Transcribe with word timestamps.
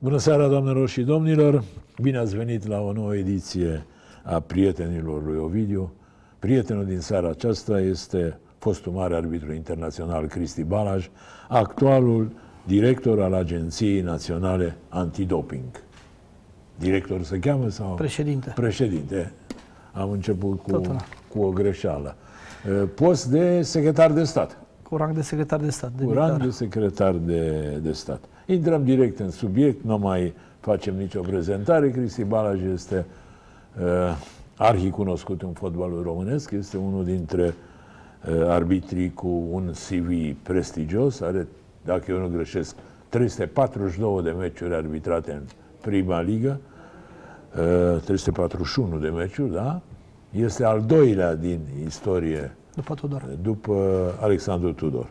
Bună 0.00 0.16
seara, 0.16 0.48
doamnelor 0.48 0.88
și 0.88 1.02
domnilor! 1.02 1.64
Bine 2.02 2.18
ați 2.18 2.36
venit 2.36 2.66
la 2.66 2.80
o 2.80 2.92
nouă 2.92 3.14
ediție 3.14 3.84
a 4.22 4.40
Prietenilor 4.40 5.24
lui 5.24 5.38
Ovidiu. 5.38 5.92
Prietenul 6.38 6.84
din 6.84 7.00
seara 7.00 7.28
aceasta 7.28 7.80
este 7.80 8.38
fostul 8.58 8.92
mare 8.92 9.14
arbitru 9.14 9.52
internațional 9.52 10.26
Cristi 10.26 10.62
Balaj, 10.62 11.10
actualul 11.48 12.30
director 12.66 13.22
al 13.22 13.34
Agenției 13.34 14.00
Naționale 14.00 14.76
Antidoping. 14.88 15.82
Director 16.78 17.22
se 17.22 17.38
cheamă 17.38 17.68
sau? 17.68 17.94
Președinte. 17.94 18.52
Președinte. 18.54 19.32
Am 19.92 20.10
început 20.10 20.62
cu, 20.62 20.80
cu 21.28 21.40
o 21.40 21.50
greșeală. 21.50 22.16
Post 22.94 23.26
de 23.26 23.62
secretar 23.62 24.12
de 24.12 24.24
stat. 24.24 24.58
Cu 24.82 24.96
rang 24.96 25.14
de 25.14 25.22
secretar 25.22 25.60
de 25.60 25.70
stat. 25.70 25.90
De 25.96 26.04
cu 26.04 26.12
rang 26.12 26.42
de 26.42 26.50
secretar 26.50 27.14
de, 27.14 27.78
de 27.82 27.92
stat. 27.92 28.20
Intrăm 28.50 28.84
direct 28.84 29.18
în 29.18 29.30
subiect, 29.30 29.84
nu 29.84 29.98
mai 29.98 30.34
facem 30.60 30.96
nicio 30.96 31.20
prezentare. 31.20 31.90
Cristi 31.90 32.24
Balaj 32.24 32.62
este 32.62 33.06
uh, 33.80 33.84
arhi 34.56 34.90
cunoscut 34.90 35.42
în 35.42 35.52
fotbalul 35.52 36.02
românesc, 36.02 36.50
este 36.50 36.76
unul 36.76 37.04
dintre 37.04 37.44
uh, 37.44 38.46
arbitrii 38.46 39.12
cu 39.14 39.44
un 39.50 39.70
CV 39.70 40.36
prestigios, 40.42 41.20
are, 41.20 41.46
dacă 41.84 42.10
eu 42.10 42.18
nu 42.18 42.28
greșesc, 42.28 42.76
342 43.08 44.22
de 44.22 44.30
meciuri 44.30 44.74
arbitrate 44.74 45.32
în 45.32 45.42
prima 45.80 46.20
ligă, 46.20 46.60
uh, 47.94 48.00
341 48.00 48.98
de 48.98 49.08
meciuri, 49.08 49.52
da? 49.52 49.80
Este 50.30 50.64
al 50.64 50.82
doilea 50.82 51.34
din 51.34 51.60
istorie 51.86 52.56
după 52.74 52.94
Tudor. 52.94 53.28
După 53.42 53.74
Alexandru 54.20 54.72
Tudor. 54.72 55.08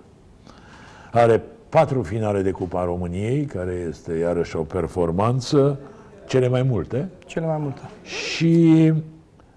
Are 1.12 1.44
patru 1.70 2.02
finale 2.02 2.42
de 2.42 2.52
Cupa 2.52 2.84
României, 2.84 3.46
care 3.46 3.86
este 3.90 4.14
iarăși 4.14 4.56
o 4.56 4.62
performanță, 4.62 5.80
cele 6.28 6.48
mai 6.48 6.62
multe. 6.62 7.10
Cele 7.26 7.46
mai 7.46 7.58
multe. 7.60 7.82
Și 8.04 8.94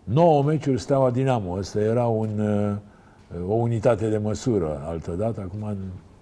nouă 0.05 0.43
meciuri 0.43 0.81
Steaua 0.81 1.11
Dinamo. 1.11 1.57
Asta 1.57 1.81
era 1.81 2.07
un, 2.07 2.41
o 3.49 3.53
unitate 3.53 4.09
de 4.09 4.19
măsură 4.19 4.83
altădată. 4.87 5.41
Acum 5.41 5.77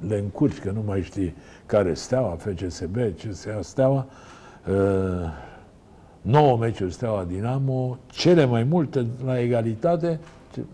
le 0.09 0.19
încurci, 0.19 0.59
că 0.59 0.71
nu 0.71 0.83
mai 0.87 1.03
știi 1.03 1.35
care 1.67 1.95
Steaua, 1.95 2.37
FCSB, 2.39 2.97
CSA 2.97 3.59
Steaua. 3.61 4.07
Nouă 6.23 6.57
meciuri 6.57 6.93
Steaua 6.93 7.25
Dinamo, 7.25 7.99
cele 8.07 8.45
mai 8.45 8.65
multe 8.65 9.07
la 9.25 9.41
egalitate, 9.41 10.21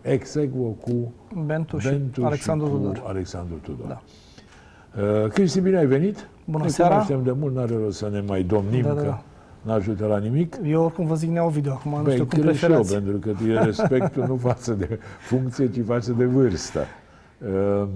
execvo 0.02 0.62
cu 0.62 1.12
Bentu 1.44 1.78
și 1.78 1.88
Bentu 1.88 2.24
Alexandru 2.24 2.66
și 2.66 2.72
cu 2.72 2.78
Tudor. 2.78 3.02
Alexandru 3.06 3.56
Tudor. 3.56 3.86
Da. 3.86 4.02
Uh, 4.98 5.28
Cristi, 5.28 5.60
bine 5.60 5.76
ai 5.76 5.86
venit. 5.86 6.28
Bună 6.44 6.64
ne 6.64 6.70
seara. 6.70 6.90
cunoaștem 6.90 7.22
de 7.22 7.40
mult, 7.40 7.54
n-are 7.54 7.76
rost 7.82 7.96
să 7.98 8.08
ne 8.12 8.20
mai 8.20 8.42
domnim, 8.42 8.82
da, 8.82 8.92
da. 8.92 9.00
că 9.02 9.16
nu 9.62 9.72
ajută 9.72 10.06
la 10.06 10.18
nimic. 10.18 10.56
Eu 10.64 10.82
oricum 10.84 11.06
vă 11.06 11.14
zic 11.14 11.30
neo 11.30 11.48
video, 11.48 11.72
acum 11.72 11.92
nu 11.96 12.02
Băi, 12.02 12.12
știu 12.12 12.26
cum 12.26 12.40
preferați. 12.40 12.88
și 12.88 12.94
eu, 12.94 13.00
pentru 13.02 13.32
că 13.32 13.44
e 13.44 13.64
respectul 13.70 14.24
nu 14.26 14.36
față 14.36 14.72
de 14.72 14.98
funcție, 15.20 15.70
ci 15.70 15.84
față 15.86 16.12
de 16.12 16.24
vârstă. 16.24 16.80
Uh, 17.38 17.88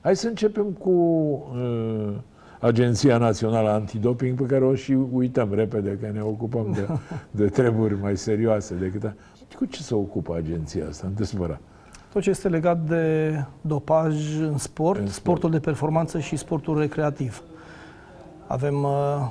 hai 0.00 0.16
să 0.16 0.28
începem 0.28 0.64
cu 0.64 0.90
uh, 0.90 2.12
Agenția 2.60 3.18
Națională 3.18 3.68
Antidoping, 3.68 4.38
pe 4.40 4.46
care 4.46 4.64
o 4.64 4.74
și 4.74 4.96
uităm 5.12 5.54
repede, 5.54 5.98
că 6.00 6.10
ne 6.12 6.20
ocupăm 6.20 6.72
de, 6.72 6.86
de 7.42 7.48
treburi 7.48 8.00
mai 8.00 8.16
serioase 8.16 8.74
decât... 8.74 9.14
Cu 9.56 9.64
ce 9.64 9.82
se 9.82 9.94
ocupă 9.94 10.34
agenția 10.36 10.84
asta, 10.88 11.06
în 11.06 11.14
desmărat? 11.14 11.60
Tot 12.12 12.22
ce 12.22 12.30
este 12.30 12.48
legat 12.48 12.78
de 12.80 13.34
dopaj 13.60 14.14
în 14.40 14.58
sport, 14.58 14.98
În 14.98 15.02
în 15.04 15.10
sport. 15.10 15.20
sportul 15.24 15.50
de 15.50 15.58
performanță 15.58 16.18
și 16.18 16.36
sportul 16.36 16.78
recreativ. 16.78 17.42
Avem 18.46 18.82
uh, 18.82 18.90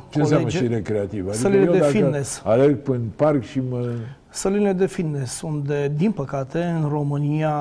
Ce 0.10 0.20
înseamnă 0.20 0.46
colegi, 0.48 0.64
și 0.66 0.68
recreativ? 0.74 1.22
Adică 1.28 1.38
Sălile 1.38 1.64
eu 1.64 1.72
de 1.72 1.78
dacă 1.78 1.92
fitness. 1.92 2.42
alerg 2.46 2.78
prin 2.78 3.12
parc 3.16 3.44
și 3.44 3.62
mă... 3.70 3.90
sălile 4.30 4.74
de 4.74 4.86
fitness, 4.86 5.42
unde, 5.42 5.92
din 5.96 6.12
păcate, 6.12 6.64
în 6.64 6.90
România 6.90 7.54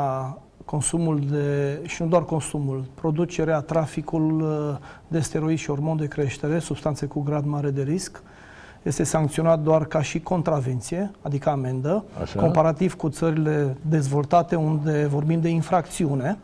consumul 0.65 1.20
de, 1.31 1.78
și 1.87 2.03
nu 2.03 2.09
doar 2.09 2.25
consumul, 2.25 2.84
producerea, 2.94 3.60
traficul 3.60 4.41
uh, 4.41 4.76
de 5.09 5.19
steroizi 5.20 5.60
și 5.60 5.66
hormoni 5.69 5.98
de 5.98 6.06
creștere, 6.06 6.59
substanțe 6.59 7.06
cu 7.06 7.20
grad 7.20 7.44
mare 7.44 7.70
de 7.70 7.82
risc, 7.82 8.22
este 8.88 9.03
sancționat 9.03 9.60
doar 9.60 9.84
ca 9.84 10.03
și 10.03 10.21
contravenție, 10.21 11.10
adică 11.22 11.50
amendă, 11.50 12.04
Așa. 12.22 12.41
comparativ 12.41 12.94
cu 12.94 13.09
țările 13.09 13.76
dezvoltate 13.88 14.54
unde 14.54 15.06
vorbim 15.10 15.41
de 15.41 15.49
infracțiune 15.49 16.38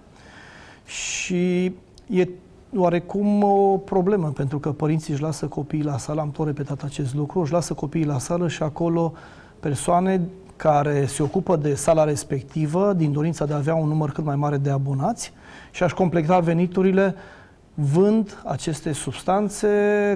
și 0.84 1.64
e 2.06 2.28
oarecum 2.76 3.42
o 3.42 3.76
problemă, 3.76 4.28
pentru 4.28 4.58
că 4.58 4.72
părinții 4.72 5.12
își 5.12 5.22
lasă 5.22 5.46
copiii 5.46 5.82
la 5.82 5.98
sală, 5.98 6.20
am 6.20 6.30
tot 6.30 6.46
repetat 6.46 6.82
acest 6.82 7.14
lucru, 7.14 7.40
își 7.40 7.52
lasă 7.52 7.74
copiii 7.74 8.04
la 8.04 8.18
sală 8.18 8.48
și 8.48 8.62
acolo 8.62 9.12
persoane 9.60 10.20
care 10.56 11.06
se 11.06 11.22
ocupă 11.22 11.56
de 11.56 11.74
sala 11.74 12.04
respectivă 12.04 12.92
din 12.92 13.12
dorința 13.12 13.46
de 13.46 13.52
a 13.52 13.56
avea 13.56 13.74
un 13.74 13.88
număr 13.88 14.10
cât 14.10 14.24
mai 14.24 14.36
mare 14.36 14.56
de 14.56 14.70
abonați 14.70 15.32
și 15.70 15.82
aș 15.82 15.92
completa 15.92 16.38
veniturile 16.38 17.14
vând 17.74 18.42
aceste 18.44 18.92
substanțe 18.92 19.68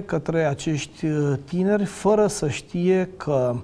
către 0.05 0.45
acești 0.45 1.05
uh, 1.05 1.37
tineri 1.45 1.85
fără 1.85 2.27
să 2.27 2.49
știe 2.49 3.09
că 3.17 3.55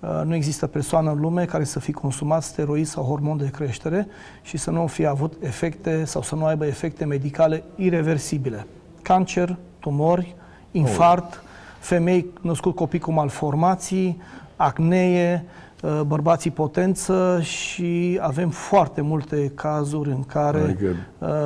uh, 0.00 0.22
nu 0.24 0.34
există 0.34 0.66
persoană 0.66 1.10
în 1.10 1.20
lume 1.20 1.44
care 1.44 1.64
să 1.64 1.80
fi 1.80 1.92
consumat 1.92 2.42
steroizi 2.42 2.90
sau 2.90 3.04
hormon 3.04 3.36
de 3.36 3.50
creștere 3.50 4.06
și 4.42 4.56
să 4.56 4.70
nu 4.70 4.86
fie 4.86 5.06
avut 5.06 5.32
efecte 5.40 6.04
sau 6.04 6.22
să 6.22 6.34
nu 6.34 6.44
aibă 6.44 6.66
efecte 6.66 7.04
medicale 7.04 7.64
irreversibile. 7.76 8.66
Cancer, 9.02 9.56
tumori, 9.78 10.36
infart, 10.70 11.42
femei 11.78 12.26
născut 12.40 12.74
copii 12.74 12.98
cu 12.98 13.12
malformații, 13.12 14.20
acnee, 14.56 15.44
uh, 15.82 16.00
bărbații 16.06 16.50
potență 16.50 17.40
și 17.42 18.18
avem 18.22 18.50
foarte 18.50 19.00
multe 19.00 19.52
cazuri 19.54 20.10
în 20.10 20.24
care, 20.24 20.60
Adică- 20.60 20.96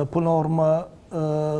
până 0.09 0.25
la 0.25 0.33
urmă, 0.35 0.87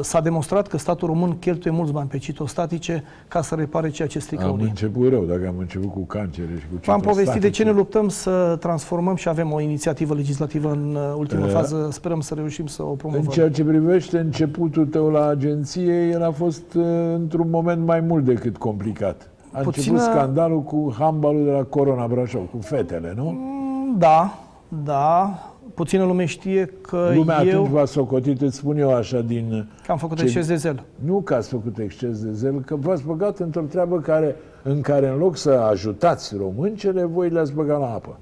s-a 0.01 0.21
demonstrat 0.21 0.67
că 0.67 0.77
statul 0.77 1.07
român 1.07 1.37
cheltuie 1.39 1.73
mulți 1.73 1.91
bani 1.91 2.07
pe 2.09 2.17
citostatice 2.17 3.03
ca 3.27 3.41
să 3.41 3.55
repare 3.55 3.89
ceea 3.89 4.07
ce 4.07 4.19
strică 4.19 4.43
Am 4.43 4.51
unii. 4.51 4.65
început 4.65 5.09
rău, 5.09 5.23
dacă 5.23 5.47
am 5.47 5.55
început 5.57 5.91
cu 5.91 5.99
cancere 6.05 6.47
și 6.59 6.65
cu 6.73 6.79
V-am 6.85 6.99
povestit 6.99 7.41
de 7.41 7.49
ce 7.49 7.63
ne 7.63 7.69
citostatice. 7.69 7.77
luptăm 7.99 8.09
să 8.09 8.55
transformăm 8.59 9.15
și 9.15 9.29
avem 9.29 9.51
o 9.51 9.59
inițiativă 9.61 10.13
legislativă 10.13 10.71
în 10.71 10.95
uh, 10.95 11.13
ultimă 11.17 11.45
Uh, 11.45 11.51
fază. 11.51 11.87
Sperăm 11.91 12.19
să 12.21 12.33
reușim 12.33 12.65
să 12.65 12.83
o 12.83 12.89
În 12.89 12.95
promovăm. 12.95 13.23
ceea 13.25 13.49
ce 13.51 13.63
privește 13.63 14.17
începutul 14.19 14.85
tău 14.85 15.09
la 15.09 15.27
agenție, 15.27 16.07
el 16.11 16.23
a 16.23 16.31
fost 16.31 16.73
uh, 16.73 16.83
într-un 17.15 17.49
moment 17.49 17.85
mai 17.85 17.99
mult 17.99 18.23
decât 18.25 18.57
complicat. 18.57 19.29
A 19.51 19.59
Puțină- 19.59 19.93
început 19.97 20.13
scandalul 20.13 20.61
cu 20.61 20.95
handbalul 20.99 21.43
de 21.43 21.51
la 21.51 21.63
Corona 21.63 22.07
Brașov, 22.07 22.49
cu 22.51 22.57
fetele, 22.61 23.13
nu? 23.15 23.23
Mm, 23.23 23.95
Da, 23.97 24.39
da. 24.83 25.37
Puțină 25.73 26.03
lume 26.03 26.25
știe 26.25 26.73
că 26.81 27.11
Lumea 27.16 27.44
eu 27.44 27.51
atunci 27.51 27.69
v-a 27.69 27.85
socotit, 27.85 28.41
îți 28.41 28.56
spun 28.56 28.78
eu 28.78 28.94
așa, 28.95 29.19
din... 29.19 29.67
că 29.85 29.91
am 29.91 29.97
făcut 29.97 30.17
ce- 30.17 30.23
exces 30.23 30.47
de 30.47 30.56
zel. 30.56 30.84
Nu 30.95 31.22
că 31.22 31.34
ați 31.34 31.50
făcut 31.50 31.78
exces 31.78 32.23
de 32.23 32.31
zel, 32.31 32.61
că 32.66 32.75
v-ați 32.75 33.03
băgat 33.03 33.39
într-o 33.39 33.61
treabă 33.61 34.00
care, 34.00 34.35
în 34.63 34.81
care 34.81 35.07
în 35.07 35.17
loc 35.17 35.38
să 35.38 35.50
ajutați 35.50 36.35
româncele, 36.38 37.03
voi 37.03 37.29
le-ați 37.29 37.53
băgat 37.53 37.79
la 37.79 37.85
apă. 37.85 38.17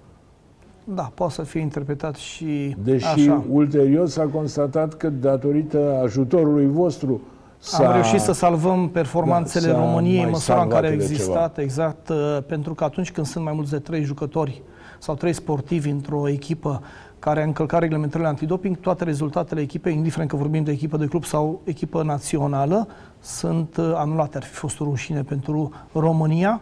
Da, 0.83 1.11
poate 1.13 1.33
să 1.33 1.41
fie 1.41 1.59
interpretat 1.59 2.15
și 2.15 2.75
Deși 2.83 3.05
așa. 3.05 3.43
ulterior 3.49 4.07
s-a 4.07 4.23
constatat 4.23 4.93
că 4.93 5.09
datorită 5.09 5.99
ajutorului 6.03 6.67
vostru 6.67 7.21
s-a... 7.57 7.87
Am 7.87 7.93
reușit 7.93 8.19
să 8.19 8.31
salvăm 8.31 8.89
performanțele 8.89 9.67
Da, 9.67 9.73
s-a 9.73 9.79
României 9.79 10.15
în 10.15 10.21
mai 10.21 10.31
măsura 10.31 10.61
în 10.61 10.69
care 10.69 10.87
au 10.87 10.91
salvat 10.91 11.07
de 11.07 11.13
existat, 11.13 11.57
exact, 11.57 12.09
uh, 12.09 12.37
pentru 12.47 12.73
că 12.73 12.83
atunci 12.83 13.11
când 13.11 13.25
sunt 13.27 13.43
mai 13.43 13.53
mulți 13.53 13.71
de 13.71 13.79
trei 13.79 14.03
jucători 14.03 14.61
sau 14.99 15.15
trei 15.15 15.33
sportivi 15.33 15.89
într-o 15.89 16.29
echipă 16.29 16.81
care 17.21 17.41
a 17.41 17.43
încălcat 17.43 17.79
reglementările 17.79 18.27
antidoping, 18.27 18.79
toate 18.79 19.03
rezultatele 19.03 19.61
echipei, 19.61 19.93
indiferent 19.93 20.29
că 20.29 20.35
vorbim 20.35 20.63
de 20.63 20.71
echipă 20.71 20.97
de 20.97 21.05
club 21.05 21.23
sau 21.23 21.61
echipă 21.63 22.03
națională, 22.03 22.87
sunt 23.19 23.77
uh, 23.77 23.91
anulate. 23.95 24.37
Ar 24.37 24.43
fi 24.43 24.53
fost 24.53 24.79
o 24.79 24.83
rușine 24.83 25.23
pentru 25.23 25.71
România. 25.93 26.61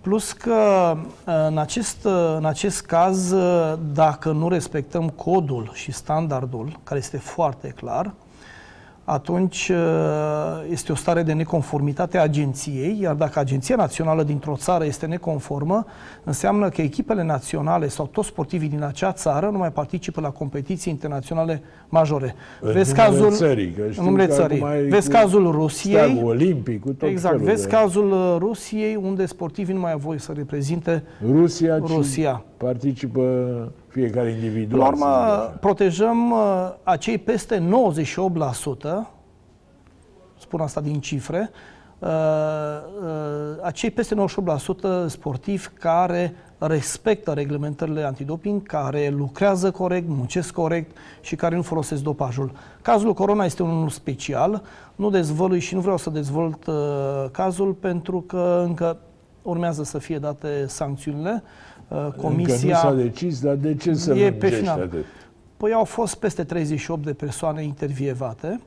Plus 0.00 0.32
că 0.32 0.92
uh, 0.96 1.34
în 1.48 1.58
acest, 1.58 2.04
uh, 2.04 2.34
în 2.36 2.44
acest 2.44 2.86
caz, 2.86 3.30
uh, 3.30 3.78
dacă 3.92 4.32
nu 4.32 4.48
respectăm 4.48 5.08
codul 5.08 5.70
și 5.72 5.92
standardul, 5.92 6.78
care 6.84 6.98
este 6.98 7.16
foarte 7.16 7.68
clar, 7.68 8.14
atunci 9.10 9.68
uh, 9.68 9.76
este 10.70 10.92
o 10.92 10.94
stare 10.94 11.22
de 11.22 11.32
neconformitate 11.32 12.18
a 12.18 12.22
agenției, 12.22 12.98
iar 13.00 13.14
dacă 13.14 13.38
Agenția 13.38 13.76
Națională 13.76 14.22
dintr-o 14.22 14.56
țară 14.56 14.84
este 14.84 15.06
neconformă, 15.06 15.86
înseamnă 16.24 16.68
că 16.68 16.82
echipele 16.82 17.22
naționale 17.22 17.88
sau 17.88 18.06
toți 18.06 18.28
sportivii 18.28 18.68
din 18.68 18.82
acea 18.82 19.12
țară 19.12 19.48
nu 19.48 19.58
mai 19.58 19.72
participă 19.72 20.20
la 20.20 20.30
competiții 20.30 20.92
internaționale 20.92 21.62
majore. 21.88 22.34
În 22.60 22.72
Vezi 22.72 22.94
numele 22.94 23.08
cazul, 23.08 23.32
țării, 23.32 23.70
că 23.70 23.82
în 23.82 23.90
știu 23.90 24.04
numele 24.04 24.26
că 24.26 24.32
țării. 24.32 24.62
acum 24.62 24.76
e 24.76 24.88
Vezi 24.88 25.08
cu 25.08 25.14
cazul 25.14 25.50
Rusiei, 25.50 25.94
Steagul 25.94 26.28
olimpic, 26.28 26.80
cu 26.80 26.92
tot 26.92 27.08
exact, 27.08 27.34
felul 27.34 27.50
vezi 27.50 27.68
de... 27.68 27.74
cazul 27.74 28.10
uh, 28.10 28.36
Rusiei, 28.38 28.96
unde 29.02 29.26
sportivii 29.26 29.74
nu 29.74 29.80
mai 29.80 29.92
au 29.92 29.98
voie 29.98 30.18
să 30.18 30.32
reprezinte 30.36 31.02
Rusia, 31.26 31.78
ci 31.78 31.90
Rusia. 31.90 32.44
participă 32.56 33.22
fiecare 33.98 34.30
individual. 34.30 34.68
Până 34.68 34.82
la 34.82 34.88
urmă, 34.88 35.26
să 35.26 35.34
zic 35.34 35.48
așa. 35.48 35.56
protejăm 35.60 36.30
uh, 36.30 36.72
acei 36.82 37.18
peste 37.18 37.68
98%, 39.04 39.08
spun 40.38 40.60
asta 40.60 40.80
din 40.80 41.00
cifre, 41.00 41.50
uh, 41.98 42.08
uh, 42.08 43.62
acei 43.62 43.90
peste 43.90 44.14
98% 44.14 45.06
sportivi 45.06 45.66
care 45.66 46.34
respectă 46.58 47.32
reglementările 47.32 48.02
antidoping, 48.02 48.62
care 48.62 49.08
lucrează 49.08 49.70
corect, 49.70 50.08
muncesc 50.08 50.52
corect 50.52 50.96
și 51.20 51.36
care 51.36 51.54
nu 51.54 51.62
folosesc 51.62 52.02
dopajul. 52.02 52.52
Cazul 52.82 53.14
Corona 53.14 53.44
este 53.44 53.62
unul 53.62 53.88
special, 53.88 54.62
nu 54.96 55.10
dezvălui 55.10 55.60
și 55.60 55.74
nu 55.74 55.80
vreau 55.80 55.96
să 55.96 56.10
dezvolt 56.10 56.66
uh, 56.66 56.74
cazul 57.30 57.72
pentru 57.72 58.20
că 58.20 58.62
încă 58.66 58.96
urmează 59.42 59.82
să 59.82 59.98
fie 59.98 60.18
date 60.18 60.66
sancțiunile. 60.66 61.42
Uh, 61.88 62.08
comisia 62.16 62.54
Încă 62.54 62.86
nu 62.88 62.96
s-a 62.96 63.02
decis, 63.02 63.40
dar 63.40 63.54
de 63.54 63.74
ce 63.74 63.94
să 63.94 64.14
e 64.14 64.32
pe 64.32 64.48
final. 64.48 64.80
atât? 64.80 65.04
Păi 65.56 65.72
au 65.72 65.84
fost 65.84 66.14
peste 66.14 66.44
38 66.44 67.04
de 67.04 67.12
persoane 67.12 67.62
intervievate. 67.62 68.60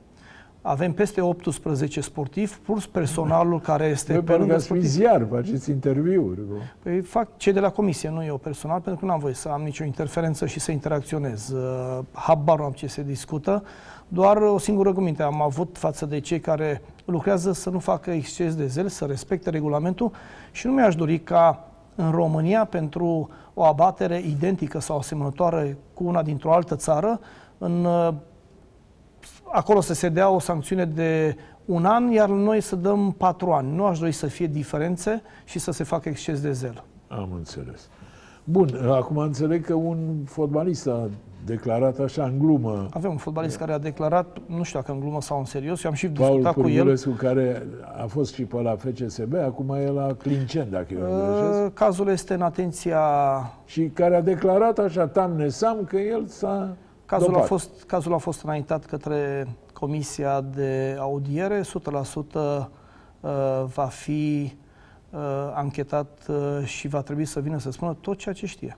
Avem 0.64 0.92
peste 0.92 1.20
18 1.20 2.00
sportivi, 2.00 2.54
plus 2.64 2.86
personalul 2.86 3.60
care 3.60 3.84
este 3.86 4.12
Păi, 4.12 4.22
pe 4.22 4.32
lângă 4.32 4.58
sportiv. 4.58 4.86
ziar, 4.86 5.26
faceți 5.30 5.70
interviuri. 5.70 6.38
Păi 6.82 7.00
fac 7.00 7.36
cei 7.36 7.52
de 7.52 7.60
la 7.60 7.70
comisie, 7.70 8.08
nu 8.08 8.24
eu 8.24 8.36
personal, 8.36 8.80
pentru 8.80 9.00
că 9.00 9.06
nu 9.06 9.12
am 9.12 9.18
voie 9.18 9.34
să 9.34 9.48
am 9.48 9.62
nicio 9.62 9.84
interferență 9.84 10.46
și 10.46 10.60
să 10.60 10.70
interacționez. 10.72 11.48
Uh, 11.48 11.98
habar 12.12 12.58
nu 12.58 12.64
am 12.64 12.72
ce 12.72 12.86
se 12.86 13.02
discută. 13.02 13.64
Doar 14.08 14.36
o 14.36 14.58
singură 14.58 14.92
cuvinte 14.92 15.22
am 15.22 15.42
avut 15.42 15.76
față 15.78 16.06
de 16.06 16.20
cei 16.20 16.40
care 16.40 16.82
lucrează 17.04 17.52
să 17.52 17.70
nu 17.70 17.78
facă 17.78 18.10
exces 18.10 18.54
de 18.54 18.66
zel, 18.66 18.88
să 18.88 19.04
respecte 19.04 19.50
regulamentul 19.50 20.10
și 20.50 20.66
nu 20.66 20.72
mi-aș 20.72 20.94
dori 20.94 21.18
ca 21.18 21.71
în 21.94 22.10
România 22.10 22.64
pentru 22.64 23.28
o 23.54 23.64
abatere 23.64 24.18
identică 24.20 24.80
sau 24.80 24.98
asemănătoare 24.98 25.76
cu 25.94 26.04
una 26.04 26.22
dintr-o 26.22 26.52
altă 26.52 26.76
țară, 26.76 27.20
în, 27.58 27.84
uh, 27.84 28.14
acolo 29.52 29.80
să 29.80 29.94
se 29.94 30.08
dea 30.08 30.30
o 30.30 30.38
sancțiune 30.38 30.84
de 30.84 31.36
un 31.64 31.84
an, 31.84 32.10
iar 32.10 32.28
noi 32.28 32.60
să 32.60 32.76
dăm 32.76 33.12
patru 33.12 33.50
ani. 33.52 33.74
Nu 33.74 33.84
aș 33.84 33.98
dori 33.98 34.12
să 34.12 34.26
fie 34.26 34.46
diferențe 34.46 35.22
și 35.44 35.58
să 35.58 35.70
se 35.70 35.84
facă 35.84 36.08
exces 36.08 36.40
de 36.40 36.52
zel. 36.52 36.84
Am 37.08 37.32
înțeles. 37.32 37.88
Bun, 38.44 38.88
acum 38.90 39.16
înțeleg 39.16 39.64
că 39.64 39.74
un 39.74 40.24
fotbalist 40.24 40.86
a 40.86 41.08
declarat 41.44 41.98
așa 41.98 42.24
în 42.24 42.38
glumă. 42.38 42.88
Avem 42.90 43.10
un 43.10 43.16
fotbalist 43.16 43.56
care 43.56 43.72
a 43.72 43.78
declarat, 43.78 44.38
nu 44.46 44.62
știu 44.62 44.78
dacă 44.78 44.92
în 44.92 45.00
glumă 45.00 45.20
sau 45.20 45.38
în 45.38 45.44
serios, 45.44 45.84
eu 45.84 45.90
am 45.90 45.96
și 45.96 46.08
Paul 46.08 46.28
discutat 46.28 46.54
cu 46.54 46.68
el. 46.68 46.98
care 47.16 47.66
a 48.02 48.06
fost 48.06 48.34
și 48.34 48.44
pe 48.44 48.60
la 48.60 48.76
FCSB, 48.76 49.34
acum 49.34 49.70
e 49.70 49.86
la 49.86 50.14
Clincen, 50.14 50.70
dacă 50.70 50.86
eu 50.94 51.64
uh, 51.64 51.70
Cazul 51.74 52.08
este 52.08 52.34
în 52.34 52.42
atenția... 52.42 53.00
Și 53.64 53.82
care 53.82 54.16
a 54.16 54.20
declarat 54.20 54.78
așa, 54.78 55.06
tam 55.06 55.32
nesam, 55.32 55.84
că 55.84 55.96
el 55.96 56.26
s-a 56.26 56.76
Cazul 57.06 57.26
dopat. 57.26 57.42
a, 57.42 57.46
fost, 57.46 57.84
cazul 57.86 58.14
a 58.14 58.18
fost 58.18 58.42
înaintat 58.42 58.84
către 58.84 59.46
Comisia 59.72 60.40
de 60.40 60.96
Audiere, 60.98 61.60
100% 61.60 61.64
uh, 62.32 62.66
va 63.74 63.86
fi 63.86 64.52
uh, 65.10 65.18
anchetat 65.54 66.26
uh, 66.28 66.64
și 66.64 66.88
va 66.88 67.02
trebui 67.02 67.24
să 67.24 67.40
vină 67.40 67.58
să 67.58 67.70
spună 67.70 67.96
tot 68.00 68.18
ceea 68.18 68.34
ce 68.34 68.46
știe. 68.46 68.76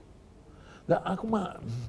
Dar 0.85 1.01
acum, 1.03 1.37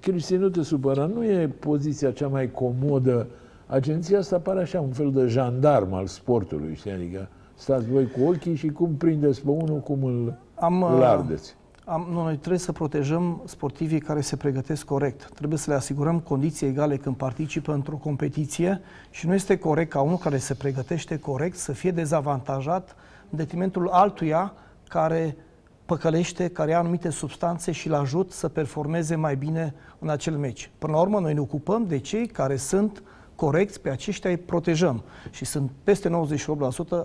Cristi, 0.01 0.37
nu 0.37 0.49
te 0.49 0.63
supăra, 0.63 1.07
nu 1.07 1.25
e 1.25 1.49
poziția 1.49 2.11
cea 2.11 2.29
mai 2.29 2.51
comodă. 2.51 3.27
Agenția 3.67 4.19
asta 4.19 4.39
pare 4.39 4.61
așa 4.61 4.81
un 4.81 4.91
fel 4.91 5.13
de 5.13 5.27
jandarm 5.27 5.93
al 5.93 6.07
sportului, 6.07 6.75
știi? 6.75 6.91
Adică 6.91 7.29
stați 7.55 7.91
voi 7.91 8.07
cu 8.07 8.21
ochii 8.23 8.55
și 8.55 8.69
cum 8.69 8.95
prindeți 8.95 9.43
pe 9.43 9.51
unul, 9.51 9.81
cum 9.81 10.05
îl, 10.05 10.35
Am, 10.55 10.83
îl 10.83 11.03
ardeți. 11.03 11.57
Am, 11.85 12.07
nu, 12.11 12.23
noi 12.23 12.37
trebuie 12.37 12.59
să 12.59 12.73
protejăm 12.73 13.43
sportivii 13.45 14.01
care 14.01 14.21
se 14.21 14.37
pregătesc 14.37 14.85
corect. 14.85 15.31
Trebuie 15.35 15.59
să 15.59 15.71
le 15.71 15.77
asigurăm 15.77 16.19
condiții 16.19 16.67
egale 16.67 16.97
când 16.97 17.17
participă 17.17 17.73
într-o 17.73 17.97
competiție 17.97 18.81
și 19.11 19.27
nu 19.27 19.35
este 19.35 19.59
corect 19.59 19.91
ca 19.91 20.01
unul 20.01 20.17
care 20.17 20.39
se 20.39 20.55
pregătește 20.55 21.19
corect 21.19 21.57
să 21.57 21.73
fie 21.73 21.91
dezavantajat 21.91 22.97
în 23.31 23.39
detrimentul 23.39 23.89
altuia 23.89 24.53
care 24.89 25.37
păcălește, 25.87 26.49
care 26.49 26.71
ia 26.71 26.79
anumite 26.79 27.11
substanțe 27.11 27.73
și 27.73 27.87
îl 27.87 27.95
ajut 27.95 28.33
să 28.33 28.49
performeze 28.49 29.15
mai 29.15 29.37
bine 29.37 29.75
în 29.99 30.09
acel 30.09 30.37
meci. 30.37 30.71
Până 30.79 30.93
la 30.93 31.01
urmă, 31.01 31.21
noi 31.21 31.35
ne 31.35 31.41
ocupăm 31.41 31.87
de 31.87 31.99
cei 31.99 32.27
care 32.27 32.57
sunt 32.57 33.03
corecți, 33.35 33.81
pe 33.81 33.91
aceștia 33.91 34.31
îi 34.31 34.37
protejăm 34.37 35.03
și 35.31 35.45
sunt 35.45 35.71
peste 35.85 36.09
98%, 36.09 36.13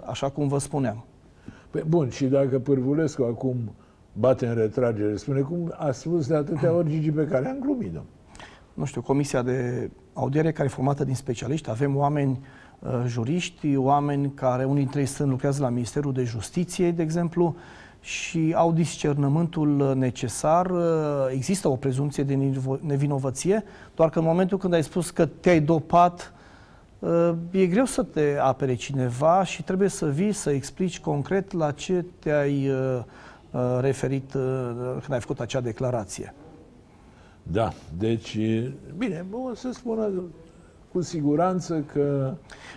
așa 0.05 0.29
cum 0.29 0.47
vă 0.47 0.57
spuneam. 0.57 1.05
Păi, 1.69 1.83
bun, 1.87 2.09
și 2.09 2.25
dacă 2.25 2.59
Pârvulescu 2.59 3.23
acum 3.23 3.57
bate 4.13 4.47
în 4.47 4.55
retragere, 4.55 5.15
spune 5.15 5.39
cum 5.39 5.73
a 5.77 5.91
spus 5.91 6.27
de 6.27 6.35
atâtea 6.35 6.73
ori 6.73 6.89
Gigi 6.89 7.11
pe 7.11 7.27
care 7.27 7.47
am 7.47 7.57
glumit 7.59 7.99
Nu 8.73 8.85
știu, 8.85 9.01
comisia 9.01 9.41
de 9.41 9.89
audiere 10.13 10.51
care 10.51 10.67
e 10.67 10.71
formată 10.71 11.03
din 11.03 11.15
specialiști, 11.15 11.69
avem 11.69 11.95
oameni 11.95 12.39
uh, 12.79 13.03
juriști, 13.07 13.75
oameni 13.75 14.31
care, 14.33 14.63
unii 14.63 14.81
dintre 14.81 14.99
ei 14.99 15.05
sunt, 15.05 15.29
lucrează 15.29 15.61
la 15.61 15.69
Ministerul 15.69 16.13
de 16.13 16.23
Justiție, 16.23 16.91
de 16.91 17.01
exemplu, 17.01 17.55
și 18.01 18.53
au 18.55 18.71
discernământul 18.71 19.95
necesar. 19.97 20.71
Există 21.31 21.67
o 21.67 21.75
prezumție 21.75 22.23
de 22.23 22.37
nevinovăție, 22.81 23.63
doar 23.95 24.09
că 24.09 24.19
în 24.19 24.25
momentul 24.25 24.57
când 24.57 24.73
ai 24.73 24.83
spus 24.83 25.09
că 25.09 25.25
te-ai 25.25 25.59
dopat, 25.59 26.33
e 27.51 27.65
greu 27.65 27.85
să 27.85 28.03
te 28.03 28.37
apere 28.39 28.75
cineva 28.75 29.43
și 29.43 29.63
trebuie 29.63 29.89
să 29.89 30.09
vii 30.09 30.31
să 30.31 30.49
explici 30.49 30.99
concret 30.99 31.51
la 31.51 31.71
ce 31.71 32.05
te-ai 32.19 32.71
referit 33.79 34.31
când 34.99 35.11
ai 35.11 35.19
făcut 35.19 35.39
acea 35.39 35.61
declarație. 35.61 36.33
Da, 37.43 37.73
deci, 37.97 38.37
bine, 38.97 39.25
o 39.31 39.53
să 39.53 39.69
spună 39.73 40.11
cu 40.91 41.01
siguranță 41.01 41.83
că... 41.93 42.33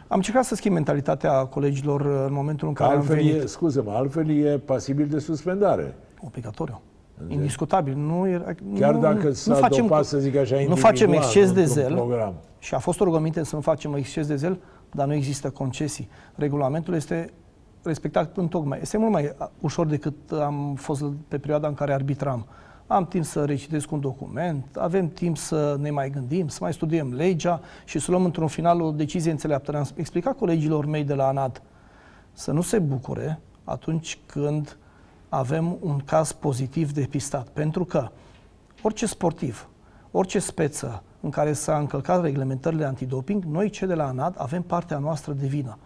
Am 0.08 0.16
încercat 0.16 0.44
să 0.44 0.54
schimb 0.54 0.74
mentalitatea 0.74 1.44
colegilor 1.44 2.26
în 2.26 2.32
momentul 2.32 2.68
în 2.68 2.74
care 2.74 2.94
altfel 2.94 3.16
am 3.16 3.22
venit. 3.24 3.42
E, 3.42 3.46
scuze-mă, 3.46 3.90
altfel 3.90 4.30
e 4.30 4.58
pasibil 4.58 5.06
de 5.06 5.18
suspendare. 5.18 5.94
Obligatoriu. 6.26 6.80
Indiscutabil. 7.28 7.96
Nu 7.96 8.26
e, 8.26 8.56
Chiar 8.78 8.94
nu, 8.94 9.00
dacă 9.00 9.30
s-a 9.30 9.52
nu 9.52 9.58
facem, 9.58 9.86
dopat, 9.86 10.04
să 10.04 10.18
zic 10.18 10.36
așa, 10.36 10.56
Nu 10.68 10.74
facem 10.74 11.12
exces 11.12 11.52
de 11.52 11.64
zel 11.64 11.94
program. 11.94 12.34
și 12.58 12.74
a 12.74 12.78
fost 12.78 13.00
o 13.00 13.04
rugăminte 13.04 13.44
să 13.44 13.54
nu 13.54 13.60
facem 13.60 13.94
exces 13.94 14.26
de 14.26 14.36
zel, 14.36 14.58
dar 14.90 15.06
nu 15.06 15.12
există 15.14 15.50
concesii. 15.50 16.08
Regulamentul 16.34 16.94
este 16.94 17.32
respectat 17.82 18.36
în 18.36 18.48
tocmai. 18.48 18.78
Este 18.80 18.98
mult 18.98 19.12
mai 19.12 19.34
ușor 19.60 19.86
decât 19.86 20.14
am 20.32 20.74
fost 20.76 21.04
pe 21.28 21.38
perioada 21.38 21.68
în 21.68 21.74
care 21.74 21.92
arbitram 21.92 22.46
am 22.94 23.06
timp 23.06 23.24
să 23.24 23.44
recitesc 23.44 23.90
un 23.90 24.00
document, 24.00 24.76
avem 24.76 25.08
timp 25.08 25.36
să 25.36 25.76
ne 25.80 25.90
mai 25.90 26.10
gândim, 26.10 26.48
să 26.48 26.58
mai 26.60 26.72
studiem 26.72 27.14
legea 27.14 27.60
și 27.84 27.98
să 27.98 28.10
luăm 28.10 28.24
într-un 28.24 28.46
final 28.46 28.80
o 28.80 28.90
decizie 28.90 29.30
înțeleaptă. 29.30 29.70
Ne-am 29.70 29.86
explicat 29.94 30.36
colegilor 30.36 30.86
mei 30.86 31.04
de 31.04 31.14
la 31.14 31.26
ANAD 31.26 31.62
să 32.32 32.52
nu 32.52 32.60
se 32.60 32.78
bucure 32.78 33.40
atunci 33.64 34.18
când 34.26 34.76
avem 35.28 35.76
un 35.80 35.98
caz 36.04 36.32
pozitiv 36.32 36.92
depistat. 36.92 37.48
Pentru 37.48 37.84
că 37.84 38.08
orice 38.82 39.06
sportiv, 39.06 39.68
orice 40.10 40.38
speță 40.38 41.02
în 41.20 41.30
care 41.30 41.52
s-a 41.52 41.78
încălcat 41.78 42.22
reglementările 42.22 42.84
antidoping, 42.84 43.44
noi 43.44 43.70
cei 43.70 43.86
de 43.86 43.94
la 43.94 44.06
ANAD 44.06 44.34
avem 44.38 44.62
partea 44.62 44.98
noastră 44.98 45.32
de 45.32 45.46
vină. 45.46 45.78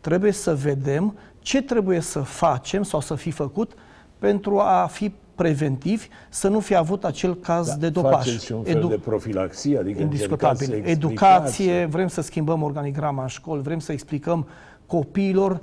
Trebuie 0.00 0.32
să 0.32 0.54
vedem 0.54 1.16
ce 1.38 1.62
trebuie 1.62 2.00
să 2.00 2.20
facem 2.20 2.82
sau 2.82 3.00
să 3.00 3.14
fi 3.14 3.30
făcut 3.30 3.72
pentru 4.18 4.58
a 4.58 4.86
fi 4.86 5.12
preventivi 5.42 6.08
să 6.28 6.48
nu 6.48 6.60
fi 6.60 6.74
avut 6.74 7.04
acel 7.04 7.34
caz 7.34 7.68
da, 7.68 7.74
de 7.74 7.88
dopaj. 7.88 8.12
Faceți 8.12 8.44
și 8.44 8.52
un 8.52 8.62
fel 8.62 8.76
Edu- 8.76 8.88
de 8.88 8.98
profilaxie, 9.04 9.78
adică 9.78 10.00
indiscutabil. 10.00 10.82
Educație, 10.84 11.84
vrem 11.84 12.08
să 12.08 12.20
schimbăm 12.20 12.62
organigrama 12.62 13.22
în 13.22 13.28
școli, 13.28 13.62
vrem 13.62 13.78
să 13.78 13.92
explicăm 13.92 14.46
copiilor 14.86 15.60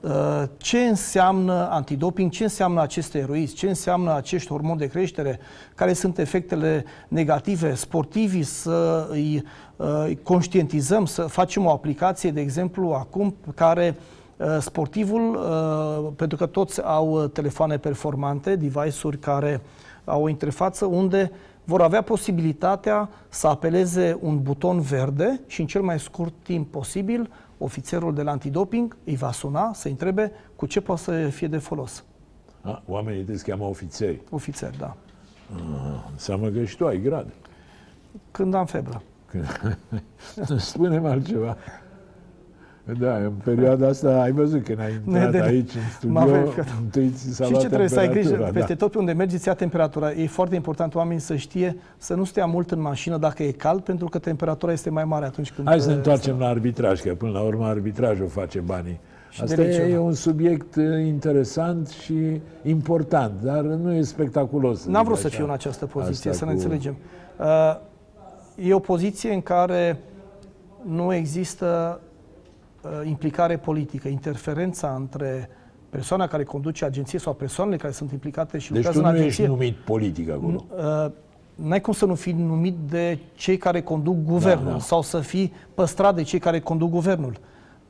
uh, 0.00 0.42
ce 0.56 0.78
înseamnă 0.78 1.68
antidoping, 1.70 2.30
ce 2.30 2.42
înseamnă 2.42 2.80
aceste 2.80 3.18
eroizi, 3.18 3.54
ce 3.54 3.68
înseamnă 3.68 4.14
acești 4.14 4.48
hormoni 4.48 4.78
de 4.78 4.86
creștere, 4.86 5.38
care 5.74 5.92
sunt 5.92 6.18
efectele 6.18 6.84
negative, 7.08 7.74
sportivii, 7.74 8.42
să 8.42 9.06
îi 9.10 9.44
uh, 9.76 10.10
conștientizăm, 10.22 11.06
să 11.06 11.22
facem 11.22 11.64
o 11.64 11.70
aplicație, 11.70 12.30
de 12.30 12.40
exemplu, 12.40 12.92
acum, 12.92 13.34
care 13.54 13.96
uh, 13.96 14.02
Uh, 14.04 14.23
sportivul, 14.58 15.34
uh, 15.34 16.12
pentru 16.16 16.36
că 16.36 16.46
toți 16.46 16.82
au 16.82 17.22
uh, 17.22 17.30
telefoane 17.30 17.78
performante, 17.78 18.56
device-uri 18.56 19.18
care 19.18 19.60
au 20.04 20.22
o 20.22 20.28
interfață 20.28 20.84
unde 20.84 21.30
vor 21.64 21.80
avea 21.80 22.02
posibilitatea 22.02 23.08
să 23.28 23.46
apeleze 23.46 24.18
un 24.20 24.42
buton 24.42 24.80
verde 24.80 25.40
și 25.46 25.60
în 25.60 25.66
cel 25.66 25.82
mai 25.82 26.00
scurt 26.00 26.32
timp 26.42 26.70
posibil 26.70 27.30
ofițerul 27.58 28.14
de 28.14 28.22
la 28.22 28.30
antidoping 28.30 28.96
îi 29.04 29.16
va 29.16 29.32
suna 29.32 29.72
să 29.72 29.88
întrebe 29.88 30.32
cu 30.56 30.66
ce 30.66 30.80
poate 30.80 31.00
să 31.00 31.28
fie 31.28 31.46
de 31.46 31.58
folos. 31.58 32.04
A, 32.60 32.82
oamenii 32.86 33.22
te 33.22 33.36
cheamă 33.36 33.64
ofițeri. 33.64 34.20
Ofițeri, 34.30 34.78
da. 34.78 34.96
A, 35.56 36.08
înseamnă 36.12 36.48
că 36.48 36.64
și 36.64 36.76
tu 36.76 36.86
ai 36.86 37.00
grad. 37.00 37.32
Când 38.30 38.54
am 38.54 38.66
febră. 38.66 39.02
Spune-mi 40.56 41.06
altceva. 41.06 41.56
Da, 42.98 43.16
în 43.16 43.32
perioada 43.44 43.86
asta 43.88 44.20
ai 44.20 44.32
văzut 44.32 44.64
când 44.64 44.78
ai 44.80 45.00
intrat 45.06 45.30
de, 45.30 45.40
aici 45.40 45.74
în 45.74 45.80
studio, 45.96 46.34
întâi 46.82 47.08
ți 47.08 47.34
s-a 47.34 47.44
Și 47.44 47.56
ce 47.58 47.66
trebuie 47.66 47.88
să 47.88 47.98
ai 47.98 48.08
grijă? 48.08 48.36
Da. 48.36 48.44
Peste 48.52 48.74
tot 48.74 48.90
pe 48.90 48.98
unde 48.98 49.12
mergi 49.12 49.38
ți 49.38 49.48
ia 49.48 49.54
temperatura. 49.54 50.10
E 50.12 50.26
foarte 50.26 50.54
important 50.54 50.94
oamenii 50.94 51.20
să 51.20 51.36
știe 51.36 51.76
să 51.96 52.14
nu 52.14 52.24
stea 52.24 52.46
mult 52.46 52.70
în 52.70 52.80
mașină 52.80 53.16
dacă 53.16 53.42
e 53.42 53.50
cald, 53.50 53.80
pentru 53.80 54.08
că 54.08 54.18
temperatura 54.18 54.72
este 54.72 54.90
mai 54.90 55.04
mare 55.04 55.24
atunci 55.24 55.52
când... 55.52 55.66
Hai 55.68 55.80
să 55.80 55.88
ne 55.88 55.94
întoarcem 55.94 56.38
la 56.38 56.46
arbitraj, 56.46 57.00
că 57.00 57.14
până 57.14 57.32
la 57.32 57.40
urmă 57.40 57.64
arbitrajul 57.66 58.28
face 58.28 58.60
banii 58.60 59.00
și 59.30 59.42
Asta 59.42 59.54
de 59.56 59.62
e, 59.62 59.66
lege. 59.66 59.82
e 59.92 59.98
un 59.98 60.12
subiect 60.12 60.74
uh, 60.76 60.84
interesant 61.06 61.88
și 61.88 62.40
important, 62.62 63.32
dar 63.42 63.60
nu 63.60 63.92
e 63.94 64.02
spectaculos. 64.02 64.80
să 64.80 64.88
N-am 64.90 64.96
zic 65.00 65.06
vrut 65.06 65.18
să 65.18 65.26
așa. 65.26 65.36
fiu 65.36 65.44
în 65.44 65.50
această 65.50 65.86
poziție, 65.86 66.30
Asta 66.30 66.44
să 66.46 66.52
ne 66.52 66.56
cu- 66.56 66.62
înțelegem. 66.62 66.96
Uh, 67.40 67.76
E 68.56 68.74
o 68.74 68.78
poziție 68.78 69.32
în 69.32 69.40
care 69.42 69.98
nu 70.88 71.14
există 71.14 71.98
uh, 72.02 72.12
implicare 73.04 73.56
politică, 73.56 74.08
interferența 74.08 74.94
între 74.98 75.48
persoana 75.90 76.26
care 76.26 76.44
conduce 76.44 76.84
agenție 76.84 77.18
sau 77.18 77.32
persoanele 77.34 77.76
care 77.76 77.92
sunt 77.92 78.12
implicate 78.12 78.58
și 78.58 78.72
Deci 78.72 78.84
lucrează 78.84 79.00
tu 79.00 79.06
în 79.06 79.20
nu 79.20 79.26
ești 79.26 79.40
agenție. 79.42 79.46
numit 79.66 79.84
politic 79.84 80.30
acolo. 80.30 80.64
Uh, 80.76 81.10
N-ai 81.54 81.80
cum 81.80 81.92
să 81.92 82.04
nu 82.06 82.14
fii 82.14 82.32
numit 82.32 82.74
de 82.88 83.18
cei 83.34 83.56
care 83.56 83.82
conduc 83.82 84.16
guvernul 84.24 84.64
Da, 84.66 84.72
da. 84.72 84.78
sau 84.78 85.02
să 85.02 85.20
fii 85.20 85.52
păstrat 85.74 86.14
de 86.14 86.22
cei 86.22 86.38
care 86.38 86.60
conduc 86.60 86.90
guvernul. 86.90 87.38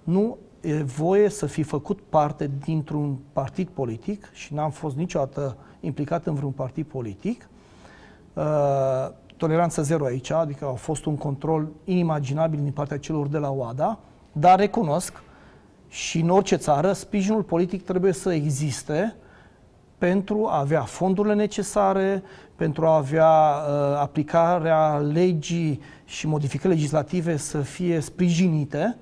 Nu 0.02 0.36
e 0.60 0.82
voie 0.82 1.28
să 1.28 1.46
fii 1.46 1.62
făcut 1.62 2.00
parte 2.08 2.50
dintr-un 2.64 3.16
partid 3.32 3.68
politic 3.68 4.30
și 4.32 4.54
n-am 4.54 4.70
fost 4.70 4.96
niciodată 4.96 5.56
implicat 5.80 6.26
în 6.26 6.34
vreun 6.34 6.50
partid 6.52 6.86
politic. 6.86 7.48
Uh, 8.34 8.42
toleranță 9.36 9.82
zero 9.82 10.04
aici, 10.04 10.30
adică 10.30 10.64
a 10.64 10.72
fost 10.72 11.04
un 11.04 11.16
control 11.16 11.68
inimaginabil 11.84 12.60
din 12.62 12.72
partea 12.72 12.98
celor 12.98 13.26
de 13.26 13.38
la 13.38 13.50
OADA, 13.50 13.98
dar 14.36 14.58
recunosc 14.58 15.22
și 15.88 16.20
în 16.20 16.28
orice 16.28 16.56
țară 16.56 16.92
sprijinul 16.92 17.42
politic 17.42 17.84
trebuie 17.84 18.12
să 18.12 18.32
existe 18.32 19.14
pentru 19.98 20.46
a 20.48 20.58
avea 20.58 20.80
fondurile 20.80 21.34
necesare, 21.34 22.22
pentru 22.56 22.86
a 22.86 22.96
avea 22.96 23.28
uh, 23.28 23.96
aplicarea 24.00 24.96
legii 24.96 25.80
și 26.04 26.26
modificări 26.26 26.72
legislative 26.74 27.36
să 27.36 27.58
fie 27.58 28.00
sprijinite, 28.00 28.96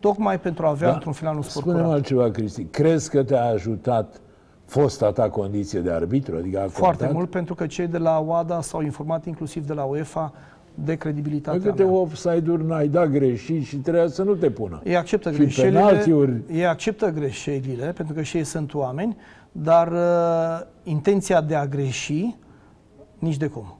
tocmai 0.00 0.40
pentru 0.40 0.66
a 0.66 0.68
avea 0.68 0.88
Da. 0.88 0.94
într-un 0.94 1.12
final 1.12 1.36
un 1.36 1.42
spor 1.42 1.62
Spune-mi 1.62 1.80
curat. 1.82 1.96
altceva, 1.96 2.30
Cristi. 2.30 2.64
Crezi 2.64 3.10
că 3.10 3.22
te-a 3.22 3.44
ajutat 3.44 4.20
fosta 4.64 5.12
ta 5.12 5.28
condiție 5.30 5.80
de 5.80 5.90
arbitru? 5.90 6.36
Adică 6.36 6.58
a 6.58 6.68
Foarte 6.68 6.96
contat? 6.98 7.16
mult, 7.16 7.30
pentru 7.30 7.54
că 7.54 7.66
cei 7.66 7.86
de 7.86 7.98
la 7.98 8.20
OADA 8.20 8.60
s-au 8.60 8.80
informat 8.80 9.24
inclusiv 9.26 9.66
de 9.66 9.72
la 9.72 9.82
UEFA 9.82 10.32
de 10.78 10.84
Păi 10.84 10.96
credibilitatea 10.96 11.60
câte 11.70 11.82
mea. 11.82 11.92
offside-uri 11.92 12.66
n-ai 12.66 12.88
dat 12.88 13.08
greșit 13.08 13.64
și 13.64 13.76
trebuia 13.76 14.06
să 14.06 14.22
nu 14.22 14.34
te 14.34 14.50
pună. 14.50 14.80
Ei 14.84 14.96
acceptă 14.96 15.30
Și 15.32 15.36
greșelile, 15.38 15.78
penaltiuri. 15.78 16.32
ei 16.52 16.66
acceptă 16.66 17.10
greșelile, 17.10 17.92
pentru 17.96 18.14
că 18.14 18.22
și 18.22 18.36
ei 18.36 18.44
sunt 18.44 18.74
oameni, 18.74 19.16
dar 19.52 19.92
uh, 19.92 20.66
intenția 20.82 21.40
de 21.40 21.54
a 21.54 21.66
greși, 21.66 22.34
nici 23.18 23.36
de 23.36 23.46
cum. 23.46 23.78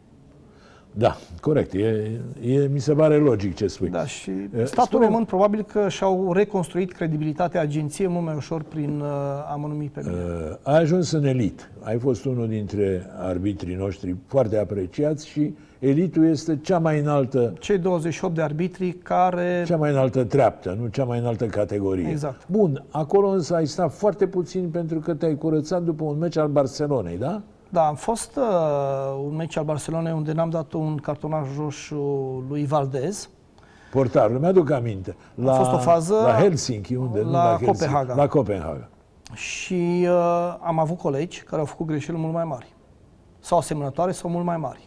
Da, 0.99 1.17
corect. 1.41 1.73
E, 1.75 2.11
e, 2.43 2.69
mi 2.73 2.79
se 2.81 2.93
pare 2.93 3.17
logic 3.17 3.55
ce 3.55 3.67
spui. 3.67 3.89
Da, 3.89 4.07
și 4.07 4.31
Eh, 4.31 4.65
statul 4.65 4.85
spune- 4.85 5.05
român 5.07 5.25
probabil 5.25 5.63
că 5.63 5.89
și-au 5.89 6.33
reconstruit 6.33 6.93
credibilitatea 6.93 7.61
agenției 7.61 8.09
mult 8.09 8.25
mai 8.25 8.35
ușor 8.37 8.63
prin 8.63 9.01
uh, 9.01 9.07
a 9.53 9.57
mă 9.61 9.67
numi 9.67 9.91
pe 9.95 10.01
mine. 10.05 10.15
Uh, 10.15 10.57
ai 10.63 10.81
ajuns 10.81 11.11
în 11.11 11.25
elit. 11.25 11.71
Ai 11.83 11.99
fost 11.99 12.25
unul 12.25 12.49
dintre 12.49 13.07
arbitrii 13.19 13.75
noștri 13.75 14.17
foarte 14.27 14.57
apreciați 14.59 15.27
și 15.29 15.55
elitul 15.79 16.27
este 16.27 16.59
cea 16.63 16.79
mai 16.79 16.99
înaltă, 16.99 17.53
Cei 17.59 17.79
28 17.79 18.35
de 18.35 18.43
arbitri 18.43 18.93
care... 18.93 19.65
cea 19.67 19.77
mai 19.77 19.91
înaltă 19.91 20.25
treaptă, 20.25 20.77
nu 20.81 20.87
cea 20.87 21.05
mai 21.05 21.19
înaltă 21.19 21.47
categorie. 21.47 22.09
Exact. 22.09 22.49
Bun, 22.49 22.85
acolo 22.91 23.29
însă 23.29 23.55
ai 23.55 23.67
stat 23.67 23.93
foarte 23.93 24.27
puțin 24.27 24.69
pentru 24.71 24.99
că 24.99 25.15
te-ai 25.15 25.37
curățat 25.37 25.83
după 25.83 26.05
un 26.05 26.19
meci 26.19 26.37
al 26.37 26.49
Barcelonei, 26.49 27.17
da? 27.17 27.43
Da, 27.69 27.87
am 27.87 27.95
fost 27.95 28.37
uh, 28.37 28.45
un 29.25 29.35
meci 29.37 29.57
al 29.57 29.65
Barcelonei 29.65 30.13
unde 30.13 30.33
n-am 30.33 30.51
dat 30.51 30.73
un 30.73 30.97
cartonaj 30.97 31.47
roșu 31.59 32.45
lui 32.49 32.67
Valdez. 32.67 33.29
Portarul, 33.93 34.39
mi-aduc 34.39 34.71
aminte. 34.71 35.17
La, 35.35 35.53
fost 35.53 35.73
o 35.73 35.79
fază 35.79 36.15
la 36.15 36.33
Helsinki, 36.33 36.95
unde? 36.95 37.21
nu 37.21 37.31
la 37.31 37.43
la 37.43 37.49
Helsinki, 37.49 37.79
Copenhaga. 37.79 38.15
La 38.15 38.27
Copenhaga. 38.27 38.89
Și 39.33 40.07
uh, 40.09 40.57
am 40.61 40.79
avut 40.79 40.99
colegi 40.99 41.43
care 41.43 41.61
au 41.61 41.67
făcut 41.67 41.87
greșeli 41.87 42.19
mult 42.19 42.33
mai 42.33 42.45
mari. 42.45 42.75
Sau 43.41 43.59
asemănătoare 43.59 44.13
sau 44.13 44.31
mult 44.31 44.45
mai 44.45 44.57
mari. 44.57 44.86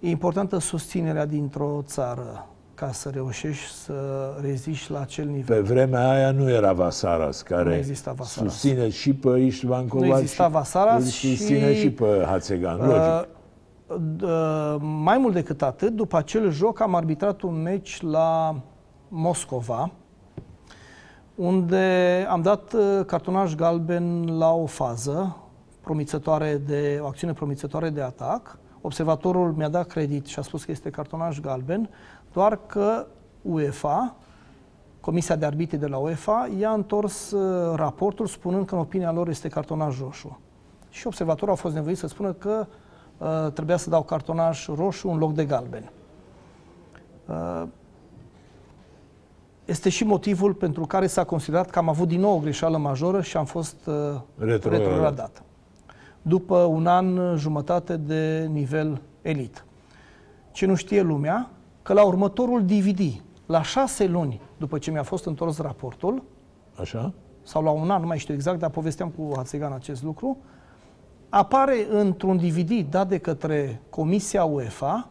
E 0.00 0.08
importantă 0.10 0.58
susținerea 0.58 1.26
dintr-o 1.26 1.82
țară 1.86 2.46
ca 2.74 2.92
să 2.92 3.08
reușești 3.08 3.72
să 3.72 3.94
reziști 4.40 4.90
la 4.92 5.00
acel 5.00 5.26
nivel. 5.26 5.56
Pe 5.62 5.72
vremea 5.72 6.10
aia 6.10 6.30
nu 6.30 6.50
era 6.50 6.72
Vasaras, 6.72 7.42
care 7.42 7.68
Nu 7.68 7.74
exista 7.74 8.12
Vasaras. 8.12 8.52
susține 8.52 8.88
și 8.88 9.14
pe 9.14 9.38
Istvan 9.38 9.86
Kovac 9.88 10.06
Nu 10.08 10.16
exista 10.18 10.44
și 10.44 10.50
Vasaras 10.50 11.02
îl 11.02 11.08
susține 11.08 11.74
și- 11.74 11.80
și 11.80 11.90
pe 11.90 12.24
Hațegan, 12.26 12.76
logic. 12.78 13.28
Uh, 13.86 13.96
d- 13.96 14.22
uh, 14.22 14.76
mai 15.02 15.18
mult 15.18 15.34
decât 15.34 15.62
atât, 15.62 15.92
după 15.92 16.16
acel 16.16 16.50
joc 16.50 16.80
am 16.80 16.94
arbitrat 16.94 17.40
un 17.42 17.62
meci 17.62 18.00
la 18.02 18.60
Moscova, 19.08 19.90
unde 21.34 22.26
am 22.30 22.42
dat 22.42 22.72
uh, 22.72 23.04
cartonaj 23.06 23.54
galben 23.54 24.38
la 24.38 24.52
o 24.52 24.66
fază 24.66 25.36
promițătoare 25.80 26.62
de, 26.66 26.98
o 27.02 27.06
acțiune 27.06 27.32
promițătoare 27.32 27.90
de 27.90 28.00
atac. 28.02 28.58
Observatorul 28.80 29.52
mi-a 29.52 29.68
dat 29.68 29.86
credit 29.86 30.26
și 30.26 30.38
a 30.38 30.42
spus 30.42 30.64
că 30.64 30.70
este 30.70 30.90
cartonaj 30.90 31.40
galben, 31.40 31.88
doar 32.32 32.58
că 32.66 33.06
UEFA, 33.42 34.16
Comisia 35.00 35.36
de 35.36 35.46
Arbitri 35.46 35.76
de 35.76 35.86
la 35.86 35.96
UEFA, 35.96 36.48
i-a 36.58 36.70
întors 36.70 37.30
uh, 37.30 37.74
raportul 37.74 38.26
spunând 38.26 38.66
că 38.66 38.74
în 38.74 38.80
opinia 38.80 39.12
lor 39.12 39.28
este 39.28 39.48
cartonaj 39.48 40.00
roșu. 40.00 40.40
Și 40.90 41.06
observatorul 41.06 41.54
a 41.54 41.56
fost 41.56 41.74
nevoit 41.74 41.96
să 41.96 42.06
spună 42.06 42.32
că 42.32 42.66
uh, 43.18 43.52
trebuia 43.52 43.76
să 43.76 43.90
dau 43.90 44.02
cartonaj 44.02 44.66
roșu 44.66 45.08
în 45.08 45.18
loc 45.18 45.32
de 45.32 45.44
galben. 45.44 45.90
Uh, 47.26 47.62
este 49.64 49.88
și 49.88 50.04
motivul 50.04 50.54
pentru 50.54 50.86
care 50.86 51.06
s-a 51.06 51.24
considerat 51.24 51.70
că 51.70 51.78
am 51.78 51.88
avut 51.88 52.08
din 52.08 52.20
nou 52.20 52.36
o 52.36 52.40
greșeală 52.40 52.76
majoră 52.76 53.20
și 53.20 53.36
am 53.36 53.44
fost 53.44 53.76
uh, 53.86 54.20
Retrogradat. 54.38 55.42
Retrogradat. 56.22 56.46
După 56.46 56.56
un 56.56 56.86
an 56.86 57.16
uh, 57.16 57.38
jumătate 57.38 57.96
de 57.96 58.48
nivel 58.52 59.00
elit. 59.22 59.64
Ce 60.52 60.66
nu 60.66 60.74
știe 60.74 61.02
lumea, 61.02 61.50
că 61.82 61.92
la 61.92 62.04
următorul 62.04 62.64
DVD, 62.64 63.22
la 63.46 63.62
șase 63.62 64.06
luni 64.06 64.40
după 64.56 64.78
ce 64.78 64.90
mi-a 64.90 65.02
fost 65.02 65.26
întors 65.26 65.58
raportul, 65.58 66.22
Așa? 66.80 67.12
sau 67.42 67.62
la 67.62 67.70
un 67.70 67.90
an, 67.90 68.00
nu 68.00 68.06
mai 68.06 68.18
știu 68.18 68.34
exact, 68.34 68.58
dar 68.58 68.70
povesteam 68.70 69.08
cu 69.08 69.32
Hațegan 69.36 69.72
acest 69.72 70.02
lucru, 70.02 70.38
apare 71.28 71.86
într-un 71.90 72.36
DVD 72.36 72.90
dat 72.90 73.08
de 73.08 73.18
către 73.18 73.80
Comisia 73.90 74.44
UEFA 74.44 75.08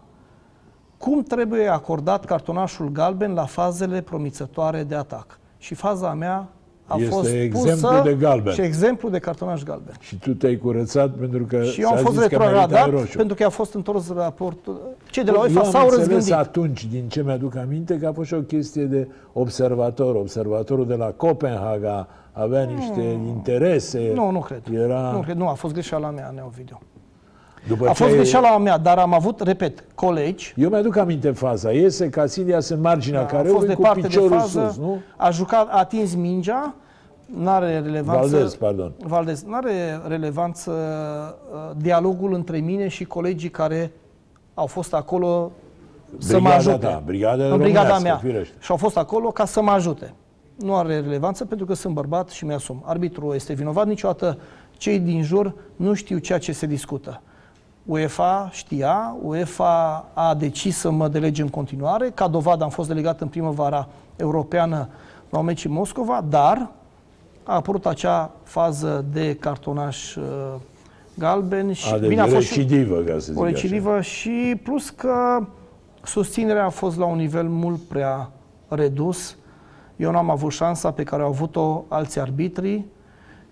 cum 0.97 1.23
trebuie 1.23 1.67
acordat 1.67 2.25
cartonașul 2.25 2.89
galben 2.89 3.33
la 3.33 3.45
fazele 3.45 4.01
promițătoare 4.01 4.83
de 4.83 4.95
atac. 4.95 5.39
Și 5.57 5.73
faza 5.75 6.13
mea 6.13 6.47
a 6.89 6.95
Este 6.97 7.09
fost 7.09 7.29
exemplu 7.33 7.59
pusă 7.59 8.01
de 8.03 8.13
galben. 8.13 8.53
și 8.53 8.61
exemplu 8.61 9.09
de 9.09 9.19
cartonaș 9.19 9.63
galben. 9.63 9.93
Și 9.99 10.15
tu 10.15 10.33
te-ai 10.33 10.57
curățat 10.57 11.09
pentru 11.11 11.43
că 11.43 11.63
Și 11.63 11.81
eu 11.81 11.89
am 11.89 11.95
s-a 11.95 12.01
fost 12.03 12.17
zis 12.17 12.25
că 12.27 12.37
meritai 12.37 12.59
retrogradat 12.61 12.89
roșu. 12.99 13.17
pentru 13.17 13.35
că 13.35 13.43
a 13.43 13.49
fost 13.49 13.73
întors 13.73 14.13
raportul. 14.13 14.79
Cei 15.09 15.23
de 15.23 15.31
la 15.31 15.37
Eu 15.37 15.43
UEFA 15.43 15.59
am 15.59 15.65
s-au 15.71 15.83
înțeles 15.83 16.05
răzgândit. 16.07 16.33
atunci, 16.33 16.85
din 16.85 17.07
ce 17.07 17.23
mi-aduc 17.23 17.55
aminte, 17.55 17.97
că 17.97 18.07
a 18.07 18.11
fost 18.11 18.27
și 18.27 18.33
o 18.33 18.39
chestie 18.41 18.83
de 18.83 19.07
observator. 19.33 20.15
Observatorul 20.15 20.87
de 20.87 20.95
la 20.95 21.05
Copenhaga 21.05 22.07
avea 22.31 22.63
niște 22.63 23.01
interese. 23.27 24.11
Nu, 24.15 24.31
nu 24.31 24.39
cred. 24.39 24.61
Era... 24.73 25.11
Nu, 25.13 25.19
cred. 25.19 25.35
nu, 25.35 25.47
a 25.47 25.53
fost 25.53 25.73
greșeala 25.73 26.09
mea, 26.09 26.31
Neo 26.35 26.51
Video. 26.57 26.79
După 27.67 27.87
A 27.87 27.91
ce 27.91 28.03
fost 28.03 28.15
greșeala 28.15 28.57
mea, 28.57 28.77
dar 28.77 28.97
am 28.97 29.13
avut, 29.13 29.41
repet, 29.41 29.83
colegi 29.95 30.53
Eu 30.57 30.69
mi-aduc 30.69 30.95
aminte 30.95 31.31
faza. 31.31 31.71
Iese 31.71 32.09
Casilias 32.09 32.69
în 32.69 32.81
marginea 32.81 33.19
Da, 33.19 33.25
a 33.25 33.29
careului 33.29 33.53
fost 33.53 33.65
cu 33.65 33.81
departe 33.81 34.01
de 34.01 34.07
piciorul 34.07 34.37
fază, 34.37 34.67
sus, 34.67 34.77
nu? 34.77 34.99
a 35.15 35.29
jucat, 35.29 35.67
a 35.69 35.77
atins 35.77 36.15
mingea, 36.15 36.75
n-are 37.25 37.79
relevanță... 37.79 38.29
Valdez, 38.29 38.55
pardon. 38.55 38.91
Valdez, 39.03 39.43
n-are 39.43 40.01
relevanță 40.07 40.71
uh, 41.53 41.75
dialogul 41.77 42.33
între 42.33 42.57
mine 42.57 42.87
și 42.87 43.05
colegii 43.05 43.49
care 43.49 43.91
au 44.53 44.65
fost 44.65 44.93
acolo 44.93 45.51
să 46.17 46.39
mă 46.39 46.39
Brigada 46.39 46.55
ajute. 46.55 46.85
ta, 46.85 47.01
brigada 47.05 47.45
în 47.45 47.57
brigada 47.57 47.87
românească, 47.87 48.03
mea. 48.03 48.17
firește. 48.17 48.55
Și 48.59 48.71
au 48.71 48.77
fost 48.77 48.97
acolo 48.97 49.27
ca 49.27 49.45
să 49.45 49.61
mă 49.61 49.71
ajute. 49.71 50.13
Nu 50.55 50.75
are 50.75 50.99
relevanță 50.99 51.45
pentru 51.45 51.65
că 51.65 51.73
sunt 51.73 51.93
bărbat 51.93 52.29
și 52.29 52.45
mi-asum. 52.45 52.83
Arbitrul 52.85 53.35
este 53.35 53.53
vinovat, 53.53 53.87
niciodată 53.87 54.37
cei 54.77 54.99
din 54.99 55.23
jur 55.23 55.53
nu 55.75 55.93
știu 55.93 56.17
ceea 56.17 56.39
ce 56.39 56.51
se 56.51 56.65
discută. 56.65 57.21
UEFA 57.89 58.49
știa, 58.51 59.15
UEFA 59.23 60.05
a 60.13 60.35
decis 60.35 60.77
să 60.77 60.89
mă 60.89 61.07
delege 61.07 61.41
în 61.41 61.47
continuare. 61.47 62.11
Ca 62.13 62.27
dovadă 62.27 62.63
am 62.63 62.69
fost 62.69 62.87
delegat 62.87 63.21
în 63.21 63.27
primăvara 63.27 63.87
europeană 64.15 64.87
la 65.29 65.39
un 65.39 65.45
meci 65.45 65.65
în 65.65 65.71
Moscova, 65.71 66.25
dar 66.29 66.69
a 67.43 67.55
apărut 67.55 67.85
acea 67.85 68.31
fază 68.43 69.05
de 69.11 69.35
cartonaș 69.35 70.15
uh, 70.15 70.23
galben 71.13 71.71
și 71.73 71.93
A, 71.93 71.97
deci 71.97 72.09
bine 72.09 72.21
a 72.21 72.27
fost 72.27 72.47
și 72.47 72.57
recidivă, 72.57 73.01
ca 73.01 73.13
să 73.13 73.19
zic 73.19 73.39
o 73.39 73.43
așa. 73.43 73.51
recidivă 73.51 74.01
și 74.01 74.59
plus 74.63 74.89
că 74.89 75.45
susținerea 76.03 76.65
a 76.65 76.69
fost 76.69 76.97
la 76.97 77.05
un 77.05 77.17
nivel 77.17 77.47
mult 77.47 77.81
prea 77.81 78.31
redus. 78.67 79.35
Eu 79.95 80.11
n-am 80.11 80.29
avut 80.29 80.51
șansa 80.51 80.91
pe 80.91 81.03
care 81.03 81.21
au 81.21 81.29
avut-o 81.29 81.83
alți 81.87 82.19
arbitri, 82.19 82.85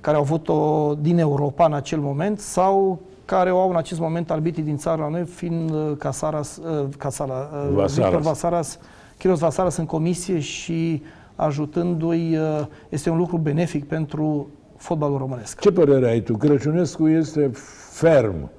care 0.02 0.16
au 0.16 0.22
avut-o 0.22 0.94
din 1.02 1.18
Europa 1.18 1.66
în 1.66 1.74
acel 1.74 2.00
moment 2.00 2.40
sau 2.40 3.00
care 3.28 3.52
o 3.52 3.60
au 3.60 3.70
în 3.70 3.76
acest 3.76 4.00
moment 4.00 4.32
arbitrii 4.32 4.64
din 4.64 4.78
țara 4.78 5.08
noi, 5.08 5.26
fiind 5.26 5.70
uh, 5.70 5.92
Casaras, 5.98 6.58
uh, 6.58 6.86
Casala, 6.98 7.50
uh, 7.54 7.74
Vasaras. 7.74 7.96
Victor 7.96 8.22
Vasaras, 8.22 8.80
Chiros 9.18 9.40
Vasaras 9.40 9.76
în 9.78 9.86
comisie 9.86 10.40
și 10.40 11.04
ajutându-i, 11.36 12.38
uh, 12.38 12.66
este 12.90 13.10
un 13.10 13.18
lucru 13.18 13.38
benefic 13.38 13.88
pentru 13.88 14.48
fotbalul 14.78 15.18
românesc. 15.18 15.60
Ce 15.60 15.72
părere 15.72 16.10
ai 16.10 16.20
tu? 16.22 16.38
Crăciunescu 16.38 17.08
este 17.08 17.52
ferm, 17.90 18.50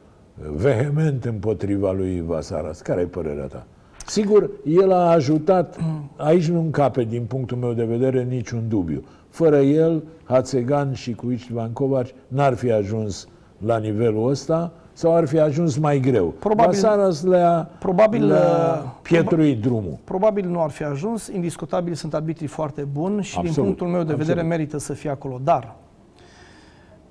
vehement 0.54 1.25
împotriva 1.25 1.92
lui 1.92 2.22
Vasaras. 2.26 2.80
Care 2.80 3.00
e 3.00 3.04
părerea 3.04 3.44
ta? 3.44 3.66
Sigur, 4.06 4.50
el 4.64 4.92
a 4.92 5.10
ajutat, 5.10 5.78
aici 6.16 6.48
nu 6.48 6.60
încape 6.60 7.04
din 7.04 7.25
punctul 7.25 7.56
meu 7.56 7.72
de 7.72 7.84
vedere 7.84 8.22
niciun 8.22 8.68
dubiu. 8.68 9.04
Fără 9.28 9.56
el, 9.56 10.02
Hațegan 10.25 10.92
și 10.92 11.14
cu 11.14 11.30
Istvan 11.30 11.72
Kovac 11.72 12.06
n-ar 12.28 12.54
fi 12.54 12.72
ajuns 12.72 13.28
la 13.58 13.78
nivelul 13.78 14.30
ăsta 14.30 14.72
sau 14.92 15.14
ar 15.14 15.26
fi 15.26 15.38
ajuns 15.38 15.76
mai 15.76 16.00
greu. 16.00 16.26
Probabil- 16.26 16.80
Vasaras 16.80 17.22
le-a, 17.22 17.70
probabil, 17.78 18.26
le-a 18.26 18.82
uh, 18.84 18.90
pietruit 19.02 19.60
drumul. 19.60 19.98
Probabil 20.04 20.48
nu 20.48 20.62
ar 20.62 20.70
fi 20.70 20.84
ajuns, 20.84 21.26
indiscutabil 21.26 21.94
sunt 21.94 22.14
arbitrii 22.14 22.48
foarte 22.48 22.82
buni 22.82 23.22
și 23.22 23.36
din 23.38 23.46
Absolut, 23.46 23.68
punctul 23.68 23.86
meu 23.86 24.02
de 24.02 24.14
vedere 24.14 24.30
absolut. 24.30 24.48
merită 24.48 24.78
să 24.78 24.92
fie 24.92 25.10
acolo. 25.10 25.40
Dar, 25.44 25.74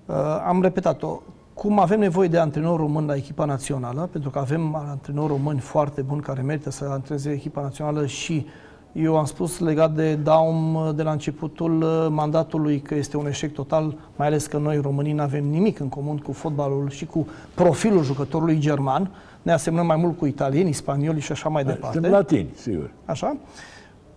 uh, 0.06 0.16
am 0.48 0.62
repetat-o, 0.62 1.22
cum 1.54 1.80
avem 1.80 2.00
nevoie 2.00 2.28
de 2.28 2.38
antrenori 2.38 2.78
români 2.82 3.08
la 3.08 3.16
echipa 3.16 3.46
națională, 3.46 4.10
pentru 4.12 4.30
că 4.30 4.40
avem 4.40 4.76
antrenori 4.76 5.28
români 5.28 5.60
foarte 5.60 6.02
buni 6.02 6.22
care 6.22 6.42
merită 6.42 6.70
să 6.70 6.88
antreneze 6.90 7.32
echipa 7.32 7.62
națională 7.62 8.06
și 8.06 8.46
eu 8.92 9.18
am 9.18 9.26
spus 9.26 9.60
legat 9.60 9.92
de 9.92 10.16
Daum 10.16 10.76
uh, 10.76 10.90
de 10.96 11.04
la 11.04 11.12
începutul 11.12 11.82
uh, 11.82 12.08
mandatului 12.10 12.80
că 12.80 12.96
este 12.96 13.18
un 13.18 13.28
eșec 13.28 13.54
total, 13.54 13.96
mai 14.16 14.28
ales 14.28 14.46
că 14.46 14.58
noi 14.58 14.78
românii 14.78 15.14
nu 15.14 15.22
avem 15.22 15.46
nimic 15.46 15.80
în 15.80 15.90
comun 15.90 16.18
cu 16.18 16.32
fotbalul 16.32 16.90
și 16.90 17.06
cu 17.06 17.28
profilul 17.54 18.04
jucătorului 18.04 18.60
german. 18.60 19.12
Ne 19.42 19.52
asemănăm 19.52 19.86
mai 19.86 19.96
mult 19.96 20.18
cu 20.18 20.26
italienii, 20.26 20.74
spanioli 20.74 21.20
și 21.20 21.32
așa 21.32 21.50
mai 21.50 21.64
departe. 21.64 21.94
Suntem 21.94 22.12
latini, 22.12 22.50
sigur. 22.56 22.92
Așa? 23.06 23.38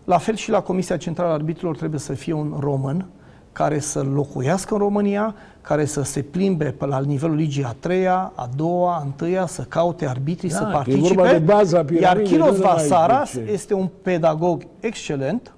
La 0.04 0.18
fel 0.18 0.34
și 0.34 0.50
la 0.50 0.60
Comisia 0.60 0.96
Centrală 0.96 1.30
a 1.30 1.34
Arbitrilor 1.34 1.76
trebuie 1.76 2.00
să 2.00 2.12
fie 2.12 2.32
un 2.32 2.56
român 2.60 3.06
care 3.52 3.78
să 3.78 4.02
locuiască 4.02 4.74
în 4.74 4.80
România, 4.80 5.34
care 5.60 5.84
să 5.84 6.02
se 6.02 6.22
plimbe 6.22 6.64
pe 6.64 6.86
la 6.86 7.00
nivelul 7.00 7.36
ligii 7.36 7.64
a 7.64 7.74
treia, 7.80 8.32
a 8.34 8.48
doua, 8.56 8.94
a 8.96 9.02
întâia, 9.04 9.46
să 9.46 9.62
caute 9.62 10.06
arbitrii, 10.06 10.50
Da, 10.50 10.56
să 10.56 10.62
că 10.62 10.68
e 10.68 10.72
participe. 10.72 11.14
vorba 11.14 11.30
de 11.32 11.38
baza 11.38 11.76
Iar 11.76 11.84
piramidei, 11.84 12.24
Kiros 12.26 12.46
nu 12.50 12.56
numai 12.56 12.72
Vasaras 12.72 13.34
de 13.34 13.44
ce- 13.44 13.52
este 13.52 13.74
un 13.74 13.88
pedagog 14.02 14.62
excelent 14.80 15.54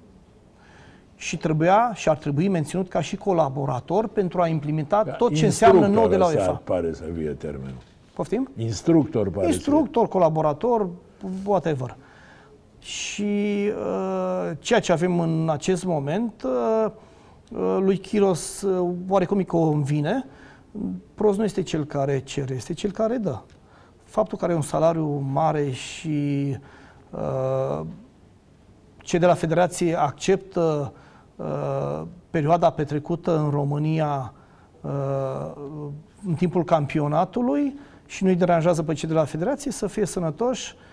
și 1.15 1.37
trebuia 1.37 1.91
și 1.93 2.09
ar 2.09 2.17
trebui 2.17 2.47
menținut 2.47 2.89
ca 2.89 3.01
și 3.01 3.15
colaborator 3.15 4.07
pentru 4.07 4.41
a 4.41 4.47
implementa 4.47 5.03
tot 5.03 5.33
ce 5.35 5.45
înseamnă 5.45 5.87
nou 5.87 6.07
de 6.07 6.17
la 6.17 6.25
Instructor, 6.25 6.39
UEFA. 6.39 6.51
ăsta 6.51 6.61
Pare 6.73 6.93
să 6.93 7.03
fie 7.17 7.29
termenul. 7.29 7.77
Poftim? 8.13 8.49
Instructor, 8.57 9.29
pare 9.29 9.47
să 9.47 9.53
Instructor, 9.53 10.07
colaborator, 10.07 10.89
whatever. 11.45 11.95
Și 12.79 13.23
uh, 13.67 14.51
ceea 14.59 14.79
ce 14.79 14.91
avem 14.91 15.19
în 15.19 15.49
acest 15.51 15.83
moment, 15.85 16.33
uh, 16.45 16.85
uh, 16.85 16.91
lui 17.79 17.97
Chiros 17.97 18.61
uh, 18.61 18.95
oarecum 19.07 19.37
îi 19.37 19.45
convine. 19.45 20.25
Prost 21.13 21.37
nu 21.37 21.43
este 21.43 21.61
cel 21.61 21.85
care 21.85 22.19
cere, 22.19 22.53
este 22.53 22.73
cel 22.73 22.91
care 22.91 23.17
dă. 23.17 23.39
Faptul 24.03 24.37
că 24.37 24.45
are 24.45 24.55
un 24.55 24.61
salariu 24.61 25.25
mare 25.31 25.71
și 25.71 26.57
uh, 27.09 27.85
cei 28.97 29.19
de 29.19 29.25
la 29.25 29.33
Federație 29.33 29.99
acceptă 29.99 30.93
uh, 31.35 32.01
perioada 32.29 32.69
petrecută 32.69 33.37
în 33.37 33.49
România 33.49 34.33
uh, 34.81 35.51
în 36.27 36.33
timpul 36.33 36.63
campionatului 36.63 37.79
și 38.05 38.23
nu-i 38.23 38.35
deranjează 38.35 38.83
pe 38.83 38.93
cei 38.93 39.07
de 39.07 39.13
la 39.15 39.23
Federație 39.23 39.71
să 39.71 39.87
fie 39.87 40.05
sănătoși. 40.05 40.75
Uh, 40.75 40.92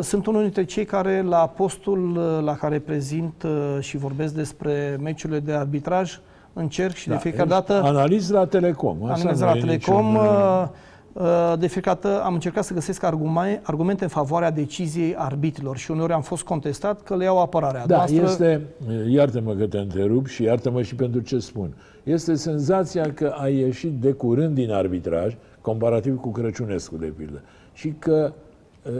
Sunt 0.00 0.26
unul 0.26 0.42
dintre 0.42 0.64
cei 0.64 0.84
care 0.84 1.22
la 1.22 1.46
postul 1.56 2.16
uh, 2.16 2.44
la 2.44 2.56
care 2.56 2.78
prezint 2.78 3.42
uh, 3.42 3.76
și 3.80 3.96
vorbesc 3.96 4.34
despre 4.34 4.98
meciurile 5.00 5.38
de 5.38 5.52
arbitraj 5.52 6.18
încerc 6.52 6.94
și 6.94 7.08
de 7.08 7.16
fiecare 7.16 7.42
ești 7.42 7.54
dată 7.66 7.82
Analist 7.84 8.30
la 8.30 8.46
Telecom. 8.46 8.96
Asta 9.04 9.12
Analizez 9.12 9.40
nu 9.40 9.46
la 9.46 9.56
e 9.56 9.60
Telecom. 9.60 10.06
niciun, 10.06 10.14
uh, 10.14 10.68
uh, 11.12 11.58
De 11.58 11.66
fiecare 11.66 11.98
dată 12.02 12.22
am 12.24 12.34
încercat 12.34 12.64
să 12.64 12.74
găsesc 12.74 13.02
argumente, 13.02 13.60
argumente 13.62 14.02
în 14.02 14.08
favoarea 14.10 14.50
deciziei 14.50 15.14
arbitrilor 15.16 15.76
și 15.76 15.90
uneori 15.90 16.12
am 16.12 16.22
fost 16.22 16.42
contestat 16.42 17.02
că 17.02 17.16
le 17.16 17.24
iau 17.24 17.40
apărarea. 17.40 17.86
Da, 17.86 17.96
Noastră- 17.96 18.22
este, 18.22 18.60
iartă-mă 19.08 19.54
că 19.54 19.66
te 19.66 19.78
întrerup 19.78 20.26
și 20.26 20.42
iartă-mă 20.42 20.82
și 20.82 20.94
pentru 20.94 21.20
ce 21.20 21.38
spun. 21.38 21.74
Este 22.02 22.34
senzația 22.34 23.12
că 23.14 23.34
ai 23.40 23.54
ieșit 23.56 23.92
de 24.00 24.12
curând 24.12 24.54
din 24.54 24.72
arbitraj, 24.72 25.36
comparativ 25.60 26.20
cu 26.20 26.30
Crăciunescu, 26.30 26.96
de 26.96 27.12
pildă, 27.16 27.40
și 27.72 27.94
că 27.98 28.32
uh, 28.32 28.48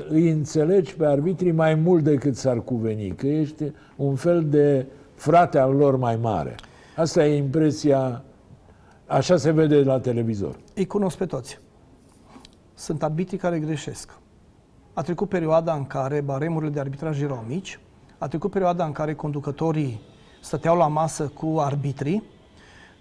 îi 0.09 0.31
înțelegi 0.31 0.95
pe 0.95 1.07
arbitrii 1.07 1.53
mai 1.53 1.75
mult 1.75 2.05
decât 2.05 2.37
s-ar 2.37 2.61
cuveni, 2.61 3.11
că 3.11 3.27
ești 3.27 3.73
un 3.97 4.15
fel 4.15 4.45
de 4.49 4.87
frate 5.15 5.59
al 5.59 5.73
lor 5.73 5.97
mai 5.97 6.17
mare. 6.17 6.55
Asta 6.97 7.27
e 7.27 7.37
impresia, 7.37 8.23
așa 9.07 9.37
se 9.37 9.51
vede 9.51 9.83
la 9.83 10.01
televizor. 10.01 10.57
Îi 10.75 10.87
cunosc 10.87 11.17
pe 11.17 11.27
toți. 11.27 11.59
Sunt 12.75 13.03
arbitrii 13.03 13.39
care 13.39 13.59
greșesc. 13.59 14.19
A 14.93 15.03
trecut 15.03 15.29
perioada 15.29 15.73
în 15.73 15.87
care 15.87 16.21
baremurile 16.21 16.71
de 16.71 16.81
arbitraj 16.81 17.23
erau 17.23 17.45
mici, 17.49 17.81
a 18.19 18.29
trecut 18.29 18.51
perioada 18.51 18.85
în 18.85 18.93
care 18.93 19.15
conducătorii 19.15 20.01
stăteau 20.41 20.77
la 20.77 20.87
masă 20.89 21.33
cu 21.35 21.59
arbitrii, 21.59 22.23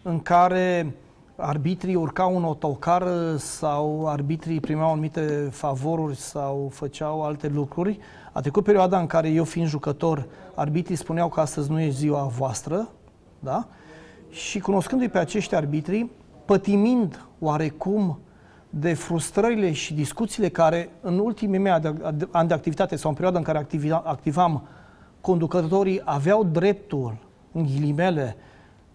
în 0.02 0.20
care 0.20 0.96
arbitrii 1.40 1.96
urcau 1.96 2.38
în 2.38 2.44
autocar 2.44 3.04
sau 3.38 4.08
arbitrii 4.08 4.60
primeau 4.60 4.92
anumite 4.92 5.48
favoruri 5.52 6.16
sau 6.16 6.70
făceau 6.74 7.24
alte 7.24 7.48
lucruri. 7.48 8.00
A 8.32 8.42
trecut 8.42 8.64
perioada 8.64 9.00
în 9.00 9.06
care 9.06 9.30
eu 9.30 9.44
fiind 9.44 9.68
jucător, 9.68 10.28
arbitrii 10.56 10.96
spuneau 10.96 11.30
că 11.30 11.40
astăzi 11.40 11.72
nu 11.72 11.82
e 11.82 11.90
ziua 11.90 12.24
voastră, 12.24 12.90
da? 13.40 13.68
Și 14.30 14.60
cunoscându-i 14.60 15.10
pe 15.10 15.18
acești 15.18 15.56
arbitri, 15.56 16.10
pătimind 16.46 17.26
oarecum 17.40 18.20
de 18.70 18.94
frustrările 18.94 19.72
și 19.72 19.94
discuțiile 19.94 20.50
care 20.50 20.90
în 21.02 21.20
ultimii 21.20 21.60
mei 21.60 21.72
ani 22.32 22.48
de 22.48 22.54
activitate 22.54 22.96
sau 22.96 23.10
în 23.10 23.16
perioada 23.16 23.40
în 23.40 23.46
care 23.46 23.58
activi- 23.58 24.04
activam, 24.04 24.68
conducătorii 25.22 26.02
aveau 26.04 26.44
dreptul, 26.44 27.18
în 27.52 27.64
ghilimele, 27.64 28.36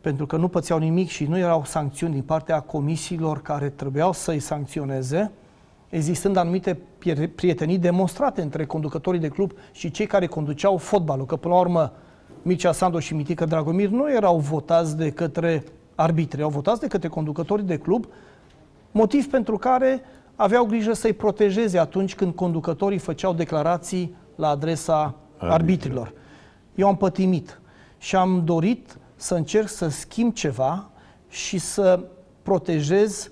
pentru 0.05 0.27
că 0.27 0.37
nu 0.37 0.49
pățeau 0.49 0.79
nimic 0.79 1.09
și 1.09 1.25
nu 1.25 1.39
erau 1.39 1.65
sancțiuni 1.65 2.13
din 2.13 2.23
partea 2.23 2.61
comisiilor 2.61 3.43
care 3.43 3.69
trebuiau 3.69 4.13
să-i 4.13 4.39
sancționeze, 4.39 5.31
existând 5.89 6.37
anumite 6.37 6.79
prie- 6.99 7.29
prietenii 7.35 7.79
demonstrate 7.79 8.43
între 8.43 8.67
conducătorii 8.67 9.21
de 9.21 9.29
club 9.29 9.53
și 9.73 9.91
cei 9.91 10.07
care 10.07 10.27
conduceau 10.27 10.77
fotbalul, 10.77 11.27
că 11.27 11.37
până 11.37 11.55
la 11.55 11.61
urmă 11.61 11.93
Mircea 12.43 12.73
Sandu 12.73 12.99
și 12.99 13.15
Mitică 13.15 13.45
Dragomir 13.45 13.89
nu 13.89 14.13
erau 14.13 14.39
votați 14.39 14.97
de 14.97 15.11
către 15.11 15.65
arbitri, 15.95 16.43
au 16.43 16.51
votați 16.51 16.81
de 16.81 16.87
către 16.87 17.09
conducătorii 17.09 17.65
de 17.65 17.79
club, 17.79 18.07
motiv 18.91 19.31
pentru 19.31 19.57
care 19.57 20.01
aveau 20.37 20.65
grijă 20.65 20.93
să-i 20.93 21.13
protejeze 21.13 21.79
atunci 21.79 22.15
când 22.15 22.35
conducătorii 22.35 22.99
făceau 22.99 23.33
declarații 23.33 24.17
la 24.35 24.49
adresa 24.49 25.15
arbitrilor. 25.39 26.13
Eu 26.75 26.89
am 26.89 26.97
pătimit 26.97 27.61
și 27.99 28.17
am 28.17 28.43
dorit 28.45 28.99
să 29.25 29.35
încerc 29.35 29.69
să 29.69 29.89
schimb 29.89 30.33
ceva 30.33 30.91
și 31.29 31.59
să 31.59 32.05
protejez 32.43 33.31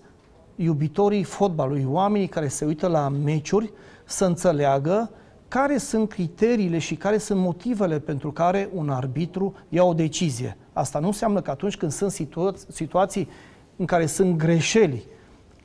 iubitorii 0.57 1.23
fotbalului, 1.23 1.87
oamenii 1.89 2.27
care 2.27 2.49
se 2.49 2.65
uită 2.65 2.87
la 2.87 3.09
meciuri, 3.09 3.73
să 4.05 4.25
înțeleagă 4.25 5.11
care 5.49 5.79
sunt 5.79 6.09
criteriile 6.09 6.79
și 6.79 6.95
care 6.95 7.19
sunt 7.19 7.41
motivele 7.41 7.99
pentru 7.99 8.33
care 8.33 8.69
un 8.75 8.91
arbitru 8.91 9.55
ia 9.69 9.85
o 9.85 9.93
decizie. 9.93 10.57
Asta 10.73 10.99
nu 10.99 11.07
înseamnă 11.07 11.41
că 11.41 11.51
atunci 11.51 11.77
când 11.77 11.93
sunt 11.93 12.11
situa- 12.11 12.55
situații 12.69 13.29
în 13.77 13.87
care 13.87 14.07
sunt 14.07 14.37
greșeli 14.37 15.05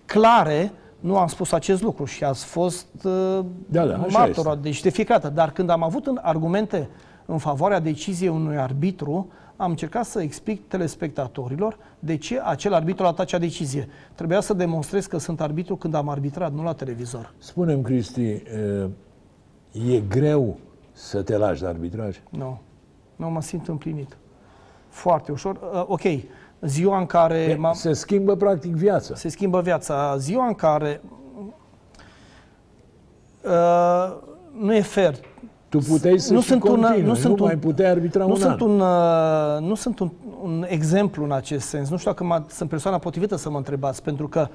clare, 0.05 0.71
nu 0.99 1.17
am 1.17 1.27
spus 1.27 1.51
acest 1.51 1.81
lucru 1.81 2.05
și 2.05 2.23
ați 2.23 2.45
fost 2.45 2.87
uh, 3.03 3.39
Da, 3.69 3.85
da, 3.85 3.93
așa 3.93 4.19
martor, 4.19 4.45
este. 4.47 4.59
deci 4.61 4.81
de 4.81 4.89
fiecare 4.89 5.19
dată. 5.19 5.33
Dar 5.33 5.51
când 5.51 5.69
am 5.69 5.83
avut 5.83 6.05
în 6.05 6.19
argumente 6.21 6.89
în 7.25 7.37
favoarea 7.37 7.79
deciziei 7.79 8.29
unui 8.29 8.57
arbitru, 8.57 9.27
am 9.57 9.69
încercat 9.69 10.05
să 10.05 10.21
explic 10.21 10.67
telespectatorilor 10.67 11.77
de 11.99 12.17
ce 12.17 12.41
acel 12.43 12.73
arbitru 12.73 13.01
a 13.01 13.05
luat 13.05 13.19
acea 13.19 13.37
decizie. 13.37 13.87
Trebuia 14.15 14.39
să 14.39 14.53
demonstrez 14.53 15.05
că 15.05 15.17
sunt 15.17 15.41
arbitru 15.41 15.75
când 15.75 15.93
am 15.93 16.09
arbitrat, 16.09 16.53
nu 16.53 16.63
la 16.63 16.73
televizor. 16.73 17.33
Spune-mi, 17.37 17.83
Cristi, 17.83 18.25
e, 18.25 18.89
e 19.91 19.99
greu 19.99 20.57
să 20.91 21.21
te 21.21 21.37
lași 21.37 21.61
de 21.61 21.67
arbitraj? 21.67 22.21
Nu. 22.29 22.59
Nu 23.15 23.29
mă 23.29 23.41
simt 23.41 23.67
împlinit. 23.67 24.17
Foarte 24.89 25.31
ușor. 25.31 25.55
Uh, 25.55 25.83
ok, 25.87 26.01
ziua 26.61 26.99
în 26.99 27.05
care 27.05 27.55
m-am... 27.59 27.73
Se 27.73 27.93
schimbă 27.93 28.35
practic 28.35 28.75
viața. 28.75 29.15
se 29.15 29.29
schimbă 29.29 29.61
viața. 29.61 30.17
Ziua 30.17 30.47
în 30.47 30.53
care 30.53 31.01
uh, 33.43 34.17
nu 34.59 34.75
e 34.75 34.81
fair. 34.81 35.15
Tu 35.79 35.91
puteai 35.91 36.19
să 36.19 36.33
nu 36.33 36.41
și 36.41 36.47
sunt 36.47 36.63
un, 36.63 36.69
continui, 36.69 37.01
nu 37.01 37.13
sunt 37.13 37.37
nu 37.37 37.43
un, 37.43 37.45
mai 37.45 37.57
puteai 37.57 37.89
arbitra 37.89 38.23
nu 38.23 38.29
un 38.29 38.35
sunt 38.35 38.61
an. 38.61 38.69
un, 38.69 38.79
uh, 38.79 39.67
nu 39.67 39.75
sunt 39.75 39.99
un, 39.99 40.11
un 40.43 40.65
exemplu 40.67 41.23
în 41.23 41.31
acest 41.31 41.67
sens. 41.67 41.89
Nu 41.89 41.97
știu 41.97 42.11
dacă 42.11 42.23
mă, 42.23 42.43
sunt 42.47 42.69
persoana 42.69 42.97
potrivită 42.97 43.35
să 43.35 43.49
mă 43.49 43.57
întrebați, 43.57 44.03
pentru 44.03 44.27
că 44.27 44.47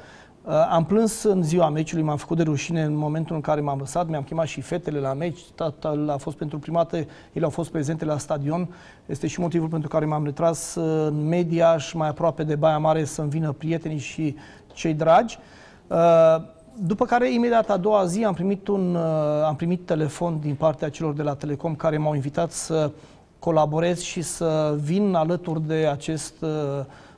Uh, 0.44 0.52
am 0.70 0.85
plâns 0.85 1.22
în 1.22 1.42
ziua 1.42 1.68
meciului, 1.68 2.04
m-am 2.04 2.16
făcut 2.16 2.37
de 2.37 2.42
rușine 2.42 2.82
în 2.82 2.94
momentul 2.94 3.35
în 3.35 3.40
care 3.40 3.61
m-am 3.61 3.78
lăsat, 3.78 4.08
mi-am 4.08 4.22
chemat 4.22 4.46
și 4.46 4.61
fetele 4.61 4.98
la 4.98 5.12
meci, 5.12 5.40
tatăl 5.54 6.11
a 6.11 6.16
fost 6.16 6.37
pentru 6.37 6.58
prima 6.58 6.76
dată, 6.82 6.96
ele 7.32 7.44
au 7.44 7.50
fost 7.50 7.70
prezente 7.70 8.04
la 8.04 8.18
stadion. 8.18 8.68
Este 9.06 9.26
și 9.26 9.40
motivul 9.40 9.68
pentru 9.68 9.88
care 9.88 10.04
m-am 10.04 10.24
retras 10.24 10.74
uh, 10.74 11.06
în 11.06 11.28
media 11.28 11.78
și 11.78 11.96
mai 11.96 12.08
aproape 12.08 12.42
de 12.42 12.54
Baia 12.54 12.78
Mare 12.78 13.04
să-mi 13.04 13.30
vină 13.30 13.52
prietenii 13.52 13.98
și 13.98 14.37
cei 14.72 14.94
dragi. 14.94 15.38
Uh, 15.87 15.96
după 16.78 17.04
care, 17.04 17.32
imediat 17.32 17.70
a 17.70 17.76
doua 17.76 18.04
zi, 18.04 18.24
am 18.24 18.35
primit, 18.35 18.68
un, 18.68 18.96
am 19.44 19.56
primit 19.56 19.87
telefon 19.87 20.40
din 20.40 20.54
partea 20.54 20.88
celor 20.88 21.14
de 21.14 21.22
la 21.22 21.35
Telecom 21.35 21.74
care 21.74 21.98
m-au 21.98 22.14
invitat 22.14 22.50
să 22.50 22.90
colaborez 23.38 24.00
și 24.00 24.22
să 24.22 24.78
vin 24.82 25.14
alături 25.14 25.66
de 25.66 25.88
acest 25.90 26.35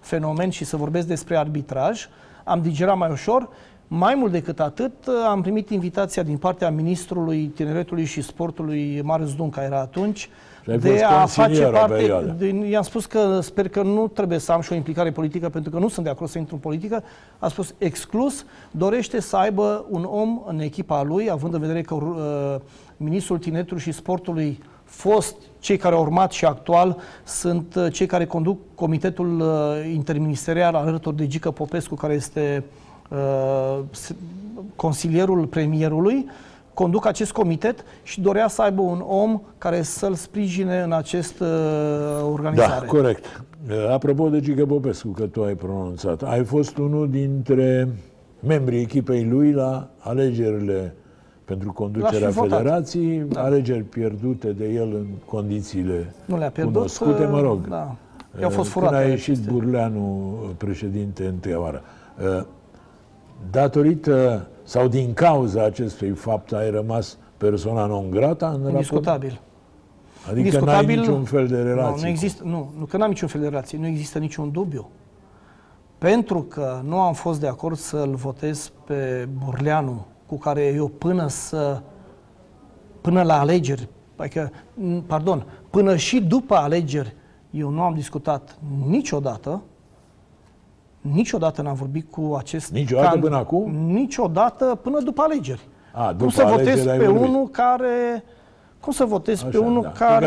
fenomen 0.00 0.50
și 0.50 0.64
să 0.64 0.76
vorbesc 0.76 1.06
despre 1.06 1.36
arbitraj. 1.36 2.08
Am 2.44 2.62
digerat 2.62 2.96
mai 2.96 3.10
ușor. 3.10 3.48
Mai 3.88 4.14
mult 4.14 4.32
decât 4.32 4.60
atât, 4.60 4.92
am 5.28 5.42
primit 5.42 5.70
invitația 5.70 6.22
din 6.22 6.36
partea 6.36 6.70
Ministrului 6.70 7.46
Tineretului 7.46 8.04
și 8.04 8.22
Sportului, 8.22 9.00
Marius 9.02 9.34
Dunca. 9.34 9.62
Era 9.62 9.80
atunci, 9.80 10.28
de 10.64 11.02
a 11.02 11.26
face 11.26 11.62
parte. 11.64 12.66
i-am 12.68 12.82
spus 12.82 13.06
că 13.06 13.40
sper 13.40 13.68
că 13.68 13.82
nu 13.82 14.08
trebuie 14.08 14.38
să 14.38 14.52
am 14.52 14.60
și 14.60 14.72
o 14.72 14.74
implicare 14.74 15.10
politică, 15.10 15.48
pentru 15.48 15.70
că 15.70 15.78
nu 15.78 15.88
sunt 15.88 16.04
de 16.04 16.10
acord 16.10 16.30
să 16.30 16.38
intru 16.38 16.54
în 16.54 16.60
politică. 16.60 17.02
A 17.38 17.48
spus 17.48 17.74
exclus, 17.78 18.44
dorește 18.70 19.20
să 19.20 19.36
aibă 19.36 19.84
un 19.90 20.04
om 20.04 20.42
în 20.46 20.60
echipa 20.60 21.02
lui, 21.02 21.30
având 21.30 21.54
în 21.54 21.60
vedere 21.60 21.80
că 21.80 21.94
uh, 21.94 22.60
Ministrul 22.96 23.38
Tineretului 23.38 23.82
și 23.82 23.92
Sportului 23.92 24.60
fost 24.84 25.36
cei 25.58 25.76
care 25.76 25.94
au 25.94 26.00
urmat 26.00 26.32
și 26.32 26.44
actual 26.44 26.96
sunt 27.24 27.74
uh, 27.74 27.92
cei 27.92 28.06
care 28.06 28.26
conduc 28.26 28.58
Comitetul 28.74 29.40
uh, 29.40 29.92
Interministerial 29.92 30.74
alături 30.74 31.16
de 31.16 31.26
Gică 31.26 31.50
Popescu, 31.50 31.94
care 31.94 32.14
este 32.14 32.64
uh, 33.08 33.78
consilierul 34.76 35.46
premierului, 35.46 36.26
conduc 36.74 37.06
acest 37.06 37.32
comitet 37.32 37.84
și 38.02 38.20
dorea 38.20 38.48
să 38.48 38.62
aibă 38.62 38.82
un 38.82 39.04
om 39.06 39.40
care 39.58 39.82
să-l 39.82 40.14
sprijine 40.14 40.82
în 40.82 40.92
acest 40.92 41.40
uh, 41.40 41.48
organizare. 42.32 42.86
Da, 42.86 42.86
corect. 42.86 43.42
Uh, 43.70 43.90
apropo 43.90 44.28
de 44.28 44.40
Gică 44.40 44.66
Popescu, 44.66 45.08
că 45.08 45.26
tu 45.26 45.42
ai 45.42 45.54
pronunțat, 45.54 46.22
ai 46.22 46.44
fost 46.44 46.76
unul 46.76 47.10
dintre 47.10 47.88
membrii 48.46 48.80
echipei 48.80 49.24
lui 49.24 49.52
la 49.52 49.88
alegerile 49.98 50.94
pentru 51.44 51.72
conducerea 51.72 52.30
federației, 52.30 53.18
da. 53.18 53.42
alegeri 53.42 53.82
pierdute 53.82 54.52
de 54.52 54.68
el 54.68 54.88
în 54.94 55.06
condițiile 55.24 56.14
nu 56.24 56.38
le-a 56.38 56.50
pierdut, 56.50 56.74
cunoscute, 56.74 57.26
mă 57.26 57.40
rog. 57.40 57.68
Da. 57.68 57.96
I-au 58.40 58.50
fost 58.50 58.70
furate. 58.70 58.94
Când 58.94 59.06
a 59.06 59.08
ieșit 59.08 59.32
aceste. 59.32 59.50
Burleanu 59.50 60.34
președinte 60.56 61.26
întâia 61.26 61.60
oară. 61.60 61.82
Uh, 63.40 63.50
datorită 63.50 64.48
sau 64.62 64.88
din 64.88 65.12
cauza 65.12 65.64
acestui 65.64 66.10
fapt 66.10 66.52
ai 66.52 66.70
rămas 66.70 67.18
persoana 67.36 67.86
non 67.86 68.10
grata 68.10 68.48
în 68.48 68.70
Indiscutabil. 68.70 69.28
raport? 69.28 69.52
Adică 70.24 70.38
Indiscutabil, 70.38 70.96
n-ai 70.96 71.06
niciun 71.06 71.24
fel 71.24 71.46
de 71.46 71.62
relație? 71.62 71.94
Nu, 71.94 72.00
nu 72.00 72.08
există, 72.08 72.42
nu, 72.44 72.72
nu, 72.78 72.84
că 72.84 72.96
n-am 72.96 73.08
niciun 73.08 73.28
fel 73.28 73.40
de 73.40 73.48
relație. 73.48 73.78
Nu 73.78 73.86
există 73.86 74.18
niciun 74.18 74.50
dubiu. 74.50 74.90
Pentru 75.98 76.42
că 76.42 76.80
nu 76.84 77.00
am 77.00 77.12
fost 77.12 77.40
de 77.40 77.46
acord 77.48 77.76
să-l 77.76 78.14
votez 78.14 78.72
pe 78.84 79.28
Burleanu 79.44 80.06
cu 80.26 80.38
care 80.38 80.72
eu 80.74 80.88
până 80.88 81.28
să 81.28 81.82
până 83.00 83.22
la 83.22 83.40
alegeri, 83.40 83.88
adică, 84.16 84.50
pardon, 85.06 85.46
până 85.70 85.96
și 85.96 86.20
după 86.20 86.54
alegeri, 86.54 87.14
eu 87.50 87.68
nu 87.68 87.82
am 87.82 87.94
discutat 87.94 88.58
niciodată, 88.86 89.62
niciodată 91.12 91.62
n-am 91.62 91.74
vorbit 91.74 92.10
cu 92.10 92.34
acest... 92.38 92.72
Niciodată 92.72 93.08
can, 93.08 93.20
până 93.20 93.36
acum? 93.36 93.70
Niciodată 93.74 94.80
până 94.82 95.00
după 95.00 95.22
alegeri. 95.22 95.68
A, 95.92 96.06
după 96.10 96.22
cum 96.22 96.28
să 96.28 96.44
votez 96.44 96.82
pe 96.82 97.06
vorbit. 97.06 97.28
unul 97.28 97.48
care... 97.48 98.24
Cum 98.80 98.92
să 98.92 99.04
votez 99.04 99.40
Așa, 99.40 99.48
pe 99.48 99.58
unul 99.58 99.82
da. 99.82 99.90
care, 99.90 100.26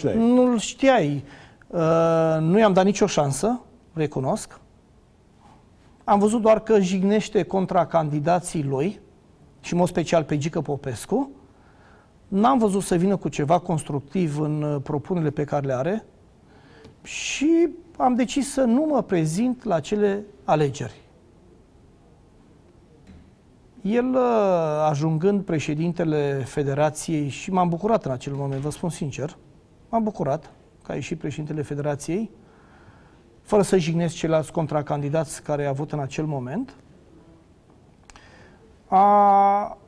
care 0.00 0.14
nu 0.14 0.44
nu-l 0.44 0.58
știai? 0.58 1.24
Uh, 1.66 1.80
nu 2.40 2.58
i-am 2.58 2.72
dat 2.72 2.84
nicio 2.84 3.06
șansă, 3.06 3.60
recunosc. 3.92 4.60
Am 6.04 6.18
văzut 6.18 6.42
doar 6.42 6.60
că 6.60 6.80
jignește 6.80 7.42
contra 7.42 7.86
candidații 7.86 8.64
lui, 8.64 9.00
și 9.60 9.72
în 9.72 9.78
mod 9.78 9.88
special 9.88 10.24
pe 10.24 10.36
Gică 10.36 10.60
Popescu, 10.60 11.30
n-am 12.28 12.58
văzut 12.58 12.82
să 12.82 12.94
vină 12.94 13.16
cu 13.16 13.28
ceva 13.28 13.58
constructiv 13.58 14.40
în 14.40 14.62
uh, 14.62 14.80
propunerile 14.82 15.30
pe 15.30 15.44
care 15.44 15.66
le 15.66 15.74
are 15.74 16.04
și 17.02 17.68
am 17.98 18.14
decis 18.14 18.52
să 18.52 18.60
nu 18.60 18.84
mă 18.84 19.02
prezint 19.02 19.64
la 19.64 19.80
cele 19.80 20.24
alegeri. 20.44 21.00
El, 23.82 24.14
uh, 24.14 24.20
ajungând 24.88 25.44
președintele 25.44 26.44
Federației, 26.44 27.28
și 27.28 27.50
m-am 27.50 27.68
bucurat 27.68 28.04
în 28.04 28.10
acel 28.10 28.32
moment, 28.32 28.60
vă 28.60 28.70
spun 28.70 28.90
sincer, 28.90 29.36
m-am 29.88 30.02
bucurat 30.02 30.50
că 30.82 30.92
a 30.92 30.94
ieșit 30.94 31.18
președintele 31.18 31.62
Federației, 31.62 32.30
fără 33.42 33.62
să 33.62 33.78
jignesc 33.78 34.14
ceilalți 34.14 34.52
contracandidați 34.52 35.42
care 35.42 35.64
a 35.64 35.68
avut 35.68 35.92
în 35.92 36.00
acel 36.00 36.24
moment, 36.24 36.74
a 38.86 39.78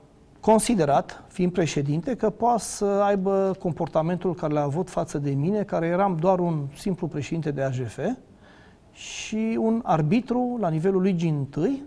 considerat, 0.40 1.24
fiind 1.28 1.52
președinte, 1.52 2.14
că 2.14 2.30
poate 2.30 2.62
să 2.62 2.84
aibă 2.84 3.56
comportamentul 3.58 4.34
care 4.34 4.52
l-a 4.52 4.62
avut 4.62 4.90
față 4.90 5.18
de 5.18 5.30
mine, 5.30 5.62
care 5.62 5.86
eram 5.86 6.16
doar 6.20 6.38
un 6.38 6.66
simplu 6.76 7.06
președinte 7.06 7.50
de 7.50 7.62
AGF 7.62 7.98
și 8.92 9.58
un 9.60 9.80
arbitru 9.84 10.58
la 10.60 10.68
nivelul 10.68 11.02
ligii 11.02 11.30
întâi, 11.30 11.82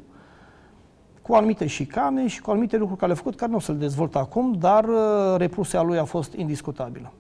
cu 1.22 1.34
anumite 1.34 1.68
șicane 1.68 2.28
și 2.28 2.42
cu 2.42 2.52
anumite 2.52 2.78
lucruri 2.78 3.00
care 3.00 3.12
le-a 3.12 3.22
făcut, 3.22 3.36
care 3.36 3.52
nu 3.52 3.58
o 3.58 3.60
să-l 3.60 3.78
dezvolt 3.78 4.16
acum, 4.16 4.56
dar 4.60 4.84
uh, 4.84 5.36
repulsia 5.38 5.82
lui 5.82 5.98
a 5.98 6.04
fost 6.04 6.34
indiscutabilă. 6.34 7.12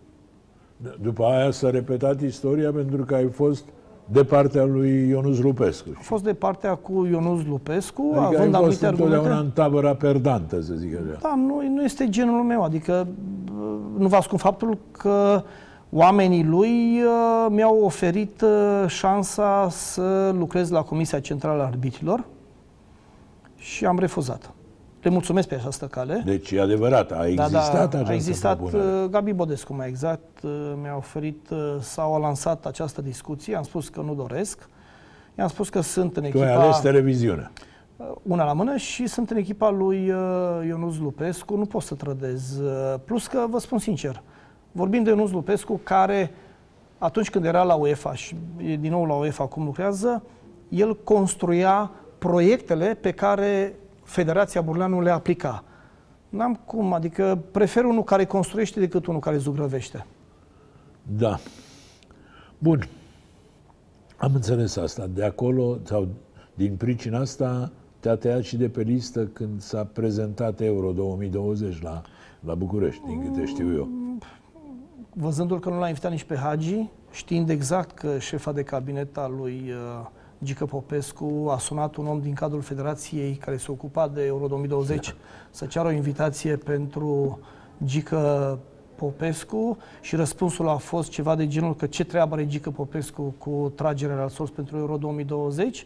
După 1.01 1.25
aia 1.25 1.51
s-a 1.51 1.69
repetat 1.69 2.21
istoria 2.21 2.71
pentru 2.71 3.03
că 3.03 3.15
ai 3.15 3.29
fost 3.29 3.65
de 4.05 4.23
partea 4.23 4.63
lui 4.65 5.07
Ionus 5.09 5.39
Lupescu. 5.39 5.89
A 5.97 6.01
fost 6.01 6.23
de 6.23 6.33
partea 6.33 6.75
cu 6.75 7.05
Ionus 7.11 7.45
Lupescu, 7.45 8.11
adică 8.15 8.39
având 8.39 8.55
ai 8.55 8.63
fost 8.63 8.83
anumite 8.83 9.03
întotdeauna 9.03 9.39
în 9.39 9.51
tabăra 9.51 9.95
perdantă, 9.95 10.61
să 10.61 10.73
zic 10.73 10.95
așa. 10.95 11.17
Da, 11.21 11.35
nu, 11.35 11.61
nu 11.69 11.83
este 11.83 12.09
genul 12.09 12.43
meu, 12.43 12.63
adică 12.63 13.07
nu 13.97 14.07
vă 14.07 14.15
ascund 14.15 14.41
faptul 14.41 14.77
că 14.91 15.43
oamenii 15.89 16.43
lui 16.43 17.01
uh, 17.01 17.47
mi-au 17.49 17.79
oferit 17.83 18.41
uh, 18.41 18.87
șansa 18.87 19.67
să 19.69 20.33
lucrez 20.37 20.69
la 20.69 20.81
Comisia 20.81 21.19
Centrală 21.19 21.61
a 21.61 21.65
Arbitrilor 21.65 22.25
și 23.55 23.85
am 23.85 23.99
refuzat. 23.99 24.53
Le 25.03 25.09
mulțumesc 25.09 25.47
pe 25.47 25.55
această 25.55 25.85
cale. 25.85 26.21
Deci 26.25 26.51
e 26.51 26.61
adevărat, 26.61 27.11
a 27.11 27.27
existat 27.27 27.51
da, 27.51 27.57
da, 27.57 27.81
această 27.83 28.11
A 28.11 28.13
existat, 28.13 28.57
propunere. 28.57 29.03
Uh, 29.03 29.09
Gabi 29.09 29.33
Bodescu 29.33 29.73
mai 29.73 29.87
exact, 29.87 30.41
uh, 30.43 30.73
mi-a 30.81 30.95
oferit 30.95 31.49
uh, 31.49 31.75
sau 31.79 32.15
a 32.15 32.17
lansat 32.17 32.65
această 32.65 33.01
discuție, 33.01 33.55
am 33.55 33.63
spus 33.63 33.89
că 33.89 34.01
nu 34.01 34.13
doresc. 34.13 34.69
I-am 35.37 35.47
spus 35.47 35.69
că 35.69 35.81
sunt 35.81 36.17
în 36.17 36.23
echipa... 36.23 36.43
Tu 36.43 36.49
ai 36.49 36.55
ales 36.55 36.79
televiziunea. 36.79 37.51
Una 38.23 38.43
la 38.43 38.53
mână 38.53 38.77
și 38.77 39.07
sunt 39.07 39.29
în 39.29 39.37
echipa 39.37 39.69
lui 39.69 40.05
Ionuț 40.67 40.97
Lupescu, 40.97 41.55
nu 41.55 41.65
pot 41.65 41.81
să 41.81 41.95
trădez. 41.95 42.61
Plus 43.05 43.27
că, 43.27 43.45
vă 43.49 43.59
spun 43.59 43.77
sincer, 43.77 44.21
vorbim 44.71 45.03
de 45.03 45.09
Ionuț 45.09 45.31
Lupescu 45.31 45.79
care, 45.83 46.33
atunci 46.97 47.29
când 47.29 47.45
era 47.45 47.63
la 47.63 47.73
UEFA 47.73 48.13
și 48.13 48.35
e 48.57 48.75
din 48.75 48.91
nou 48.91 49.05
la 49.05 49.13
UEFA 49.13 49.43
acum 49.43 49.63
lucrează, 49.63 50.23
el 50.69 50.97
construia 51.03 51.91
proiectele 52.17 52.97
pe 53.01 53.11
care 53.11 53.75
Federația 54.03 54.61
Burleanu 54.61 55.01
le 55.01 55.11
aplica. 55.11 55.63
N-am 56.29 56.55
cum, 56.65 56.93
adică 56.93 57.39
prefer 57.51 57.83
unul 57.83 58.03
care 58.03 58.25
construiește 58.25 58.79
decât 58.79 59.05
unul 59.05 59.19
care 59.19 59.37
zugrăvește. 59.37 60.05
Da. 61.17 61.39
Bun. 62.57 62.87
Am 64.17 64.31
înțeles 64.33 64.75
asta. 64.75 65.07
De 65.07 65.23
acolo, 65.23 65.77
sau 65.83 66.07
din 66.53 66.75
pricina 66.75 67.19
asta, 67.19 67.71
te-a 67.99 68.15
tăiat 68.15 68.43
și 68.43 68.57
de 68.57 68.69
pe 68.69 68.81
listă 68.81 69.25
când 69.25 69.61
s-a 69.61 69.83
prezentat 69.93 70.61
Euro 70.61 70.91
2020 70.91 71.81
la, 71.81 72.01
la 72.39 72.55
București, 72.55 73.01
din 73.05 73.23
câte 73.25 73.45
știu 73.45 73.73
eu. 73.75 73.89
Văzându-l 75.13 75.59
că 75.59 75.69
nu 75.69 75.79
l-a 75.79 75.87
invitat 75.87 76.11
nici 76.11 76.23
pe 76.23 76.35
Hagi, 76.35 76.89
știind 77.11 77.49
exact 77.49 77.91
că 77.91 78.19
șefa 78.19 78.51
de 78.51 78.63
cabinet 78.63 79.17
al 79.17 79.33
lui 79.35 79.63
uh, 79.71 80.07
Gică 80.43 80.65
Popescu 80.65 81.47
a 81.49 81.57
sunat 81.57 81.95
un 81.95 82.07
om 82.07 82.21
din 82.21 82.33
cadrul 82.33 82.61
federației 82.61 83.35
care 83.35 83.57
se 83.57 83.71
ocupa 83.71 84.07
de 84.07 84.25
Euro 84.25 84.47
2020 84.47 85.07
da. 85.07 85.15
să 85.49 85.65
ceară 85.65 85.87
o 85.87 85.91
invitație 85.91 86.55
pentru 86.55 87.39
Gică 87.83 88.59
Popescu 88.95 89.77
și 90.01 90.15
răspunsul 90.15 90.69
a 90.69 90.75
fost 90.75 91.09
ceva 91.09 91.35
de 91.35 91.47
genul 91.47 91.75
că 91.75 91.85
ce 91.85 92.03
treabă 92.03 92.33
are 92.33 92.47
Gică 92.47 92.69
Popescu 92.69 93.35
cu 93.37 93.71
tragerea 93.75 94.15
la 94.15 94.27
sos 94.27 94.49
pentru 94.49 94.77
Euro 94.77 94.97
2020. 94.97 95.85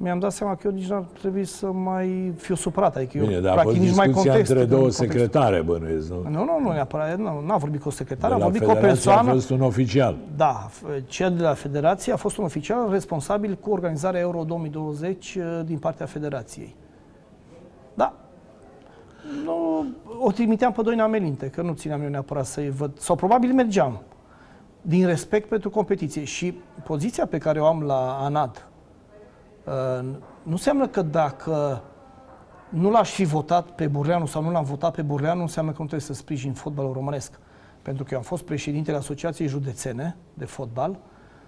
Mi-am 0.00 0.18
dat 0.18 0.32
seama 0.32 0.54
că 0.54 0.66
eu 0.66 0.72
nici 0.72 0.86
n-ar 0.88 1.04
trebui 1.18 1.44
să 1.44 1.66
mai 1.66 2.32
fiu 2.36 2.54
supărat. 2.54 2.96
Adică 2.96 3.18
Bine, 3.18 3.32
eu, 3.34 3.40
dar 3.40 3.50
a 3.50 3.60
fost 3.60 3.64
practic, 3.64 3.82
nici 3.88 3.96
mai 3.96 4.06
discuția 4.06 4.30
contest. 4.32 4.50
între 4.50 4.64
în 4.64 4.70
două 4.70 4.80
contextul. 4.82 5.06
secretare, 5.20 5.62
bănuiesc, 5.62 6.10
nu? 6.10 6.22
Nu, 6.30 6.44
nu, 6.44 6.58
nu, 6.62 6.72
neapărat, 6.72 7.18
nu, 7.18 7.42
n-a 7.46 7.56
vorbit 7.56 7.80
cu 7.80 7.88
o 7.88 7.90
secretară, 7.90 8.28
De 8.34 8.34
a 8.34 8.38
la 8.38 8.44
vorbit 8.44 8.62
cu 8.62 8.70
o 8.70 8.74
Federație 8.74 9.02
persoană. 9.04 9.30
a 9.30 9.32
fost 9.32 9.50
un 9.50 9.60
oficial. 9.60 10.16
Da, 10.36 10.68
f- 10.70 11.06
cel 11.06 11.34
de 11.36 11.42
la 11.42 11.54
Federație 11.54 12.12
a 12.12 12.16
fost 12.16 12.36
un 12.36 12.44
oficial 12.44 12.90
responsabil 12.90 13.54
cu 13.60 13.70
organizarea 13.70 14.20
Euro 14.20 14.42
2020 14.42 15.34
uh, 15.34 15.60
din 15.64 15.78
partea 15.78 16.06
Federației. 16.06 16.76
Da. 17.94 18.14
Nu, 19.44 19.84
o 20.20 20.30
trimiteam 20.32 20.72
pe 20.72 20.82
Doina 20.82 21.06
Melinte, 21.06 21.46
că 21.46 21.62
nu 21.62 21.72
țineam 21.72 22.02
eu 22.02 22.08
neapărat 22.08 22.46
să-i 22.46 22.70
văd. 22.70 22.98
Sau 22.98 23.16
probabil 23.16 23.52
mergeam. 23.52 24.00
Din 24.82 25.06
respect 25.06 25.48
pentru 25.48 25.70
competiție. 25.70 26.24
Și 26.24 26.60
poziția 26.84 27.26
pe 27.26 27.38
care 27.38 27.60
o 27.60 27.64
am 27.66 27.82
la 27.82 28.18
ANAD 28.20 28.50
uh, 28.56 28.62
nu 30.42 30.50
înseamnă 30.50 30.86
că 30.86 31.02
dacă 31.02 31.82
nu 32.68 32.90
l-aș 32.90 33.10
fi 33.10 33.24
votat 33.24 33.70
pe 33.70 33.86
Burleanu 33.86 34.26
sau 34.26 34.42
nu 34.42 34.50
l-am 34.50 34.64
votat 34.64 34.94
pe 34.94 35.02
Burleanu, 35.02 35.36
nu 35.36 35.42
înseamnă 35.42 35.70
că 35.70 35.76
nu 35.80 35.86
trebuie 35.86 36.08
să 36.08 36.14
sprijin 36.14 36.52
fotbalul 36.52 36.92
românesc. 36.92 37.38
Pentru 37.82 38.04
că 38.04 38.10
eu 38.12 38.18
am 38.18 38.24
fost 38.24 38.44
președintele 38.44 38.96
Asociației 38.96 39.48
Județene 39.48 40.16
de 40.34 40.44
Fotbal, 40.44 40.98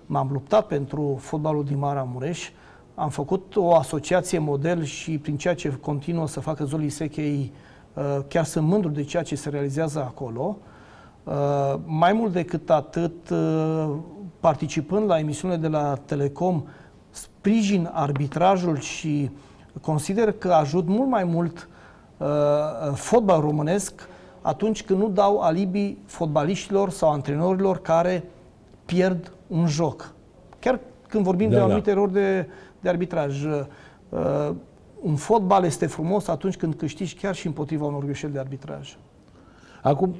m-am 0.06 0.28
luptat 0.32 0.66
pentru 0.66 1.18
fotbalul 1.20 1.64
din 1.64 1.78
Maramureș, 1.78 2.50
am 2.94 3.08
făcut 3.08 3.56
o 3.56 3.74
asociație 3.74 4.38
model 4.38 4.82
și 4.82 5.18
prin 5.18 5.36
ceea 5.36 5.54
ce 5.54 5.68
continuă 5.68 6.26
să 6.26 6.40
facă 6.40 6.64
Zoli 6.64 6.88
Sechei, 6.88 7.52
uh, 7.94 8.18
chiar 8.28 8.44
sunt 8.44 8.66
mândru 8.66 8.90
de 8.90 9.02
ceea 9.02 9.22
ce 9.22 9.34
se 9.34 9.48
realizează 9.48 9.98
acolo. 9.98 10.56
Uh, 11.24 11.74
Mai 11.84 12.12
mult 12.12 12.32
decât 12.32 12.70
atât, 12.70 13.30
uh, 13.30 13.96
participând 14.40 15.06
la 15.06 15.18
emisiunile 15.18 15.60
de 15.60 15.68
la 15.68 15.94
Telecom, 15.94 16.62
sprijin 17.40 17.90
arbitrajul 17.92 18.78
și 18.78 19.30
consider 19.80 20.32
că 20.32 20.52
ajut 20.52 20.86
mult 20.86 21.08
mai 21.08 21.24
mult 21.24 21.68
uh, 22.16 22.26
fotbal 22.94 23.40
românesc 23.40 24.08
atunci 24.40 24.82
când 24.82 25.00
nu 25.00 25.08
dau 25.08 25.40
alibi 25.40 25.96
fotbaliștilor 26.06 26.90
sau 26.90 27.10
antrenorilor 27.10 27.78
care 27.78 28.24
pierd 28.84 29.32
un 29.46 29.66
joc. 29.66 30.12
Chiar 30.58 30.80
când 31.08 31.24
vorbim 31.24 31.48
Da, 31.48 31.52
de 31.52 31.58
da. 31.58 31.64
anumite 31.64 31.90
erori 31.90 32.12
de, 32.12 32.48
de 32.80 32.88
arbitraj. 32.88 33.44
Uh, 33.44 34.50
un 35.00 35.16
fotbal 35.16 35.64
este 35.64 35.86
frumos 35.86 36.28
atunci 36.28 36.56
când 36.56 36.74
câștigi 36.74 37.14
chiar 37.14 37.34
și 37.34 37.46
împotriva 37.46 37.84
unor 37.84 38.04
greșeli 38.04 38.32
de 38.32 38.38
arbitraj. 38.38 38.96
Acum, 39.82 40.14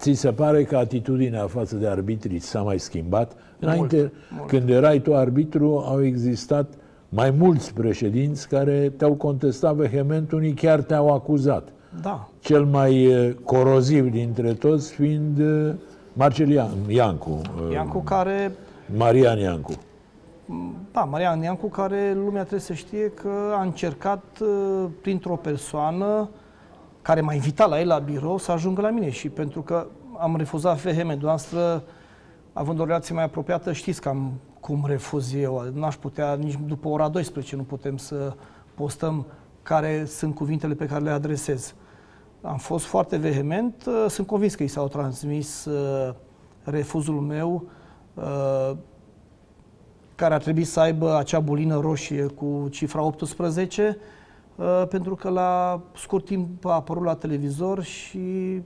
ți 0.00 0.12
se 0.12 0.32
pare 0.32 0.64
că 0.64 0.76
atitudinea 0.76 1.46
față 1.46 1.76
de 1.76 1.86
arbitrii 1.86 2.38
s-a 2.38 2.62
mai 2.62 2.78
schimbat? 2.78 3.32
Înainte, 3.58 4.12
mult. 4.36 4.48
când 4.48 4.70
erai 4.70 4.98
tu 5.00 5.14
arbitru, 5.14 5.84
au 5.86 6.04
existat 6.04 6.74
mai 7.08 7.30
mulți 7.30 7.74
președinți 7.74 8.48
care 8.48 8.92
te-au 8.96 9.14
contestat 9.14 9.74
vehement, 9.74 10.32
unii 10.32 10.52
chiar 10.52 10.80
te-au 10.80 11.14
acuzat. 11.14 11.68
Da, 12.02 12.28
Cel 12.40 12.64
mai 12.64 13.04
eh, 13.04 13.34
coroziv 13.44 14.10
dintre 14.10 14.52
toți 14.52 14.92
fiind 14.92 15.38
eh, 15.38 15.74
Marcel 16.12 16.48
Ian- 16.48 16.88
Iancu, 16.88 17.40
eh, 17.66 17.72
Iancu 17.72 17.98
care 17.98 18.52
Marian 18.96 19.38
Iancu. 19.38 19.72
Da, 20.92 21.00
Marian 21.00 21.42
Iancu, 21.42 21.66
care 21.66 22.12
lumea 22.14 22.40
trebuie 22.40 22.60
să 22.60 22.72
știe 22.72 23.10
că 23.14 23.30
a 23.58 23.62
încercat 23.62 24.24
uh, 24.40 24.48
printr-o 25.02 25.36
persoană 25.36 26.28
care 27.02 27.20
m-a 27.20 27.34
invitat 27.34 27.68
la 27.68 27.80
el 27.80 27.86
la 27.86 27.98
birou 27.98 28.38
să 28.38 28.52
ajungă 28.52 28.80
la 28.80 28.90
mine 28.90 29.10
și 29.10 29.28
pentru 29.28 29.62
că 29.62 29.86
am 30.18 30.36
refuzat 30.36 30.80
vehement, 30.80 31.22
noastră, 31.22 31.82
având 32.52 32.80
o 32.80 32.84
relație 32.84 33.14
mai 33.14 33.24
apropiată, 33.24 33.72
știți 33.72 34.00
cam 34.00 34.32
cum 34.60 34.84
refuz 34.86 35.34
eu. 35.34 35.70
N-aș 35.74 35.96
putea, 35.96 36.34
nici 36.34 36.58
după 36.66 36.88
ora 36.88 37.08
12 37.08 37.56
nu 37.56 37.62
putem 37.62 37.96
să 37.96 38.34
postăm 38.74 39.26
care 39.62 40.04
sunt 40.04 40.34
cuvintele 40.34 40.74
pe 40.74 40.86
care 40.86 41.04
le 41.04 41.10
adresez. 41.10 41.74
Am 42.42 42.56
fost 42.56 42.84
foarte 42.84 43.16
vehement, 43.16 43.84
uh, 43.86 44.04
sunt 44.08 44.26
convins 44.26 44.54
că 44.54 44.62
i 44.62 44.68
s-au 44.68 44.88
transmis 44.88 45.64
uh, 45.64 46.14
refuzul 46.62 47.20
meu 47.20 47.64
uh, 48.14 48.76
care 50.14 50.34
ar 50.34 50.42
trebui 50.42 50.64
să 50.64 50.80
aibă 50.80 51.16
acea 51.16 51.40
bulină 51.40 51.80
roșie 51.80 52.26
cu 52.26 52.68
cifra 52.70 53.02
18, 53.02 53.96
uh, 53.98 54.02
pentru 54.88 55.14
că 55.14 55.28
la 55.28 55.80
scurt 55.96 56.24
timp 56.24 56.64
a 56.64 56.72
apărut 56.72 57.04
la 57.04 57.14
televizor 57.14 57.82
și 57.82 58.60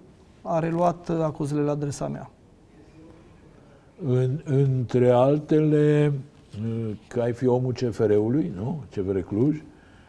a 0.45 0.59
reluat 0.59 1.09
uh, 1.09 1.21
acuzele 1.23 1.61
la 1.61 1.71
adresa 1.71 2.09
mea. 2.09 2.31
În, 4.07 4.41
între 4.45 5.11
altele, 5.11 6.13
eh, 6.65 6.97
că 7.09 7.21
ai 7.21 7.33
fi 7.33 7.47
omul 7.47 7.73
CFR-ului, 7.73 8.53
nu? 8.57 8.83
CFR 8.91 9.19
Cluj, 9.19 9.63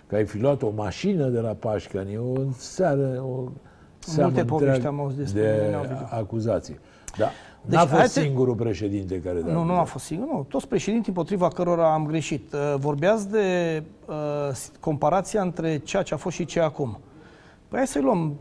că 0.07 0.15
ai 0.15 0.25
fi 0.25 0.39
luat 0.39 0.61
o 0.61 0.71
mașină 0.75 1.27
de 1.27 1.39
la 1.39 1.53
Pașcani, 1.53 2.17
o 2.17 2.33
seară, 2.57 3.23
o 3.27 3.49
seamă 3.99 4.29
Multe 4.29 4.45
povești 4.45 4.73
întreagă 4.73 4.87
am 4.87 4.99
auzit 4.99 5.17
despre 5.17 5.41
de 5.41 5.61
mine, 5.63 5.77
Ovidiu. 5.77 6.07
acuzații. 6.09 6.79
Da. 7.17 7.27
Deci, 7.65 7.75
N-a 7.78 7.86
fost 7.86 7.99
hai 7.99 8.08
să- 8.08 8.19
singurul 8.19 8.56
președinte 8.56 9.19
care 9.21 9.41
da. 9.41 9.51
Nu, 9.51 9.63
nu 9.63 9.73
a 9.73 9.84
fost 9.84 10.06
singur, 10.06 10.28
nu. 10.28 10.45
Toți 10.49 10.67
președinții 10.67 11.10
împotriva 11.12 11.47
cărora 11.47 11.93
am 11.93 12.06
greșit. 12.06 12.54
Uh, 12.54 12.75
Vorbeați 12.78 13.30
de 13.30 13.84
uh, 14.08 14.15
comparația 14.80 15.41
între 15.41 15.78
ceea 15.78 16.04
ce 16.04 16.13
a 16.13 16.17
fost 16.17 16.36
și 16.36 16.45
ce 16.45 16.60
e 16.60 16.63
acum. 16.63 16.99
Păi 17.67 17.78
hai 17.78 17.88
să 17.88 17.99
luăm. 17.99 18.36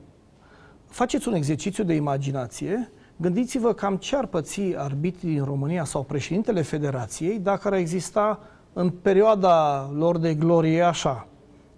Faceți 0.86 1.28
un 1.28 1.34
exercițiu 1.34 1.84
de 1.84 1.94
imaginație. 1.94 2.90
Gândiți-vă 3.16 3.72
cam 3.72 3.96
ce 3.96 4.16
ar 4.16 4.26
păți 4.26 4.60
arbitrii 4.76 5.32
din 5.34 5.44
România 5.44 5.84
sau 5.84 6.02
președintele 6.02 6.62
Federației 6.62 7.38
dacă 7.38 7.68
ar 7.68 7.74
exista 7.74 8.40
în 8.72 8.90
perioada 8.90 9.88
lor 9.96 10.18
de 10.18 10.34
glorie 10.34 10.82
așa. 10.82 11.26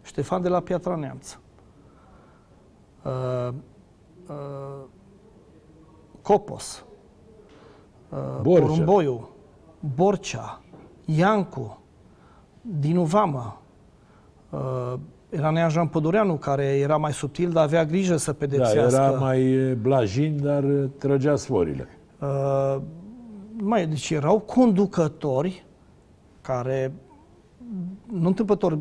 Ștefan 0.02 0.42
de 0.42 0.48
la 0.48 0.60
Piatra 0.60 0.94
Neamț. 0.96 1.38
Uh, 3.04 3.48
uh, 4.28 4.34
Copos. 6.22 6.84
Uh, 8.08 8.18
Borcea. 8.42 8.66
Porumboiu, 8.66 9.28
Borcea, 9.94 10.60
Iancu, 11.04 11.80
Dinu 12.60 13.02
Vama, 13.02 13.60
uh, 14.50 14.94
era 15.28 15.50
Nea 15.50 15.68
Jean 15.68 15.86
Pădureanu, 15.86 16.34
care 16.34 16.64
era 16.64 16.96
mai 16.96 17.12
subtil, 17.12 17.50
dar 17.50 17.64
avea 17.64 17.84
grijă 17.84 18.16
să 18.16 18.30
Da, 18.30 18.36
pedepsească. 18.38 19.00
era 19.02 19.10
mai 19.10 19.52
eh, 19.52 19.74
blajin, 19.74 20.38
dar 20.42 20.64
eh, 20.64 20.84
trăgea 20.98 21.36
sforile. 21.36 21.88
Uh, 22.20 22.76
mai, 23.52 23.86
deci 23.86 24.10
erau 24.10 24.38
conducători 24.38 25.64
care, 26.40 26.92
nu 28.12 28.26
întâmplător, 28.26 28.72
uh, 28.72 28.78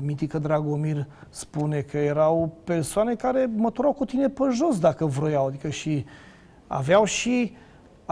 Mitică 0.00 0.38
Dragomir 0.38 1.06
spune 1.28 1.80
că 1.80 1.98
erau 1.98 2.56
persoane 2.64 3.14
care 3.14 3.50
măturau 3.56 3.92
cu 3.92 4.04
tine 4.04 4.28
pe 4.28 4.42
jos 4.52 4.78
dacă 4.78 5.06
vroiau, 5.06 5.46
adică 5.46 5.68
și 5.68 6.04
aveau 6.66 7.04
și 7.04 7.52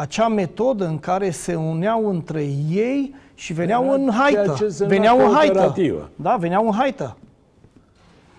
acea 0.01 0.29
metodă 0.29 0.87
în 0.87 0.99
care 0.99 1.31
se 1.31 1.55
uneau 1.55 2.09
între 2.09 2.43
ei 2.69 3.15
și 3.35 3.53
veneau 3.53 3.85
Era 3.85 3.93
în 3.95 4.01
ceea 4.05 4.13
haită. 4.17 4.55
ce 4.59 4.69
se 4.69 4.83
numea 4.83 4.99
Veneau 4.99 5.19
în 5.29 5.35
haită. 5.35 5.53
cooperativă. 5.53 6.11
Da, 6.17 6.37
veneau 6.37 6.67
în 6.67 6.73
haită. 6.73 7.17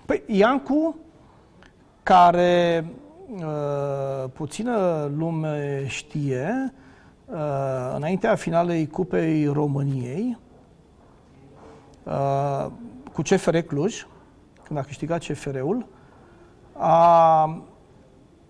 Păi 0.06 0.21
Iancu, 0.26 0.95
care 2.04 2.86
uh, 3.36 4.30
puțină 4.34 5.10
lume 5.17 5.84
știe, 5.88 6.74
uh, 7.26 7.93
înaintea 7.95 8.36
finalei 8.36 8.88
Cupei 8.88 9.45
României, 9.45 10.38
uh, 12.04 12.65
cu 13.13 13.21
CFR 13.21 13.58
Cluj, 13.58 14.08
când 14.63 14.80
a 14.80 14.82
câștigat 14.82 15.19
CFR-ul, 15.24 15.86
a 16.78 17.62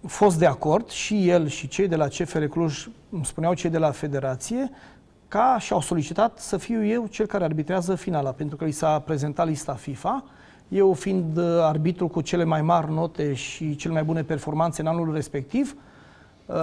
fost 0.07 0.39
de 0.39 0.45
acord 0.45 0.89
și 0.89 1.29
el 1.29 1.47
și 1.47 1.67
cei 1.67 1.87
de 1.87 1.95
la 1.95 2.07
CFR 2.07 2.43
Cluj, 2.43 2.87
îmi 3.09 3.25
spuneau 3.25 3.53
cei 3.53 3.69
de 3.69 3.77
la 3.77 3.91
Federație, 3.91 4.71
ca 5.27 5.57
și 5.59 5.73
au 5.73 5.81
solicitat 5.81 6.39
să 6.39 6.57
fiu 6.57 6.85
eu 6.85 7.07
cel 7.09 7.25
care 7.25 7.43
arbitrează 7.43 7.95
finala, 7.95 8.29
pentru 8.29 8.55
că 8.57 8.65
li 8.65 8.71
s-a 8.71 8.99
prezentat 8.99 9.47
lista 9.47 9.73
FIFA, 9.73 10.23
eu 10.67 10.93
fiind 10.93 11.37
uh, 11.37 11.43
arbitru 11.61 12.07
cu 12.07 12.21
cele 12.21 12.43
mai 12.43 12.61
mari 12.61 12.91
note 12.91 13.33
și 13.33 13.75
cele 13.75 13.93
mai 13.93 14.03
bune 14.03 14.23
performanțe 14.23 14.81
în 14.81 14.87
anul 14.87 15.13
respectiv, 15.13 15.75
uh, 16.45 16.55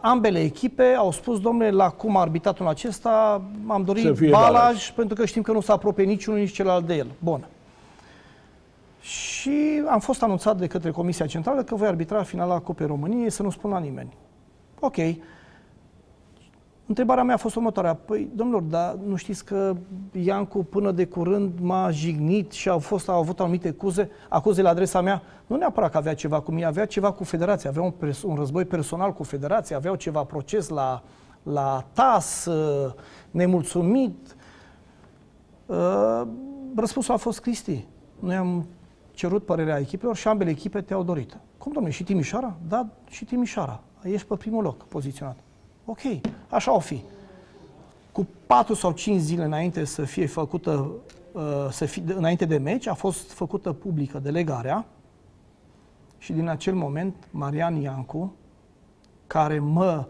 ambele 0.00 0.40
echipe 0.40 0.94
au 0.98 1.10
spus, 1.10 1.40
domnule, 1.40 1.70
la 1.70 1.90
cum 1.90 2.16
a 2.16 2.20
arbitrat 2.20 2.58
unul 2.58 2.70
acesta, 2.70 3.42
am 3.66 3.78
Să 3.78 3.84
dorit 3.84 4.16
fie 4.16 4.30
balaj, 4.30 4.52
Balaj. 4.52 4.90
pentru 4.90 5.14
că 5.14 5.24
știm 5.24 5.42
că 5.42 5.52
nu 5.52 5.60
se 5.60 5.72
apropie 5.72 6.04
niciunul, 6.04 6.38
nici 6.38 6.52
celălalt 6.52 6.86
de 6.86 6.94
el. 6.94 7.06
Bun. 7.18 7.46
Și 9.00 9.82
am 9.88 10.00
fost 10.00 10.22
anunțat 10.22 10.56
de 10.56 10.66
către 10.66 10.90
Comisia 10.90 11.26
Centrală 11.26 11.62
că 11.62 11.74
voi 11.74 11.88
arbitra 11.88 12.22
finala 12.22 12.60
Cupei 12.60 12.86
României, 12.86 13.30
să 13.30 13.42
nu 13.42 13.50
spun 13.50 13.70
la 13.70 13.78
nimeni. 13.78 14.16
Ok. 14.80 14.96
Întrebarea 16.86 17.22
mea 17.22 17.34
a 17.34 17.38
fost 17.38 17.54
următoarea. 17.54 17.94
Păi, 17.94 18.28
domnilor, 18.34 18.62
dar 18.62 18.98
nu 19.06 19.16
știți 19.16 19.44
că 19.44 19.76
Iancu 20.12 20.58
până 20.58 20.90
de 20.90 21.06
curând 21.06 21.52
m-a 21.60 21.90
jignit 21.90 22.52
și 22.52 22.68
au, 22.68 22.78
fost, 22.78 23.08
au 23.08 23.18
avut 23.18 23.40
anumite 23.40 23.68
acuze, 23.68 24.10
acuze 24.28 24.62
la 24.62 24.68
adresa 24.68 25.00
mea? 25.00 25.22
Nu 25.46 25.56
neapărat 25.56 25.90
că 25.90 25.96
avea 25.96 26.14
ceva 26.14 26.40
cu 26.40 26.52
mine, 26.52 26.66
avea 26.66 26.86
ceva 26.86 27.12
cu 27.12 27.24
federația, 27.24 27.70
avea 27.70 27.82
un, 27.82 27.90
pers- 27.90 28.22
un 28.22 28.34
război 28.34 28.64
personal 28.64 29.12
cu 29.12 29.22
federația, 29.22 29.76
aveau 29.76 29.94
ceva 29.94 30.22
proces 30.24 30.68
la, 30.68 31.02
la 31.42 31.84
TAS, 31.92 32.44
uh, 32.44 32.92
nemulțumit. 33.30 34.36
Uh, 35.66 36.22
răspunsul 36.76 37.14
a 37.14 37.16
fost 37.16 37.40
Cristi. 37.40 37.86
Noi 38.20 38.34
am 38.34 38.66
cerut 39.16 39.44
părerea 39.44 39.78
echipelor 39.78 40.16
și 40.16 40.28
ambele 40.28 40.50
echipe 40.50 40.80
te-au 40.80 41.02
dorit. 41.02 41.36
Cum, 41.58 41.72
domnule, 41.72 41.94
și 41.94 42.04
Timișoara? 42.04 42.56
Da, 42.68 42.86
și 43.08 43.24
Timișoara. 43.24 43.80
Ești 44.02 44.26
pe 44.26 44.34
primul 44.36 44.62
loc 44.62 44.84
poziționat. 44.84 45.36
Ok, 45.84 46.00
așa 46.48 46.74
o 46.74 46.78
fi. 46.78 47.02
Cu 48.12 48.26
4 48.46 48.74
sau 48.74 48.92
5 48.92 49.20
zile 49.20 49.44
înainte 49.44 49.84
să 49.84 50.02
fie 50.04 50.26
făcută, 50.26 50.90
uh, 51.32 51.42
să 51.70 51.84
fie, 51.84 52.02
înainte 52.06 52.44
de 52.44 52.56
meci, 52.56 52.86
a 52.86 52.94
fost 52.94 53.32
făcută 53.32 53.72
publică 53.72 54.18
delegarea 54.18 54.86
și 56.18 56.32
din 56.32 56.48
acel 56.48 56.74
moment 56.74 57.14
Marian 57.30 57.76
Iancu, 57.76 58.34
care 59.26 59.58
mă 59.58 60.06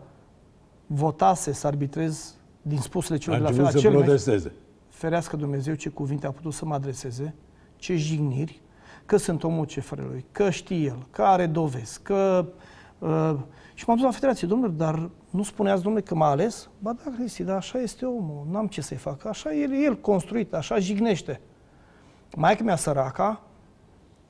votase 0.87 1.53
să 1.53 1.67
arbitrez 1.67 2.35
din 2.63 2.79
spusele 2.79 3.19
celor 3.19 3.37
A 3.37 3.39
de 3.39 3.45
la 3.45 3.51
început 3.51 3.71
să 3.71 3.79
acel 3.79 3.91
meci, 3.91 4.03
protesteze. 4.03 4.53
ferească 4.89 5.37
Dumnezeu 5.37 5.75
ce 5.75 5.89
cuvinte 5.89 6.27
a 6.27 6.31
putut 6.31 6.53
să 6.53 6.65
mă 6.65 6.75
adreseze, 6.75 7.35
ce 7.77 7.97
jigniri, 7.97 8.61
că 9.07 9.17
sunt 9.17 9.45
omul 9.45 9.65
ceferelui, 9.65 10.25
că 10.33 10.51
știe 10.51 10.77
el, 10.77 11.07
că 11.11 11.23
are 11.23 11.47
dovezi, 11.47 12.03
că... 12.03 12.47
Uh, 12.99 13.35
și 13.75 13.85
m-am 13.87 13.97
dus 13.97 14.05
la 14.05 14.11
federație, 14.11 14.49
domnule, 14.49 14.73
dar 14.77 15.11
nu 15.31 15.43
spuneați, 15.43 15.83
domnule, 15.83 16.05
că 16.05 16.15
m-a 16.15 16.29
ales? 16.29 16.69
Ba 16.79 16.93
da, 16.93 17.11
Cristi, 17.17 17.43
dar 17.43 17.57
așa 17.57 17.79
este 17.79 18.05
omul, 18.05 18.47
n-am 18.51 18.67
ce 18.67 18.81
să-i 18.81 18.97
fac, 18.97 19.25
așa 19.27 19.55
e 19.55 19.69
el 19.85 19.97
construit, 19.97 20.55
așa 20.55 20.79
jignește. 20.79 21.41
Maica 22.37 22.65
mea 22.65 22.77
săraca 22.77 23.41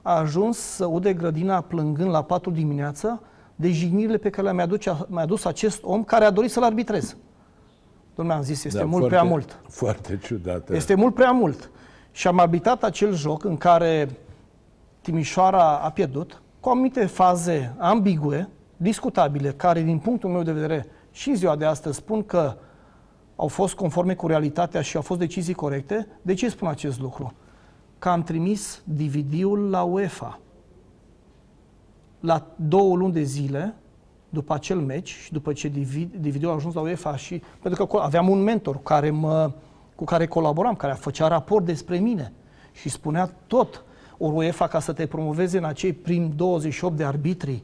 a 0.02 0.18
ajuns 0.18 0.58
să 0.58 0.86
ude 0.86 1.12
grădina 1.12 1.60
plângând 1.60 2.10
la 2.10 2.22
4 2.22 2.50
dimineață 2.50 3.22
de 3.54 3.70
jignirile 3.70 4.16
pe 4.16 4.30
care 4.30 4.42
le-a 4.42 4.52
mi-a 4.52 4.66
dus, 4.66 4.80
mi-a 5.08 5.26
dus 5.26 5.44
acest 5.44 5.80
om 5.82 6.04
care 6.04 6.24
a 6.24 6.30
dorit 6.30 6.50
să-l 6.50 6.62
arbitrez. 6.62 7.16
Domnule, 8.14 8.36
am 8.36 8.44
zis, 8.44 8.64
este 8.64 8.78
Da, 8.78 8.84
mult 8.84 8.98
foarte, 8.98 9.16
prea 9.16 9.28
mult. 9.28 9.60
Foarte 9.68 10.18
ciudată. 10.22 10.74
Este 10.74 10.94
mult 10.94 11.14
prea 11.14 11.30
mult. 11.30 11.70
Și 12.10 12.26
am 12.26 12.38
arbitrat 12.38 12.82
acel 12.82 13.14
joc 13.14 13.44
în 13.44 13.56
care 13.56 14.08
Timișoara 15.06 15.78
a 15.78 15.90
pierdut, 15.90 16.42
cu 16.60 16.68
anumite 16.68 17.06
faze 17.06 17.74
ambigue, 17.78 18.48
discutabile, 18.76 19.50
care 19.50 19.82
din 19.82 19.98
punctul 19.98 20.30
meu 20.30 20.42
de 20.42 20.52
vedere 20.52 20.86
și 21.10 21.28
în 21.28 21.34
ziua 21.34 21.56
de 21.56 21.64
astăzi 21.64 21.96
spun 21.96 22.24
că 22.24 22.56
au 23.36 23.48
fost 23.48 23.74
conforme 23.74 24.14
cu 24.14 24.26
realitatea 24.26 24.80
și 24.80 24.96
au 24.96 25.02
fost 25.02 25.20
decizii 25.20 25.54
corecte. 25.54 26.06
De 26.22 26.34
ce 26.34 26.48
spun 26.48 26.68
acest 26.68 27.00
lucru? 27.00 27.32
Că 27.98 28.08
am 28.08 28.22
trimis 28.22 28.82
DVD-ul 28.84 29.70
la 29.70 29.82
UEFA. 29.82 30.40
La 32.20 32.46
două 32.56 32.96
luni 32.96 33.12
de 33.12 33.22
zile, 33.22 33.74
după 34.28 34.54
acel 34.54 34.80
meci 34.80 35.10
și 35.10 35.32
după 35.32 35.52
ce 35.52 35.68
DVD-ul 36.18 36.50
a 36.50 36.54
ajuns 36.54 36.74
la 36.74 36.80
UEFA 36.80 37.16
și 37.16 37.42
pentru 37.62 37.86
că 37.86 37.98
aveam 37.98 38.28
un 38.28 38.42
mentor 38.42 38.82
care 38.82 39.10
mă, 39.10 39.52
cu 39.94 40.04
care 40.04 40.26
colaboram, 40.26 40.74
care 40.74 40.92
făcea 40.92 41.28
raport 41.28 41.64
despre 41.64 41.98
mine 41.98 42.32
și 42.72 42.88
spunea 42.88 43.30
tot. 43.46 43.84
Ori 44.18 44.34
UEFA, 44.34 44.66
ca 44.66 44.80
să 44.80 44.92
te 44.92 45.06
promoveze 45.06 45.58
în 45.58 45.64
acei 45.64 45.92
prim 45.92 46.32
28 46.36 46.96
de 46.96 47.04
arbitri, 47.04 47.62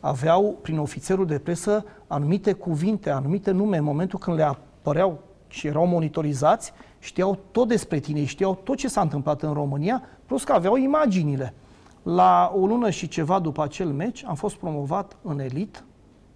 aveau, 0.00 0.58
prin 0.62 0.78
ofițerul 0.78 1.26
de 1.26 1.38
presă, 1.38 1.84
anumite 2.06 2.52
cuvinte, 2.52 3.10
anumite 3.10 3.50
nume. 3.50 3.76
În 3.76 3.84
momentul 3.84 4.18
când 4.18 4.36
le 4.36 4.42
apăreau 4.42 5.18
și 5.48 5.66
erau 5.66 5.86
monitorizați, 5.86 6.72
știau 6.98 7.38
tot 7.50 7.68
despre 7.68 7.98
tine, 7.98 8.24
știau 8.24 8.54
tot 8.54 8.76
ce 8.76 8.88
s-a 8.88 9.00
întâmplat 9.00 9.42
în 9.42 9.52
România, 9.52 10.02
plus 10.26 10.44
că 10.44 10.52
aveau 10.52 10.76
imaginile. 10.76 11.54
La 12.02 12.52
o 12.54 12.66
lună 12.66 12.90
și 12.90 13.08
ceva 13.08 13.38
după 13.38 13.62
acel 13.62 13.88
meci, 13.88 14.24
am 14.24 14.34
fost 14.34 14.56
promovat 14.56 15.16
în 15.22 15.38
elit, 15.38 15.84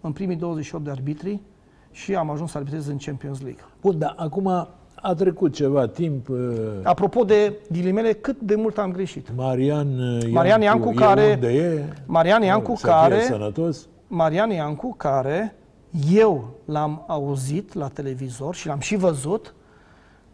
în 0.01 0.13
primii 0.13 0.37
28 0.37 0.85
de 0.85 0.91
arbitri 0.91 1.41
și 1.91 2.15
am 2.15 2.31
ajuns 2.31 2.51
să 2.51 2.59
arbitrez 2.59 2.87
în 2.87 2.97
Champions 2.97 3.41
League. 3.41 3.63
Bun, 3.81 3.99
dar 3.99 4.15
acum 4.17 4.69
a 5.03 5.15
trecut 5.15 5.53
ceva 5.55 5.87
timp. 5.87 6.29
uh, 6.29 6.39
Apropo 6.83 7.25
de 7.25 7.53
ghilimele, 7.73 8.13
cât 8.13 8.41
de 8.41 8.55
mult 8.55 8.79
am 8.79 8.93
greșit. 8.93 9.29
Marian 9.37 9.99
uh, 9.99 10.29
Marian 10.31 10.61
Iancu, 10.61 10.91
e 10.91 10.95
care- 10.95 11.33
unde 11.35 11.49
e, 11.53 11.85
Marian 12.07 12.43
Iancu, 12.43 12.75
să 12.77 12.87
fie 12.87 12.95
care- 12.97 13.21
sănătos. 13.23 13.87
Marian 14.07 14.51
Iancu, 14.51 14.95
care 14.97 15.55
eu 16.13 16.51
l-am 16.65 17.05
auzit 17.07 17.75
la 17.75 17.89
televizor 17.89 18.55
și 18.55 18.67
l-am 18.67 18.79
și 18.79 18.97
văzut, 18.97 19.55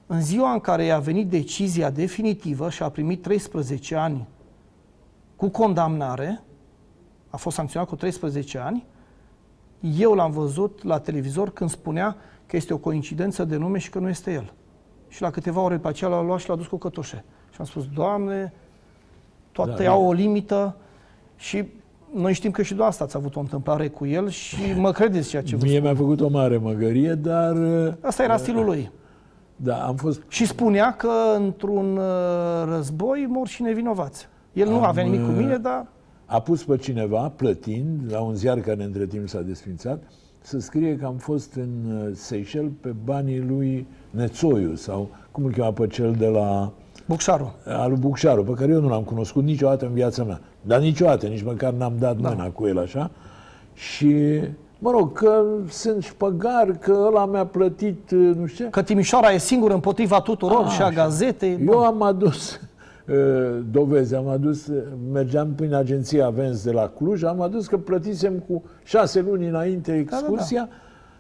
în 0.07 0.21
ziua 0.23 0.53
în 0.53 0.61
care 0.61 0.85
i-a 0.85 0.99
venit 0.99 1.29
decizia 1.29 1.91
definitivă 1.91 2.71
și 2.71 2.83
a 2.83 2.89
primit 2.89 3.23
13 3.23 3.95
ani 3.95 4.29
cu 5.37 5.49
condamnare, 5.49 6.43
a 7.31 7.37
fost 7.37 7.57
sancționat 7.57 7.89
cu 7.89 7.97
13 7.97 8.59
ani, 8.59 8.87
eu 9.99 10.13
l-am 10.15 10.31
văzut 10.31 10.83
la 10.85 10.99
televizor 10.99 11.51
când 11.51 11.71
spunea 11.71 12.17
că 12.47 12.57
este 12.57 12.73
o 12.73 12.77
coincidență 12.77 13.45
de 13.45 13.57
nume 13.57 13.79
și 13.79 13.91
că 13.91 13.99
nu 13.99 14.09
este 14.09 14.33
el. 14.33 14.53
Și 15.09 15.23
la 15.23 15.31
câteva 15.31 15.61
ore 15.61 15.75
după 15.75 15.89
aceea 15.89 16.11
l-a 16.11 16.23
luat 16.23 16.39
și 16.41 16.49
l-a 16.49 16.57
dus 16.57 16.67
cu 16.67 16.77
cătușe. 16.77 17.25
Și 17.51 17.57
am 17.59 17.65
spus, 17.67 17.85
Doamne, 17.95 18.53
toate 19.53 19.83
Da, 19.85 19.91
au 19.91 20.01
da. 20.01 20.07
o 20.07 20.13
limită 20.13 20.77
și 21.37 21.65
noi 22.15 22.33
știm 22.33 22.51
că 22.51 22.61
și 22.63 22.69
dumneavoastră 22.69 23.05
ați 23.05 23.17
avut 23.17 23.37
o 23.37 23.41
întâmplare 23.41 23.89
cu 23.89 24.07
el 24.07 24.29
și 24.29 24.57
mă 24.77 24.93
credeți 24.93 25.29
ceea 25.29 25.43
ce 25.43 25.57
vă 25.57 25.65
Mie 25.65 25.73
spun. 25.77 25.85
mi-a 25.87 25.95
făcut 25.97 26.21
o 26.21 26.29
mare 26.29 26.57
măgărie, 26.57 27.15
dar 27.15 27.57
uh, 27.57 27.93
Asta 28.01 28.23
era 28.23 28.37
stilul 28.37 28.65
lui. 28.65 28.91
da, 29.57 29.87
am 29.87 29.97
fost 29.97 30.23
Și 30.29 30.47
spunea 30.47 30.95
că 30.95 31.11
într-un 31.37 31.97
uh, 31.97 32.05
război 32.69 33.27
mor 33.29 33.47
și 33.47 33.63
nevinovați. 33.63 34.29
El 34.53 34.69
nu 34.69 34.77
Am, 34.77 34.83
avea 34.85 35.03
nimic 35.05 35.25
cu 35.25 35.31
uh, 35.31 35.37
mine, 35.37 35.57
dar 35.57 35.87
a 36.27 36.41
pus 36.41 36.65
pe 36.65 36.77
cineva, 36.77 37.33
plătind, 37.37 38.13
la 38.13 38.21
un 38.21 38.35
ziar 38.35 38.59
care 38.61 38.83
între 38.85 39.07
timp 39.07 39.29
s-a 39.29 39.41
desfințat, 39.41 40.03
să 40.47 40.59
scrie 40.59 40.97
că 40.97 41.05
am 41.07 41.17
fost 41.17 41.55
în 41.55 41.69
uh, 41.93 42.09
Seychelles 42.15 42.71
pe 42.81 42.95
banii 43.05 43.41
lui 43.49 43.87
Nețoiu 44.11 44.75
sau 44.75 45.09
cum 45.31 45.45
îl 45.45 45.51
chema 45.53 45.73
pe 45.73 45.87
cel 45.87 46.13
de 46.19 46.27
la 46.27 46.73
Bucșaru. 47.07 47.55
al 47.67 47.89
lui 47.91 47.99
Bucșaru, 47.99 48.45
pe 48.45 48.53
care 48.53 48.73
eu 48.73 48.81
nu 48.81 48.89
l-am 48.89 49.03
cunoscut 49.03 49.43
niciodată 49.45 49.87
în 49.87 49.93
viața 49.93 50.25
mea. 50.25 50.41
Dar 50.63 50.81
niciodată, 50.81 51.27
nici 51.27 51.43
măcar 51.43 51.73
n-am 51.73 51.93
dat 51.99 52.17
Da. 52.17 52.29
mâna 52.29 52.51
cu 52.51 52.67
el 52.67 52.79
așa. 52.79 53.11
Și, 53.75 54.41
mă 54.79 54.91
rog, 54.91 55.13
că 55.13 55.43
sunt 55.69 56.03
șpăgar, 56.03 56.71
că 56.81 57.05
ăla 57.07 57.27
mi-a 57.27 57.47
plătit, 57.47 58.11
uh, 58.11 58.37
nu 58.37 58.47
știu 58.47 58.65
ce. 58.65 58.71
Că 58.71 58.83
Timișoara 58.83 59.31
e 59.31 59.39
singur 59.39 59.71
împotriva 59.71 60.21
tuturor 60.21 60.65
A, 60.65 60.69
și 60.69 60.83
a 60.83 60.85
așa. 60.85 60.95
gazetei. 60.95 61.59
Eu 61.67 61.79
am 61.79 62.03
adus 62.03 62.53
uh, 62.55 62.59
dovezi, 63.71 64.15
am 64.15 64.29
adus, 64.29 64.67
uh, 64.67 64.83
mergeam 65.13 65.53
prin 65.55 65.75
agenția 65.75 66.31
Vens 66.31 66.65
de 66.65 66.71
la 66.73 66.89
Cluj, 66.89 67.23
am 67.23 67.41
adus 67.41 67.67
că 67.67 67.79
plătisem 67.79 68.39
cu 68.39 68.63
șase 68.85 69.21
luni 69.21 69.49
înainte 69.49 69.99
excursia 69.99 70.69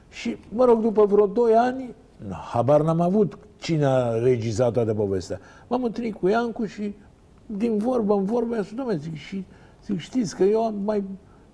și, 0.08 0.36
mă 0.48 0.64
rog, 0.64 0.80
după 0.80 1.04
vreo 1.04 1.26
doi 1.26 1.52
ani, 1.54 1.94
na, 2.28 2.36
habar 2.52 2.82
n-am 2.82 3.00
avut 3.00 3.38
cine 3.56 3.84
a 3.84 4.08
regizat 4.22 4.72
toată 4.72 4.94
povestea. 4.94 5.40
M-am 5.68 5.84
întâlnit 5.84 6.14
cu 6.14 6.28
Iancu 6.28 6.64
și 6.64 6.94
din 7.46 7.78
vorbă 7.78 8.14
în 8.14 8.24
vorbă, 8.24 8.54
i-a 8.54 8.62
spus, 8.62 8.78
"Dom'le, 8.78 8.98
zic, 8.98 9.14
și 9.16 9.44
zic, 9.86 9.98
știți 9.98 10.36
că 10.36 10.42
eu 10.42 10.64
am 10.64 10.74
mai... 10.84 11.04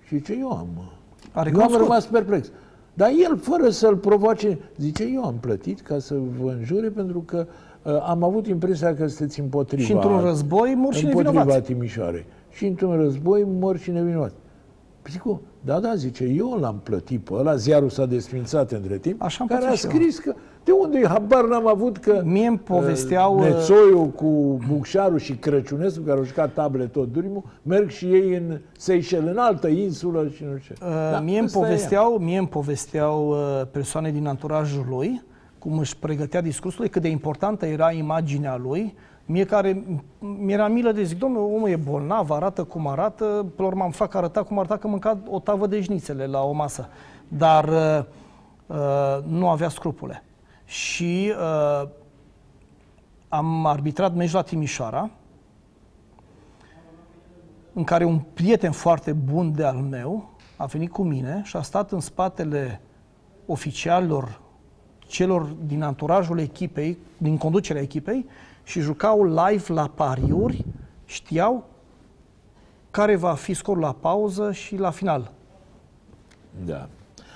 Și 0.07 0.21
ce 0.21 0.37
eu 0.39 0.51
am, 0.51 0.67
mă? 0.75 0.81
A 0.81 0.87
Eu 1.33 1.39
am 1.39 1.43
recunoscut. 1.43 1.79
rămas 1.79 2.05
perplex. 2.05 2.51
Dar 2.93 3.09
el, 3.29 3.37
fără 3.37 3.69
să-l 3.69 3.95
provoace, 3.97 4.59
zice, 4.77 5.03
eu 5.13 5.23
am 5.25 5.35
plătit 5.39 5.81
ca 5.81 5.99
să 5.99 6.15
vă 6.39 6.49
înjure 6.49 6.89
pentru 6.89 7.19
că 7.19 7.45
uh, 7.47 7.70
am 8.07 8.23
avut 8.23 8.47
impresia 8.47 8.95
că 8.95 9.07
sunteți 9.07 9.39
împotriva. 9.39 9.83
Și 9.83 9.91
într-un 9.91 10.19
război 10.19 10.73
mor 10.77 10.93
și 10.93 11.05
împotriva 11.05 11.31
nevinovați. 11.31 11.65
Timișoarei. 11.71 12.25
Și 12.49 12.65
într-un 12.65 12.97
război 12.97 13.45
mor 13.59 13.77
și 13.77 13.91
nevinovați. 13.91 14.33
Păi 15.01 15.11
zic, 15.11 15.25
"O, 15.25 15.39
da, 15.61 15.79
da, 15.79 15.95
zice, 15.95 16.23
eu 16.23 16.57
l-am 16.59 16.79
plătit 16.83 17.19
pe 17.19 17.33
ăla, 17.33 17.55
ziarul 17.55 17.89
s-a 17.89 18.05
desfințat 18.05 18.71
între 18.71 18.97
timp, 18.97 19.21
Așa 19.21 19.37
am 19.41 19.47
care 19.47 19.65
a 19.65 19.67
pățit 19.69 19.79
și 19.89 19.95
eu. 19.95 20.01
scris 20.01 20.19
că, 20.19 20.33
de 20.63 20.71
unde 20.71 21.07
habar 21.07 21.45
n-am 21.45 21.67
avut 21.67 21.97
că 21.97 22.21
Mie 22.25 22.47
îmi 22.47 22.57
povesteau, 22.59 23.35
uh, 23.37 23.41
uh, 23.41 23.47
Nețoiu 23.53 24.03
cu 24.15 24.59
Bucșaru 24.67 25.17
și 25.17 25.33
Crăciunescu, 25.35 26.01
care 26.03 26.17
au 26.17 26.23
jucat 26.23 26.53
table 26.53 26.85
tot 26.85 27.11
drumul, 27.11 27.43
merg 27.63 27.89
și 27.89 28.05
ei 28.05 28.35
în 28.35 28.59
Seychelles, 28.77 29.31
în 29.31 29.37
altă 29.37 29.67
insulă 29.67 30.27
și 30.35 30.43
nu 30.51 30.57
știu 30.57 30.75
ce. 30.75 30.83
Uh, 30.85 30.91
Da, 31.11 31.19
mie, 31.19 31.37
îmi 31.37 31.45
ăsta 31.45 31.59
e. 31.59 31.61
povesteau, 31.61 32.17
mie 32.17 32.37
îmi 32.37 32.47
povesteau 32.47 33.29
uh, 33.29 33.37
persoane 33.71 34.11
din 34.11 34.27
anturajul 34.27 34.85
lui, 34.89 35.21
cum 35.61 35.77
își 35.77 35.97
pregătea 35.97 36.41
discursul, 36.41 36.87
cât 36.87 37.01
de 37.01 37.07
importantă 37.07 37.65
era 37.65 37.91
imaginea 37.91 38.55
lui. 38.55 38.95
Mie 39.25 39.45
care 39.45 39.83
mi-era 40.19 40.67
milă 40.67 40.91
de 40.91 41.03
zic, 41.03 41.17
domnule, 41.17 41.53
omul 41.53 41.69
e 41.69 41.75
bolnav, 41.75 42.31
arată 42.31 42.63
cum 42.63 42.87
arată, 42.87 43.45
pe 43.55 43.61
la 43.61 43.67
urmă 43.67 43.83
am 43.83 43.91
fac 43.91 44.13
arăta 44.13 44.43
cum 44.43 44.59
arăta 44.59 44.77
că 44.77 44.87
mânca 44.87 45.17
o 45.29 45.39
tavă 45.39 45.67
de 45.67 45.81
șnițele 45.81 46.25
la 46.25 46.41
o 46.41 46.51
masă. 46.51 46.89
Dar 47.27 47.67
uh, 47.67 48.05
uh, 48.65 49.23
nu 49.27 49.49
avea 49.49 49.69
scrupule. 49.69 50.23
Și 50.65 51.33
uh, 51.81 51.89
am 53.29 53.65
arbitrat 53.65 54.15
meci 54.15 54.31
la 54.31 54.41
Timișoara, 54.41 55.09
în 57.73 57.83
care 57.83 58.03
un 58.03 58.19
prieten 58.33 58.71
foarte 58.71 59.13
bun 59.13 59.55
de 59.55 59.63
al 59.63 59.77
meu 59.77 60.29
a 60.55 60.65
venit 60.65 60.91
cu 60.91 61.03
mine 61.03 61.41
și 61.45 61.55
a 61.55 61.61
stat 61.61 61.91
în 61.91 61.99
spatele 61.99 62.81
oficialilor 63.45 64.39
celor 65.11 65.41
din 65.65 65.81
anturajul 65.83 66.39
echipei, 66.39 66.97
din 67.17 67.37
conducerea 67.37 67.81
echipei 67.81 68.25
și 68.63 68.79
jucau 68.79 69.23
live 69.23 69.73
la 69.73 69.91
pariuri, 69.95 70.65
știau 71.05 71.65
care 72.91 73.15
va 73.15 73.33
fi 73.33 73.53
scorul 73.53 73.81
la 73.81 73.95
pauză 73.99 74.51
și 74.51 74.77
la 74.77 74.89
final. 74.89 75.31
Da. 76.65 76.87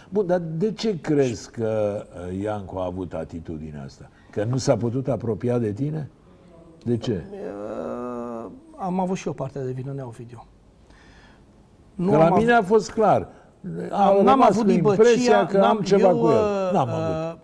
Bun, 0.10 0.26
dar 0.26 0.42
de 0.58 0.72
ce 0.72 1.00
crezi 1.02 1.52
că 1.52 2.04
uh, 2.32 2.42
Iancu 2.42 2.78
a 2.78 2.86
avut 2.86 3.14
atitudinea 3.14 3.84
asta? 3.84 4.10
Că 4.32 4.44
nu 4.44 4.58
s-a 4.58 4.78
putut 4.78 5.08
apropia 5.08 5.58
de 5.58 5.72
tine? 5.72 6.10
De 6.84 6.98
ce? 6.98 7.24
Uh, 7.32 8.52
am 8.78 9.00
avut 9.00 9.18
și 9.18 9.28
eu 9.28 9.34
partea 9.34 9.64
de 9.64 9.72
vină, 9.72 9.92
Neovidiu. 9.92 10.46
Nu 11.96 12.12
că 12.12 12.18
la 12.18 12.26
am 12.26 12.38
mine 12.38 12.52
a 12.52 12.62
fost 12.62 12.92
clar. 12.92 13.28
Am 13.92 14.14
n-am 14.16 14.26
rămas 14.26 14.50
avut 14.50 14.62
cu 14.62 14.68
dibăcia, 14.72 15.02
impresia 15.04 15.46
că 15.46 15.58
am 15.58 15.62
n-am- 15.64 15.82
ceva 15.82 16.10
eu, 16.10 16.18
cu 16.20 16.28
el. 16.28 16.34
uh, 16.34 16.70
N-am 16.74 16.90
avut. 16.90 17.40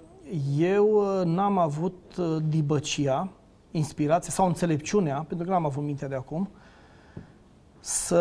Eu 0.58 0.88
uh, 0.88 1.26
n-am 1.26 1.58
avut 1.58 2.16
uh, 2.18 2.38
dibăcia, 2.48 3.30
inspirație 3.72 4.32
sau 4.32 4.46
înțelepciunea, 4.48 5.26
pentru 5.28 5.46
că 5.46 5.52
n-am 5.52 5.66
avut 5.66 5.84
mintea 5.84 6.08
de 6.08 6.16
acum, 6.16 6.50
să 7.80 8.16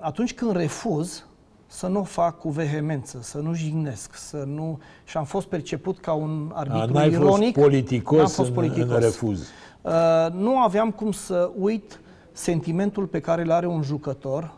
atunci 0.00 0.34
când 0.34 0.56
refuz, 0.56 1.24
să 1.66 1.86
nu 1.86 2.00
o 2.00 2.04
fac 2.04 2.38
cu 2.38 2.48
vehemență, 2.48 3.18
să 3.22 3.38
nu 3.38 3.54
jignesc, 3.54 4.14
să 4.14 4.36
nu... 4.46 4.78
Și 5.04 5.16
am 5.16 5.24
fost 5.24 5.46
perceput 5.46 5.98
ca 5.98 6.12
un 6.12 6.50
A, 6.54 6.58
arbitru 6.58 6.92
N-ai 6.92 7.12
fost 7.12 7.22
ironic. 7.22 7.54
politicos, 7.54 8.18
N-am 8.18 8.26
fost 8.28 8.48
în, 8.48 8.54
politicos. 8.54 8.94
în 8.94 9.00
refuz. 9.00 9.48
Uh, 9.82 9.92
nu 10.32 10.58
aveam 10.58 10.90
cum 10.90 11.12
să 11.12 11.50
uit 11.58 12.00
sentimentul 12.32 13.06
pe 13.06 13.20
care 13.20 13.42
îl 13.42 13.50
are 13.50 13.66
un 13.66 13.82
jucător 13.82 14.52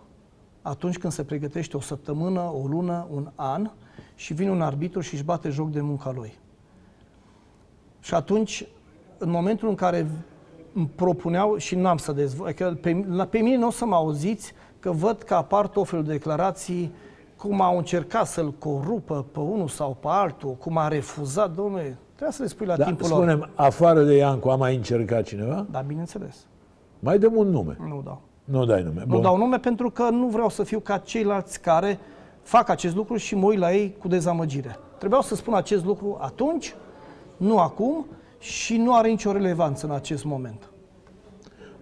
atunci 0.63 0.99
când 0.99 1.13
se 1.13 1.25
pregătește 1.25 1.77
o 1.77 1.81
săptămână, 1.81 2.41
o 2.41 2.67
lună, 2.67 3.07
un 3.11 3.31
an 3.35 3.71
și 4.15 4.35
vine 4.35 4.51
un 4.51 4.63
arbitru 4.63 5.01
și 5.01 5.15
își 5.15 5.23
bate 5.23 5.49
joc 5.49 5.71
de 5.71 5.81
munca 5.81 6.13
lui. 6.17 6.41
Și 8.03 8.15
atunci, 8.15 8.67
în 9.19 9.31
momentul 9.31 9.69
în 9.69 9.75
care 9.75 10.07
îmi 10.75 10.91
propuneau 10.95 11.57
și 11.57 11.75
n-am 11.75 11.97
să 11.97 12.13
dezvolt, 12.13 12.49
adică 12.49 12.79
pe, 12.81 13.05
la- 13.11 13.25
pe 13.25 13.39
mine 13.39 13.57
nu 13.57 13.67
o 13.67 13.71
să 13.71 13.85
mă 13.85 13.95
auziți 13.95 14.53
că 14.81 14.91
văd 14.91 15.23
că 15.23 15.35
apar 15.35 15.67
tot 15.67 15.89
felul 15.89 16.05
de 16.05 16.13
declarații 16.13 16.93
cum 17.37 17.61
au 17.61 17.77
încercat 17.77 18.27
să-l 18.27 18.53
corupă 18.59 19.25
pe 19.33 19.39
unul 19.39 19.69
sau 19.69 19.97
pe 20.01 20.07
altul, 20.11 20.51
cum 20.55 20.77
a 20.77 20.89
refuzat, 20.89 21.55
domnule, 21.55 21.97
trebuie 22.13 22.33
să 22.37 22.43
le 22.43 22.49
spui 22.49 22.67
la 22.67 22.77
Da, 22.77 22.85
timpul 22.85 23.09
lor. 23.09 23.17
spunem, 23.19 23.49
afară 23.55 24.03
de 24.03 24.15
Iancu, 24.17 24.49
a 24.49 24.57
mai 24.57 24.75
încercat 24.77 25.23
cineva? 25.25 25.67
Da, 25.71 25.81
bineînțeles. 25.81 26.47
Mai 26.99 27.19
dăm 27.19 27.37
un 27.37 27.49
nume. 27.49 27.77
Nu 27.89 28.01
dau. 28.05 28.21
Nu 28.45 28.65
dai 28.65 28.83
nume. 28.83 29.05
Nu 29.07 29.21
dau 29.21 29.37
nume 29.37 29.59
pentru 29.59 29.91
că 29.91 30.09
nu 30.11 30.27
vreau 30.27 30.49
să 30.49 30.63
fiu 30.63 30.79
ca 30.81 30.99
ceilalți 30.99 31.61
care 31.61 31.99
fac 32.43 32.69
acest 32.69 32.95
lucru 32.95 33.17
și 33.17 33.35
mă 33.35 33.47
uit 33.47 33.59
la 33.59 33.73
ei 33.75 33.97
cu 33.99 34.09
dezamăgire. 34.09 34.77
Trebuiau 34.99 35.23
să 35.23 35.35
spun 35.35 35.55
acest 35.55 35.85
lucru 35.85 36.17
atunci, 36.21 36.75
nu 37.43 37.59
acum 37.59 38.07
și 38.39 38.77
nu 38.77 38.95
are 38.95 39.09
nicio 39.09 39.33
relevanță 39.33 39.87
în 39.87 39.93
acest 39.93 40.25
moment. 40.25 40.71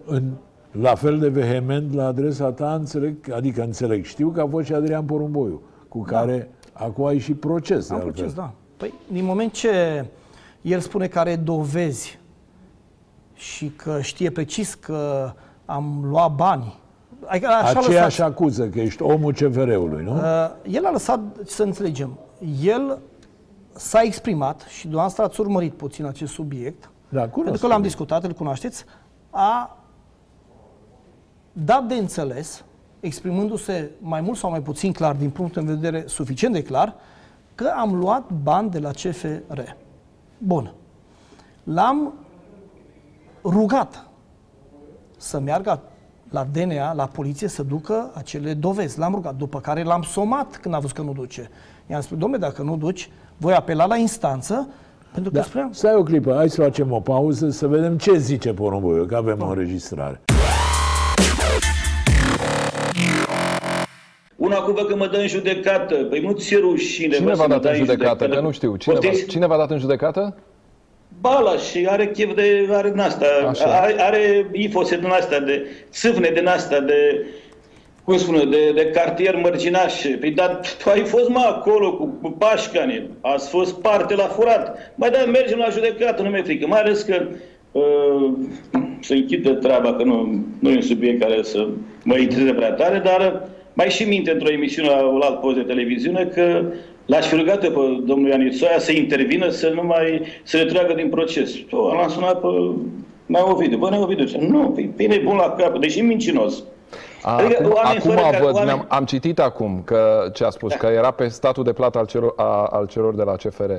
În, 0.05 0.31
la 0.71 0.95
fel 0.95 1.19
de 1.19 1.29
vehement 1.29 1.93
la 1.93 2.05
adresa 2.05 2.51
ta, 2.51 2.73
înțeleg, 2.73 3.31
adică 3.31 3.61
înțeleg, 3.61 4.05
știu 4.05 4.29
că 4.29 4.41
a 4.41 4.47
fost 4.47 4.65
și 4.65 4.73
Adrian 4.73 5.05
Porumboiu, 5.05 5.61
cu 5.87 6.01
care 6.01 6.49
acum 6.73 7.05
ai 7.05 7.17
și 7.19 7.33
proces. 7.33 7.87
de 7.87 7.93
Am 7.93 7.99
altfel. 7.99 8.13
proces, 8.13 8.33
da. 8.35 8.51
Păi, 8.77 8.93
din 9.11 9.25
moment 9.25 9.51
ce 9.51 10.05
el 10.61 10.79
spune 10.79 11.07
că 11.07 11.19
are 11.19 11.35
dovezi 11.35 12.19
și 13.33 13.71
că 13.75 14.01
știe 14.01 14.29
precis 14.31 14.73
că 14.73 15.31
am 15.65 16.01
luat 16.03 16.35
bani, 16.35 16.79
adică 17.25 17.47
așa 17.47 17.79
Aceeași 17.79 18.19
lăsat, 18.19 18.29
acuză 18.29 18.67
că 18.67 18.79
ești 18.79 19.01
omul 19.01 19.33
CFR-ului, 19.33 20.03
nu? 20.03 20.15
Uh, 20.15 20.21
el 20.69 20.85
a 20.85 20.91
lăsat, 20.91 21.19
să 21.45 21.63
înțelegem, 21.63 22.17
el 22.63 22.99
s-a 23.73 24.01
exprimat 24.01 24.61
și 24.61 24.81
dumneavoastră 24.81 25.23
ați 25.23 25.39
urmărit 25.39 25.73
puțin 25.73 26.05
acest 26.05 26.33
subiect, 26.33 26.89
Da, 27.09 27.21
cunosc. 27.21 27.43
pentru 27.43 27.61
că 27.61 27.67
l-am 27.67 27.81
discutat, 27.81 28.23
îl 28.23 28.33
cunoașteți, 28.33 28.85
a 29.29 29.77
dat 31.53 31.87
de 31.87 31.93
înțeles, 31.95 32.63
exprimându-se 32.99 33.91
mai 33.99 34.21
mult 34.21 34.37
sau 34.37 34.49
mai 34.49 34.61
puțin 34.61 34.91
clar, 34.91 35.15
din 35.15 35.29
punct 35.29 35.53
de 35.53 35.61
vedere 35.61 36.03
suficient 36.07 36.53
de 36.53 36.63
clar, 36.63 36.95
că 37.55 37.73
am 37.77 37.95
luat 37.95 38.29
bani 38.43 38.69
de 38.69 38.79
la 38.79 38.91
CFR. 38.91 39.59
Bun. 40.37 40.73
L-am 41.63 42.13
rugat 43.43 44.07
să 45.17 45.39
meargă 45.39 45.81
la 46.29 46.43
DNA, 46.43 46.93
la 46.93 47.05
poliție, 47.05 47.47
să 47.47 47.63
ducă 47.63 48.11
acele 48.13 48.53
dovezi. 48.53 48.99
L-am 48.99 49.13
rugat, 49.13 49.35
după 49.35 49.59
care 49.59 49.83
l-am 49.83 50.01
somat 50.01 50.57
când 50.57 50.73
a 50.75 50.79
văzut 50.79 50.95
că 50.95 51.01
nu 51.01 51.13
duce. 51.13 51.49
I-am 51.87 52.01
spus, 52.01 52.17
domnule, 52.17 52.41
dacă 52.41 52.61
nu 52.61 52.77
duci, 52.77 53.09
voi 53.41 53.53
apela 53.53 53.85
la 53.85 53.95
instanță, 53.95 54.69
pentru 55.13 55.31
că 55.31 55.37
Da. 55.37 55.43
spuneam, 55.43 55.69
Stai 55.71 55.93
o 55.95 56.03
clipă, 56.03 56.33
hai 56.35 56.49
să 56.49 56.61
facem 56.61 56.91
o 56.91 56.99
pauză 56.99 57.49
să 57.49 57.67
vedem 57.67 57.97
ce 57.97 58.17
zice 58.17 58.53
Porumboiu, 58.53 59.05
că 59.05 59.15
avem 59.15 59.41
o 59.41 59.47
înregistrare. 59.47 60.21
Una 64.35 64.55
cu 64.57 64.71
că 64.71 64.95
mă 64.95 65.07
dă 65.07 65.17
în 65.17 65.27
judecată. 65.27 65.95
Păi 65.95 66.19
nu 66.19 66.31
ți 66.31 66.55
rușine, 66.55 67.15
Cine 67.15 67.25
bă, 67.25 67.33
v-a 67.35 67.35
să 67.43 67.47
mă 67.47 67.53
dat 67.53 67.63
în 67.63 67.69
dai 67.69 67.75
judecată? 67.77 68.27
Că 68.27 68.39
nu 68.39 68.51
știu. 68.51 68.75
Cine 68.75 68.93
v-a, 68.95 68.99
Poftiți? 69.01 69.25
cine 69.27 69.47
v-a 69.47 69.57
dat 69.57 69.71
în 69.71 69.79
judecată? 69.79 70.35
Bala 71.19 71.57
și 71.57 71.87
are 71.89 72.07
chef 72.07 72.35
de, 72.35 72.67
are 72.71 72.89
din 72.89 72.99
asta, 72.99 73.25
Așa. 73.49 73.65
are, 73.65 73.95
are 73.99 74.49
ifose 74.51 74.97
din 74.97 75.09
asta, 75.09 75.39
de 75.39 75.65
țâvne 75.91 76.31
din 76.33 76.47
asta, 76.47 76.79
de, 76.79 77.25
cum 78.03 78.17
spune, 78.17 78.43
de, 78.43 78.71
de 78.75 78.85
cartier 78.85 79.35
mărginaș. 79.35 80.05
Păi, 80.19 80.31
dar 80.31 80.59
tu 80.83 80.89
ai 80.89 81.03
fost, 81.03 81.29
mă, 81.29 81.45
acolo 81.47 81.93
cu, 81.93 82.17
cu 82.21 82.29
pașcani, 82.29 83.09
ați 83.21 83.49
fost 83.49 83.81
parte 83.81 84.15
la 84.15 84.23
furat. 84.23 84.93
Mai 84.95 85.09
da, 85.09 85.17
mergem 85.31 85.57
la 85.57 85.69
judecată, 85.69 86.21
nu 86.21 86.29
mi-e 86.29 86.41
frică. 86.41 86.67
Mai 86.67 86.79
ales 86.79 87.01
că 87.01 87.27
uh, 87.71 88.31
să 88.99 89.13
închidă 89.13 89.53
treaba, 89.53 89.93
că 89.93 90.03
nu, 90.03 90.43
nu 90.59 90.69
e 90.69 90.75
un 90.75 90.81
subiect 90.81 91.21
care 91.21 91.43
să 91.43 91.67
mă 92.03 92.17
intereseze 92.17 92.53
prea 92.53 92.71
tare, 92.71 93.01
dar 93.03 93.33
uh, 93.33 93.49
mai 93.73 93.89
și 93.89 94.03
minte 94.03 94.31
într-o 94.31 94.51
emisiune 94.51 94.89
la 94.89 95.07
un 95.07 95.21
alt 95.21 95.39
post 95.39 95.55
de 95.55 95.61
televiziune 95.61 96.29
că 96.33 96.63
l-aș 97.05 97.25
fi 97.27 97.35
rugat 97.35 97.63
eu 97.63 97.71
pe 97.71 98.03
domnul 98.05 98.29
Ianițoia 98.29 98.79
să 98.79 98.91
intervină, 98.91 99.49
să 99.49 99.71
nu 99.75 99.83
mai, 99.83 100.21
să 100.43 100.57
le 100.57 100.65
tragă 100.65 100.93
din 100.93 101.09
proces. 101.09 101.55
Eu 101.73 101.79
l-am 101.79 102.09
sunat 102.09 102.41
pe 102.41 102.47
Neovidiu. 103.25 103.77
Bă, 103.77 103.89
Neovidiu, 103.89 104.25
zice, 104.25 104.45
nu, 104.49 104.69
păi, 104.69 104.89
bine 104.95 105.21
bun 105.23 105.35
la 105.35 105.55
cap, 105.57 105.79
deși 105.79 106.01
mincinos. 106.01 106.63
A, 107.21 107.35
Adică 107.35 107.57
acum 107.63 107.73
oameni 107.75 107.97
acum 107.99 108.09
fără 108.11 108.21
care- 108.21 108.37
văd, 108.43 108.53
oameni- 108.55 108.65
mi-am, 108.65 108.85
am 108.89 109.05
citit 109.05 109.39
acum 109.39 109.81
că 109.85 110.29
ce 110.33 110.43
a 110.43 110.49
spus, 110.49 110.73
că 110.73 110.85
era 110.87 111.11
pe 111.11 111.27
statul 111.27 111.63
de 111.63 111.73
plată 111.73 111.97
al 111.97 112.05
celor, 112.05 112.33
a, 112.35 112.63
al 112.71 112.87
celor 112.87 113.15
de 113.15 113.23
la 113.23 113.35
CFR. 113.35 113.71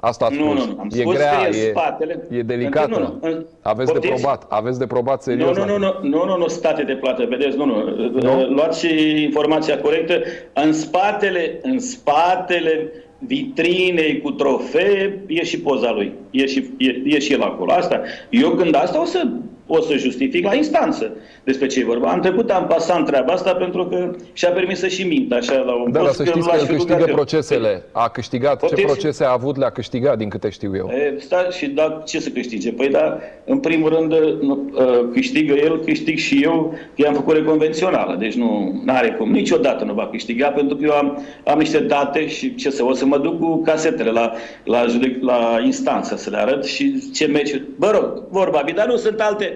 Asta 0.00 0.24
ați 0.24 0.38
Nu, 0.38 0.44
spus. 0.50 0.64
nu, 0.66 0.72
nu. 0.72 0.80
Am 0.80 0.88
e 0.92 1.00
spus 1.00 1.14
grea, 1.14 1.30
că 1.38 1.44
e 1.44 1.46
în 1.46 1.52
e, 1.52 1.70
spatele. 1.70 2.26
e 2.30 2.42
delicată. 2.42 2.88
Nu, 2.88 2.98
nu, 2.98 3.18
în- 3.20 3.46
Aveți 3.62 3.92
de 3.92 3.98
Poftiți? 3.98 4.20
probat, 4.22 4.46
aveți 4.48 4.78
de 4.78 4.86
probat 4.86 5.14
Nu, 5.26 5.32
serios. 5.32 5.56
nu, 5.56 5.64
nu, 5.78 5.86
acum. 5.86 6.08
nu, 6.08 6.16
nu, 6.18 6.24
nu, 6.24 6.36
nu, 6.36 6.48
state 6.48 6.82
de 6.82 6.92
plată, 6.92 7.24
vedeți, 7.28 7.56
nu, 7.56 7.64
nu. 7.64 7.84
Nu? 8.20 8.46
Luați 8.48 8.86
informația 9.22 9.78
corectă. 9.80 10.14
În 10.52 10.72
spatele, 10.72 11.58
în 11.62 11.78
spatele 11.78 12.92
vitrinei 13.18 14.20
cu 14.20 14.30
trofee 14.30 15.22
e 15.26 15.44
și 15.44 15.60
poza 15.60 15.92
lui. 15.92 16.12
E 16.30 16.46
și, 16.46 16.70
e, 16.78 16.86
e 17.04 17.18
și 17.18 17.32
el 17.32 17.42
acolo. 17.42 17.72
Asta. 17.72 18.00
Eu 18.30 18.50
când 18.50 18.74
asta 18.74 19.00
o 19.00 19.04
să, 19.04 19.22
o 19.66 19.80
să 19.80 19.96
justific 19.96 20.44
la 20.44 20.54
instanță 20.54 21.12
despre 21.44 21.66
ce 21.66 21.80
e 21.80 21.84
vorba. 21.84 22.08
Am 22.10 22.20
trecut, 22.20 22.50
am 22.50 22.66
pasat 22.66 23.04
treaba 23.04 23.32
asta 23.32 23.54
pentru 23.54 23.86
că 23.86 24.10
și-a 24.32 24.50
permis 24.50 24.78
să 24.78 24.88
și 24.88 25.06
mint 25.06 25.32
așa 25.32 25.54
la 25.54 25.74
un 25.74 25.92
Da, 25.92 25.98
dar 25.98 26.02
post 26.02 26.16
să 26.16 26.24
știți 26.24 26.46
că 26.46 26.52
l-aș 26.52 26.60
el 26.60 26.66
fi 26.66 26.72
rugat 26.72 26.86
câștigă 26.86 27.08
eu. 27.08 27.14
procesele. 27.14 27.82
A 27.92 28.08
câștigat. 28.08 28.52
Ce 28.52 28.58
Poftiți? 28.58 28.82
procese 28.86 29.24
a 29.24 29.32
avut 29.32 29.56
le-a 29.56 29.70
câștigat, 29.70 30.18
din 30.18 30.28
câte 30.28 30.50
știu 30.50 30.76
eu. 30.76 30.88
E, 30.88 31.14
sta, 31.18 31.48
și 31.50 31.66
da, 31.66 32.02
ce 32.06 32.20
să 32.20 32.28
câștige? 32.28 32.72
Păi 32.72 32.88
da, 32.88 33.18
în 33.44 33.58
primul 33.58 33.88
rând 33.88 34.14
nu, 34.40 34.70
uh, 34.74 35.08
câștigă 35.12 35.54
el, 35.54 35.80
câștig 35.84 36.18
și 36.18 36.42
eu, 36.42 36.74
că 36.74 37.02
i-am 37.02 37.14
făcut 37.14 37.34
reconvențională, 37.34 38.16
deci 38.18 38.34
nu 38.34 38.82
are 38.86 39.10
cum. 39.18 39.30
Niciodată 39.30 39.84
nu 39.84 39.92
va 39.92 40.08
câștiga, 40.10 40.48
pentru 40.48 40.76
că 40.76 40.84
eu 40.84 40.92
am, 40.92 41.22
am 41.44 41.58
niște 41.58 41.78
date 41.78 42.28
și 42.28 42.54
ce 42.54 42.70
să, 42.70 42.84
o 42.84 42.92
să 42.92 43.06
mă 43.06 43.18
duc 43.18 43.40
cu 43.40 43.62
casetele 43.62 44.10
la, 44.10 44.32
la, 44.64 44.84
judec, 44.88 45.22
la 45.22 45.60
instanță 45.64 46.16
să 46.16 46.30
le 46.30 46.36
arăt 46.36 46.64
și 46.64 47.10
ce 47.14 47.26
meci. 47.26 47.60
Bă 47.76 47.90
rog, 47.90 48.22
vorba, 48.28 48.62
bine, 48.64 48.76
dar 48.76 48.86
nu 48.86 48.96
sunt 48.96 49.20
alte, 49.20 49.55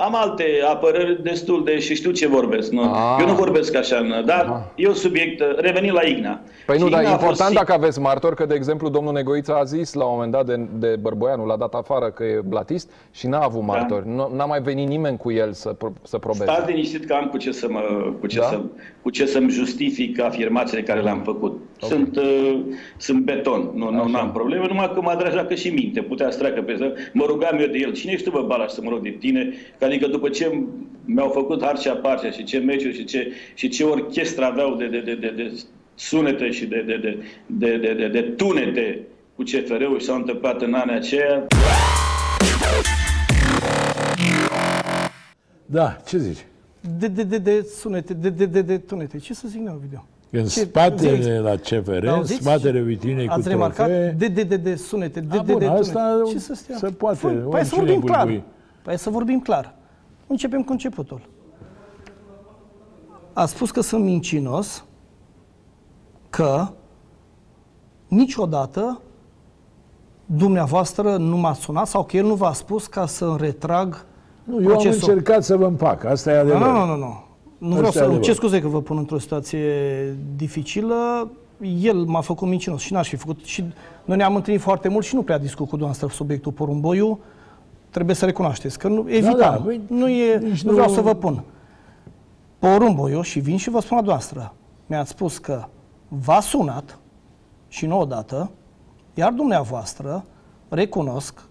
am 0.00 0.14
alte 0.16 0.44
apărări 0.68 1.22
destul 1.22 1.64
de 1.64 1.78
și 1.78 1.94
știu 1.94 2.10
ce 2.10 2.26
vorbesc. 2.28 2.70
Nu? 2.70 2.82
Ah. 2.82 3.16
Eu 3.20 3.26
nu 3.26 3.32
vorbesc 3.34 3.74
așa, 3.76 3.96
în- 3.96 4.22
dar 4.26 4.44
Ah. 4.48 4.82
e 4.84 4.88
un 4.88 4.94
subiect, 4.94 5.40
uh, 5.40 5.46
revenind 5.56 5.94
la 5.94 6.02
Igna. 6.02 6.40
Păi 6.66 6.78
nu, 6.78 6.84
Și 6.84 6.90
dar 6.90 7.00
e 7.00 7.02
Igna 7.02 7.14
a 7.14 7.18
fost 7.18 7.30
important 7.30 7.50
si- 7.50 7.64
dacă 7.64 7.72
aveți 7.72 8.00
martori, 8.00 8.36
că, 8.36 8.46
de 8.46 8.54
exemplu, 8.54 8.88
domnul 8.88 9.12
Negoiță 9.12 9.54
a 9.54 9.64
zis 9.64 9.92
la 9.94 10.04
un 10.04 10.10
moment 10.12 10.32
dat 10.32 10.46
de, 10.46 10.66
de 10.78 10.96
Bărboianu, 11.00 11.46
l-a 11.46 11.56
dat 11.56 11.74
afară 11.74 12.10
că 12.10 12.24
e 12.24 12.40
blatist 12.44 12.90
și 13.12 13.26
n-a 13.26 13.40
avut 13.40 13.60
Da. 13.60 13.66
martori. 13.66 14.08
Nu, 14.08 14.30
n-a 14.36 14.44
mai 14.44 14.60
venit 14.60 14.88
nimeni 14.88 15.16
cu 15.16 15.32
el 15.32 15.52
să, 15.52 15.68
pro- 15.68 15.92
să 16.02 16.18
probeze. 16.18 16.44
Stați 16.44 16.70
liniștit 16.70 17.04
că 17.06 17.12
am 17.14 17.26
cu 17.26 17.36
ce, 17.36 17.52
să 17.52 17.66
mă, 17.70 17.80
cu 18.20 18.26
ce, 18.26 18.38
Da? 18.38 18.44
să, 18.46 18.60
cu 19.02 19.10
ce 19.10 19.26
să-mi 19.26 19.50
justific 19.50 20.20
afirmațiile 20.20 20.82
care 20.82 21.00
le-am 21.00 21.20
făcut. 21.24 21.60
Ok. 21.80 21.90
Sunt, 21.90 22.16
uh, 22.16 22.60
sunt 22.96 23.20
beton, 23.22 23.70
nu, 23.74 23.90
nu 23.90 24.02
Așa. 24.02 24.18
am 24.18 24.32
probleme, 24.32 24.64
numai 24.68 24.90
că 24.94 25.00
mă 25.00 25.10
atrajacă 25.10 25.54
și 25.54 25.68
minte, 25.68 26.00
putea 26.02 26.30
să 26.30 26.38
treacă 26.38 26.60
pe 26.62 26.74
să 26.78 26.92
Mă 27.12 27.24
rugam 27.26 27.58
eu 27.60 27.66
de 27.66 27.78
el, 27.78 27.92
cine 27.92 28.12
ești 28.12 28.24
tu, 28.30 28.30
bă, 28.30 28.44
Balaș, 28.46 28.70
să 28.70 28.80
mă 28.84 28.90
rog 28.90 29.00
de 29.02 29.16
tine? 29.20 29.52
Că 29.78 29.84
adică 29.90 30.06
după 30.06 30.28
ce 30.28 30.62
mi-au 31.04 31.28
făcut 31.28 31.62
harcea 31.64 31.92
parcea 31.94 32.30
și 32.30 32.44
ce 32.44 32.58
meciuri 32.58 32.94
și 32.94 33.04
ce, 33.04 33.32
și 33.54 33.68
ce 33.68 33.84
orchestră 33.84 34.44
aveau 34.44 34.74
de, 34.76 34.86
de, 34.86 35.00
de, 35.00 35.14
de, 35.14 35.32
de 35.36 35.60
sunete 35.94 36.50
și 36.50 36.66
de, 36.66 36.82
de, 36.86 36.96
de, 36.96 37.18
de, 37.46 37.76
de, 37.76 37.94
de, 37.94 38.08
de 38.08 38.20
tunete 38.22 39.00
cu 39.36 39.42
CFR-ul 39.42 39.98
și 39.98 40.04
s-au 40.06 40.16
întâmplat 40.16 40.62
în 40.62 40.74
anii 40.74 40.94
aceia, 40.94 41.46
Da, 45.66 45.96
ce 46.06 46.18
zici? 46.18 46.44
de, 46.98 47.06
de, 47.08 47.22
de, 47.22 47.38
de 47.38 47.66
sunete, 47.78 48.14
de, 48.14 48.28
de, 48.28 48.44
de, 48.46 48.62
de 48.62 48.78
tunete. 48.78 49.18
Ce 49.18 49.34
să 49.34 49.48
zic, 49.48 49.60
Neovidiu? 49.60 50.04
În 50.30 50.42
Ce- 50.42 50.48
spatele 50.48 51.18
zic- 51.20 51.42
la 51.42 51.54
CFR, 51.56 52.02
în 52.02 52.08
Auziți? 52.08 52.40
spatele 52.40 52.80
vitrinei 52.80 53.26
cu 53.26 53.32
Ați 53.32 53.48
remarcat? 53.48 53.86
trofee, 53.86 54.14
De, 54.18 54.26
de, 54.28 54.42
de, 54.42 54.56
de 54.56 54.74
sunete, 54.76 55.20
de, 55.20 55.36
A, 55.38 55.42
de, 55.42 55.52
bun, 55.52 55.58
de 55.60 55.66
asta 55.66 56.10
tunete. 56.12 56.30
Ce 56.32 56.38
să 56.38 56.54
stea? 56.54 56.76
se 56.76 56.86
poate, 56.88 57.16
Fă- 57.18 57.20
Păi 57.22 57.34
să 57.42 57.74
oricine 57.76 57.76
vorbim 57.84 58.00
clar. 58.00 58.24
bulbui. 58.24 58.42
Păi 58.82 58.98
să 58.98 59.10
vorbim 59.10 59.40
clar. 59.40 59.74
Începem 60.30 60.62
cu 60.62 60.72
începutul. 60.72 61.20
A 63.32 63.46
spus 63.46 63.70
că 63.70 63.80
sunt 63.80 64.04
mincinos, 64.04 64.84
că 66.30 66.68
niciodată 68.08 69.00
dumneavoastră 70.26 71.16
nu 71.16 71.36
m-a 71.36 71.52
sunat 71.52 71.86
sau 71.86 72.04
că 72.04 72.16
el 72.16 72.26
nu 72.26 72.34
v-a 72.34 72.52
spus 72.52 72.86
ca 72.86 73.06
să 73.06 73.36
retrag 73.38 74.04
Nu, 74.44 74.52
eu 74.54 74.58
am 74.58 74.64
procesul. 74.64 75.08
încercat 75.08 75.44
să 75.44 75.56
vă 75.56 75.66
împac, 75.66 76.04
asta 76.04 76.30
e 76.30 76.34
Nu, 76.34 76.40
adevărat. 76.40 76.74
nu, 76.74 76.78
nu, 76.78 76.86
nu, 76.86 76.96
nu. 76.96 77.24
Nu 77.58 77.66
Asta 77.68 77.76
vreau 77.76 77.88
e 77.88 77.92
să... 77.92 77.98
Îmi 77.98 78.04
adevărat. 78.04 78.22
cer 78.22 78.34
scuze 78.34 78.60
că 78.60 78.68
vă 78.68 78.82
pun 78.82 78.96
într-o 78.96 79.18
situație 79.18 79.68
dificilă. 80.36 81.30
El 81.80 81.96
m-a 82.04 82.20
făcut 82.20 82.48
mincinos 82.48 82.80
și 82.80 82.92
n-aș 82.92 83.08
fi 83.08 83.16
făcut. 83.16 83.44
Și 83.44 83.64
noi 84.04 84.16
ne-am 84.16 84.34
întâlnit 84.34 84.62
foarte 84.62 84.88
mult 84.88 85.04
și 85.04 85.14
nu 85.14 85.22
prea 85.22 85.38
discut 85.38 85.64
cu 85.64 85.76
dumneavoastră 85.76 86.08
subiectul 86.08 86.52
porumboiu. 86.52 87.18
Trebuie 87.90 88.14
să 88.14 88.24
recunoașteți 88.24 88.78
că 88.78 88.88
nu, 88.88 89.04
evitam. 89.08 89.36
da, 89.38 89.60
băi, 89.64 89.80
nu, 89.88 90.08
e, 90.08 90.38
nici 90.38 90.62
nu 90.62 90.70
nu- 90.70 90.76
vreau 90.76 90.92
să 90.92 91.00
vă 91.00 91.14
pun. 91.14 91.42
Porumboiu 92.58 93.20
și 93.22 93.40
vin 93.40 93.56
și 93.56 93.70
vă 93.70 93.80
spun 93.80 93.96
la 93.96 94.02
dumneavoastră. 94.02 94.54
Mi-ați 94.86 95.10
spus 95.10 95.38
că 95.38 95.64
v-a 96.08 96.40
sunat 96.40 96.98
și 97.68 97.86
nu 97.86 97.98
odată, 97.98 98.50
iar 99.14 99.32
dumneavoastră 99.32 100.24
recunosc 100.68 101.42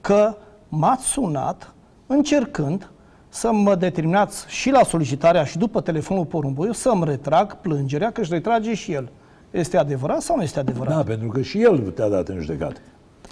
că 0.00 0.34
m-ați 0.68 1.04
sunat 1.06 1.74
încercând 2.06 2.90
să 3.28 3.52
mă 3.52 3.74
determinați 3.74 4.44
și 4.48 4.70
la 4.70 4.82
solicitarea 4.82 5.44
și 5.44 5.58
după 5.58 5.80
telefonul 5.80 6.24
porumboiu 6.24 6.72
să-mi 6.72 7.04
retrag 7.04 7.56
plângerea, 7.56 8.10
că 8.10 8.20
își 8.20 8.32
retrage 8.32 8.74
și 8.74 8.92
el. 8.92 9.08
Este 9.50 9.76
adevărat 9.76 10.20
sau 10.20 10.36
nu 10.36 10.42
este 10.42 10.58
adevărat? 10.58 10.94
Da, 10.96 11.02
pentru 11.02 11.28
că 11.28 11.42
și 11.42 11.62
el 11.62 11.78
te-a 11.90 12.08
dat 12.08 12.28
în 12.28 12.40
judecată. 12.40 12.80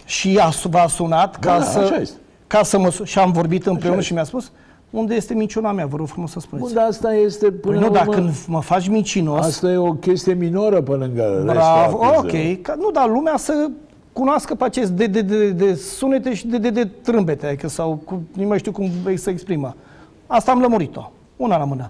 Și 0.04 0.38
a, 0.42 0.48
v-a 0.68 0.86
sunat 0.86 1.38
Da, 1.38 1.50
ca, 1.50 1.58
da, 1.58 1.64
să, 1.64 1.78
așa 1.78 1.94
este. 1.96 2.16
ca 2.46 2.62
să 2.62 2.78
mă... 2.78 2.90
su- 2.90 3.04
Și 3.04 3.18
am 3.18 3.32
vorbit 3.32 3.66
împreună 3.66 3.96
este. 3.96 4.06
și 4.08 4.12
mi-a 4.12 4.24
spus 4.24 4.50
unde 4.90 5.14
este 5.14 5.34
minciuna 5.34 5.72
mea, 5.72 5.86
vă 5.86 5.96
rog 5.96 6.06
frumos 6.06 6.30
să 6.30 6.40
spuneți. 6.40 6.66
Bun, 6.66 6.76
dar 6.76 6.86
asta 6.88 7.14
este 7.14 7.50
până 7.50 7.78
păi 7.78 7.82
nu, 7.88 7.92
la 7.92 7.98
dar 7.98 8.06
urmă, 8.06 8.20
când 8.20 8.34
mă 8.46 8.60
faci 8.60 8.88
mincinos, 8.88 9.44
Asta 9.46 9.70
e 9.70 9.76
o 9.76 9.92
chestie 9.92 10.32
minoră 10.34 10.80
pe 10.80 10.92
lângă 10.92 11.42
bravo, 11.44 11.98
restul 12.00 12.00
ok, 12.00 12.16
acuzelor. 12.16 12.56
ca, 12.62 12.74
nu, 12.74 12.90
dar 12.90 13.08
lumea 13.08 13.36
să 13.36 13.68
cunoască 14.12 14.54
pe 14.54 14.64
acest 14.64 14.90
de, 14.90 15.06
de, 15.06 15.20
de, 15.22 15.50
de 15.50 15.74
sunete 15.74 16.34
și 16.34 16.46
de, 16.46 16.58
de, 16.58 16.70
de 16.70 16.84
trâmbete, 16.84 17.46
adică 17.46 17.68
sau 17.68 18.00
cu, 18.04 18.22
nu 18.32 18.46
mai 18.46 18.58
știu 18.58 18.72
cum 18.72 18.90
se 19.14 19.30
exprimă. 19.30 19.74
Asta 20.26 20.50
am 20.50 20.60
lămurit-o, 20.60 21.10
una 21.36 21.56
la 21.58 21.64
mână. 21.64 21.86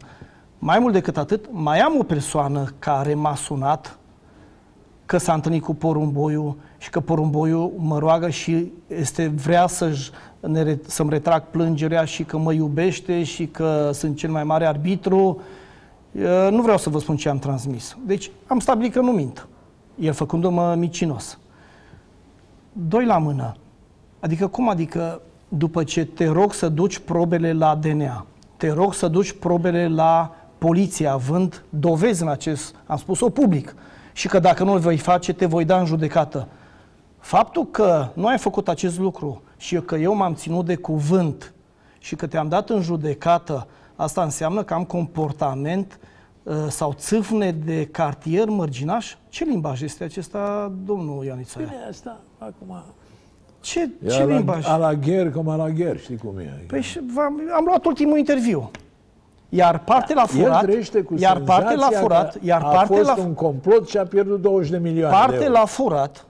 Mai 0.59 0.79
mult 0.79 0.93
decât 0.93 1.17
atât, 1.17 1.45
mai 1.51 1.79
am 1.79 1.95
o 1.99 2.03
persoană 2.03 2.65
care 2.79 3.15
m-a 3.15 3.35
sunat 3.35 3.99
că 5.15 5.21
s-a 5.21 5.35
întâlnit 5.35 5.63
cu 5.63 5.75
porumboiul 5.75 6.57
și 6.79 6.91
că 6.91 7.01
porumboiul 7.01 7.73
mă 7.77 7.99
roagă 7.99 8.29
și 8.29 8.73
este, 8.87 9.27
vrea 9.27 9.67
să-și, 9.67 10.11
ne 10.41 10.63
re- 10.63 10.81
să-mi 10.87 11.11
retrag 11.11 11.43
plângerea 11.51 12.05
și 12.05 12.25
că 12.25 12.39
mă 12.39 12.53
iubește 12.53 13.23
și 13.23 13.47
că 13.47 13.91
sunt 13.93 14.17
cel 14.17 14.31
mai 14.31 14.45
mare 14.45 14.67
arbitru. 14.67 15.41
Uh, 16.13 16.49
Nu 16.51 16.63
vreau 16.63 16.79
să 16.79 16.91
vă 16.91 16.99
spun 16.99 17.17
ce 17.17 17.29
am 17.29 17.39
transmis. 17.39 17.97
Deci 18.07 18.31
am 18.47 18.59
stabilit 18.59 18.93
că 18.93 19.01
nu 19.01 19.11
mint. 19.11 19.49
El 20.01 20.13
făcându-mă 20.13 20.75
micinos. 20.75 21.39
Doi 22.73 23.05
la 23.05 23.19
mână. 23.19 23.57
Adică 24.21 24.47
cum 24.47 24.69
adică 24.69 25.21
după 25.49 25.85
ce 25.85 26.05
te 26.05 26.27
rog 26.27 26.53
să 26.53 26.69
duci 26.69 26.99
probele 26.99 27.53
la 27.53 27.75
DNA, 27.75 28.27
te 28.57 28.73
rog 28.73 28.95
să 28.95 29.09
duci 29.09 29.33
probele 29.33 29.89
la 29.89 30.35
poliție, 30.59 31.07
având 31.07 31.65
dovezi 31.69 32.23
în 32.23 32.29
acest, 32.29 32.75
am 32.87 32.97
spus-o 32.97 33.29
public, 33.29 33.75
și 34.17 34.29
că 34.29 34.39
dacă 34.39 34.65
nu 34.65 34.75
le 34.75 34.81
voi 34.81 34.97
face, 34.97 35.33
te 35.33 35.47
voi 35.47 35.65
da 35.65 35.79
în 35.79 35.87
judecată. 35.87 36.49
Faptul 37.19 37.67
că 37.67 38.09
nu 38.15 38.27
ai 38.27 38.39
făcut 38.39 38.69
acest 38.69 38.99
lucru 38.99 39.43
și 39.57 39.81
că 39.81 39.95
eu 39.97 40.15
m-am 40.15 40.35
ținut 40.35 40.65
de 40.65 40.77
cuvânt 40.77 41.53
și 41.99 42.17
că 42.17 42.27
te-am 42.27 42.49
dat 42.49 42.71
în 42.71 42.83
judecată, 42.83 43.67
asta 43.97 44.23
înseamnă 44.23 44.63
că 44.63 44.75
am 44.75 44.85
comportament 44.85 45.99
uh, 46.43 46.55
sau 46.69 46.93
țâfne 46.93 47.51
de 47.53 47.87
cartier 47.87 48.49
mărginaș? 48.49 49.15
Ce 49.29 49.45
limbaj 49.45 49.83
este 49.83 50.05
acesta, 50.05 50.73
domnul 50.85 51.25
Ionițoia? 51.25 51.67
Bine, 51.67 51.87
asta 51.91 52.21
acum... 52.39 52.83
Ce, 53.61 53.91
E 54.05 54.09
ce 54.09 54.23
a 54.23 54.25
la, 54.25 54.35
limbaj? 54.35 54.67
a 54.67 54.77
la 54.77 54.95
gher, 54.95 55.31
cum 55.31 55.49
a 55.49 55.57
la 55.57 55.69
gher, 55.69 55.99
știi 56.01 56.17
cum 56.17 56.39
e. 56.39 56.65
Păi 56.67 56.83
și 56.83 57.01
v-am, 57.15 57.41
am 57.57 57.65
luat 57.65 57.85
ultimul 57.85 58.19
interviu. 58.19 58.71
Iar 59.55 59.79
parte 59.79 60.15
la 60.15 60.21
El 60.21 60.27
furat, 60.27 60.63
trăiește 60.63 61.03
cu 61.03 61.15
iar 61.19 61.41
parte 61.41 61.75
la 61.75 61.81
senzația 61.81 62.01
furat, 62.01 62.33
că 62.33 62.39
iar 62.43 62.63
a 62.63 62.69
parte 62.69 62.95
fost 62.95 63.17
la 63.17 63.19
un 63.19 63.35
complot 63.35 63.89
și 63.89 63.97
a 63.97 64.07
pierdut 64.07 64.41
20 64.41 64.71
de 64.71 64.79
milioane 64.79 65.15
de 65.15 65.21
parte 65.21 65.45
euro. 65.45 65.59
la 65.59 65.65
furat, 65.65 66.27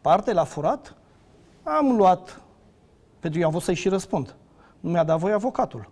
parte 0.00 0.32
la 0.32 0.44
furat, 0.44 0.94
am 1.62 1.96
luat, 1.96 2.40
pentru 3.20 3.30
că 3.30 3.38
eu 3.38 3.44
am 3.44 3.50
vrut 3.50 3.62
să-i 3.62 3.74
și 3.74 3.88
răspund. 3.88 4.34
Nu 4.80 4.90
mi-a 4.90 5.04
dat 5.04 5.18
voie 5.18 5.34
avocatul. 5.34 5.90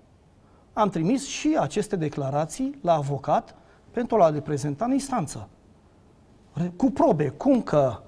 Am 0.72 0.88
trimis 0.88 1.26
și 1.26 1.56
aceste 1.60 1.96
declarații 1.96 2.78
la 2.82 2.94
avocat 2.94 3.54
pentru 3.90 4.20
a 4.20 4.28
le 4.28 4.40
prezenta 4.40 4.84
în 4.84 4.92
instanță. 4.92 5.48
Re- 6.52 6.72
Cu 6.76 6.90
probe, 6.90 7.28
cum 7.28 7.62
că 7.62 8.00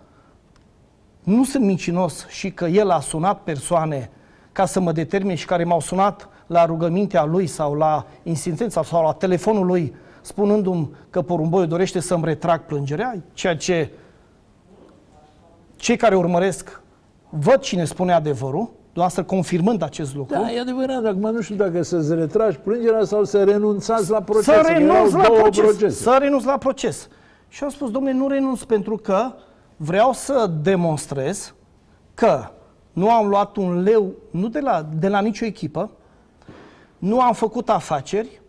nu 1.22 1.44
sunt 1.44 1.64
mincinos 1.64 2.26
și 2.28 2.50
că 2.50 2.64
el 2.64 2.90
a 2.90 3.00
sunat 3.00 3.40
persoane 3.42 4.10
ca 4.52 4.66
să 4.66 4.80
mă 4.80 4.92
determine 4.92 5.34
și 5.34 5.46
care 5.46 5.64
m-au 5.64 5.80
sunat 5.80 6.28
la 6.48 6.64
rugămintea 6.64 7.24
lui 7.24 7.46
sau 7.46 7.74
la 7.74 8.06
insistența 8.22 8.82
sau 8.82 9.04
la 9.04 9.12
telefonul 9.12 9.66
lui 9.66 9.94
spunându-mi 10.20 10.90
că 11.10 11.22
porumboiul 11.22 11.66
dorește 11.66 12.00
să-mi 12.00 12.24
retrag 12.24 12.60
plângerea, 12.60 13.22
ceea 13.32 13.56
ce 13.56 13.90
cei 15.76 15.96
care 15.96 16.16
urmăresc 16.16 16.80
văd 17.28 17.58
cine 17.58 17.84
spune 17.84 18.12
adevărul, 18.12 18.70
dumneavoastră 18.92 19.22
confirmând 19.22 19.82
acest 19.82 20.14
lucru, 20.14 20.34
Da, 20.34 20.52
e 20.52 20.60
adevărat, 20.60 21.04
acum 21.04 21.30
nu 21.30 21.40
știu 21.40 21.54
dacă 21.54 21.82
să-ți 21.82 22.14
retragi 22.14 22.58
plângerea 22.58 23.04
sau 23.04 23.24
să 23.24 23.44
renunțați 23.44 24.10
la 24.10 24.22
proces. 24.22 24.44
să 24.44 24.60
că 24.64 24.72
renunț 24.72 25.12
erau 25.12 25.20
la 25.20 25.26
două 25.26 25.38
proces. 25.38 25.64
procese. 25.64 26.02
Să 26.02 26.16
renunț 26.20 26.44
la 26.44 26.58
proces. 26.58 27.08
Și 27.48 27.64
am 27.64 27.70
spus, 27.70 27.90
domnule, 27.90 28.14
nu 28.14 28.28
renunț 28.28 28.62
pentru 28.62 28.96
că 28.96 29.32
vreau 29.76 30.12
să 30.12 30.50
demonstrez 30.62 31.54
că 32.14 32.48
nu 32.92 33.10
am 33.10 33.28
luat 33.28 33.56
un 33.56 33.82
leu, 33.82 34.12
nu 34.30 34.48
de 34.48 34.60
la, 34.60 34.86
de 34.98 35.08
la 35.08 35.20
nicio 35.20 35.44
echipă, 35.44 35.90
nu 36.98 37.20
am 37.20 37.32
făcut 37.32 37.68
afaceri, 37.68 38.40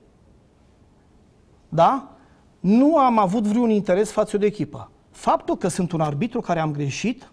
da? 1.69 2.11
Nu 2.59 2.97
am 2.97 3.17
avut 3.17 3.43
vreun 3.43 3.69
interes 3.69 4.11
față 4.11 4.37
de 4.37 4.45
echipă. 4.45 4.91
Faptul 5.11 5.57
că 5.57 5.67
sunt 5.67 5.91
un 5.91 6.01
arbitru 6.01 6.41
care 6.41 6.59
am 6.59 6.71
greșit, 6.71 7.31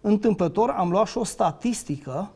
întâmplător 0.00 0.70
am 0.70 0.90
luat 0.90 1.06
și 1.06 1.18
o 1.18 1.24
statistică 1.24 2.30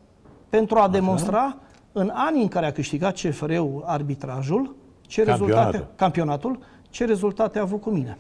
pentru 0.49 0.79
a 0.79 0.89
demonstra 0.89 1.57
în 1.93 2.11
anii 2.15 2.43
în 2.43 2.49
care 2.49 2.67
a 2.67 2.73
câștigat 2.73 3.15
CFR-ul 3.15 3.83
arbitrajul, 3.87 4.75
ce 5.01 5.25
Campionatul. 5.25 5.47
rezultate, 5.47 5.89
campionatul, 5.97 6.59
ce 6.91 7.05
rezultate 7.05 7.59
a 7.59 7.63
avut 7.63 7.81
cu 7.81 7.91
mine. 7.91 8.19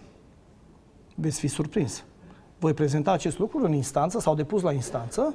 Veți 1.14 1.38
fi 1.38 1.48
surprins. 1.48 2.04
Voi 2.58 2.74
prezenta 2.74 3.12
acest 3.12 3.38
lucru 3.38 3.64
în 3.64 3.72
instanță 3.72 4.20
sau 4.20 4.34
depus 4.34 4.62
la 4.62 4.72
instanță 4.72 5.34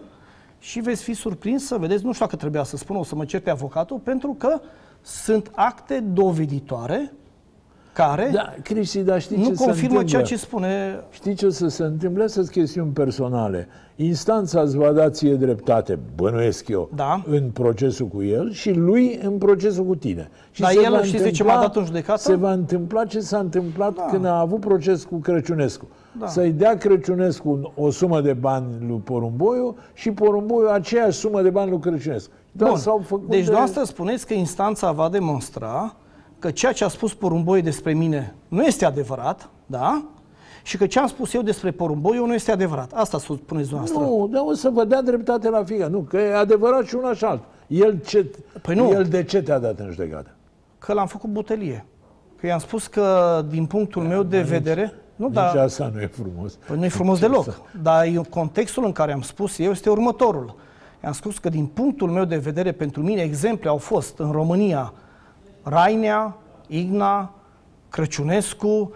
și 0.63 0.79
veți 0.79 1.03
fi 1.03 1.13
surprins 1.13 1.65
să 1.65 1.77
vedeți, 1.77 2.05
nu 2.05 2.11
știu 2.13 2.25
dacă 2.25 2.37
trebuia 2.37 2.63
să 2.63 2.77
spun, 2.77 2.95
o 2.95 3.03
să 3.03 3.15
mă 3.15 3.25
certe 3.25 3.49
avocatul, 3.49 3.97
pentru 4.03 4.35
că 4.39 4.59
sunt 5.01 5.51
acte 5.55 6.03
doveditoare 6.13 7.13
care 7.93 8.29
Da, 8.33 8.53
Cristi, 8.63 8.99
dar 9.03 9.21
știi 9.21 9.37
nu 9.37 9.43
ce 9.45 9.53
se 9.53 9.63
confirmă 9.63 9.81
întâmplă? 9.99 10.09
ceea 10.09 10.21
ce 10.21 10.35
spune 10.35 10.99
Știi 11.09 11.33
ce 11.33 11.45
o 11.45 11.49
să 11.49 11.67
se 11.67 11.83
întâmple? 11.83 12.27
Sunt 12.27 12.49
chestiuni 12.49 12.91
personale. 12.91 13.67
Instanța 13.95 14.61
îți 14.61 14.77
va 14.77 14.91
da 14.91 15.09
ție 15.09 15.33
dreptate, 15.35 15.99
bănuiesc 16.15 16.67
eu, 16.67 16.89
Da. 16.95 17.23
în 17.27 17.49
procesul 17.49 18.07
cu 18.07 18.23
el 18.23 18.51
și 18.51 18.71
lui 18.71 19.19
în 19.23 19.37
procesul 19.37 19.85
cu 19.85 19.95
tine. 19.95 20.29
Și 20.51 20.61
Dar 20.61 20.71
se 20.71 20.81
el 20.83 20.91
va 20.91 21.03
știți 21.03 21.23
de 21.23 21.31
ce 21.31 21.43
întâmpla- 21.43 21.45
m-a 21.55 21.61
dat 21.61 21.75
în 21.75 21.85
judecată? 21.85 22.19
Se 22.21 22.35
va 22.35 22.51
întâmpla 22.51 23.05
ce 23.05 23.19
s-a 23.19 23.37
întâmplat 23.39 23.93
Da. 23.95 24.01
când 24.11 24.25
a 24.25 24.39
avut 24.39 24.59
proces 24.59 25.03
cu 25.03 25.15
Crăciunescu. 25.17 25.87
Da. 26.19 26.27
Să-i 26.27 26.51
dea 26.51 26.77
Crăciunescu 26.77 27.73
o 27.75 27.89
sumă 27.89 28.21
de 28.21 28.33
bani 28.33 28.65
lui 28.87 28.97
Porumboiu 28.97 29.77
și 29.93 30.11
Porumboiu 30.11 30.67
aceeași 30.67 31.17
sumă 31.17 31.41
de 31.41 31.49
bani 31.49 31.69
lui 31.69 31.79
Crăciunescu. 31.79 32.31
Dar 32.51 32.69
Bun. 32.69 32.77
s-au 32.77 33.01
făcut 33.05 33.27
Deci 33.27 33.37
de... 33.37 33.43
dumneavoastră 33.43 33.83
spuneți 33.83 34.27
că 34.27 34.33
instanța 34.33 34.91
va 34.91 35.09
demonstra 35.09 35.95
că 36.39 36.51
ceea 36.51 36.71
ce 36.71 36.83
a 36.83 36.87
spus 36.87 37.13
Porumboi 37.13 37.61
despre 37.61 37.93
mine 37.93 38.35
nu 38.47 38.63
este 38.63 38.85
adevărat, 38.85 39.49
da? 39.65 40.05
Și 40.63 40.77
că 40.77 40.87
ce 40.87 40.99
am 40.99 41.07
spus 41.07 41.33
eu 41.33 41.41
despre 41.41 41.71
Porumboiu 41.71 42.25
nu 42.25 42.33
este 42.33 42.51
adevărat. 42.51 42.91
Asta 42.93 43.17
spuneți 43.17 43.69
dumneavoastră. 43.69 43.99
Nu, 43.99 44.29
dar 44.31 44.43
o 44.45 44.53
să 44.53 44.69
vă 44.69 44.83
dea 44.83 45.01
dreptate 45.01 45.49
la 45.49 45.63
fiecare. 45.63 45.91
Nu, 45.91 45.99
că 45.99 46.17
e 46.17 46.35
adevărat 46.35 46.85
și 46.85 46.95
una 46.95 47.13
și 47.13 47.23
alta. 47.23 47.45
El, 47.67 47.99
ce, 48.05 48.31
Păi 48.61 48.75
nu. 48.75 48.89
el 48.89 49.03
de 49.03 49.23
ce 49.23 49.41
te-a 49.41 49.59
dat 49.59 49.79
în 49.79 49.89
judecată? 49.91 50.29
Că 50.79 50.93
l-am 50.93 51.07
făcut 51.07 51.29
butelie. 51.29 51.85
Că 52.35 52.47
i-am 52.47 52.59
spus 52.59 52.87
că, 52.87 53.41
din 53.49 53.65
punctul 53.65 54.03
meu 54.03 54.23
de 54.23 54.41
vedere... 54.41 54.93
Nu, 55.21 55.27
Nici 55.27 55.35
dar 55.35 55.57
asta 55.57 55.91
nu 55.93 56.01
e 56.01 56.05
frumos. 56.05 56.53
Păi 56.53 56.77
nu 56.77 56.85
e 56.85 56.89
frumos 56.89 57.19
deloc. 57.19 57.61
Dar 57.81 58.05
eu- 58.05 58.25
contextul 58.29 58.85
în 58.85 58.91
care 58.91 59.13
am 59.13 59.21
spus 59.21 59.59
eu 59.59 59.71
este 59.71 59.89
următorul. 59.89 60.55
I-am 61.03 61.13
spus 61.13 61.37
că 61.37 61.49
din 61.49 61.65
punctul 61.65 62.09
meu 62.09 62.25
de 62.25 62.37
vedere, 62.37 62.71
pentru 62.71 63.01
mine, 63.01 63.21
exemple 63.21 63.69
au 63.69 63.77
fost 63.77 64.17
în 64.19 64.31
România 64.31 64.93
Rainea, 65.63 66.37
Igna, 66.67 67.33
Crăciunescu, 67.89 68.91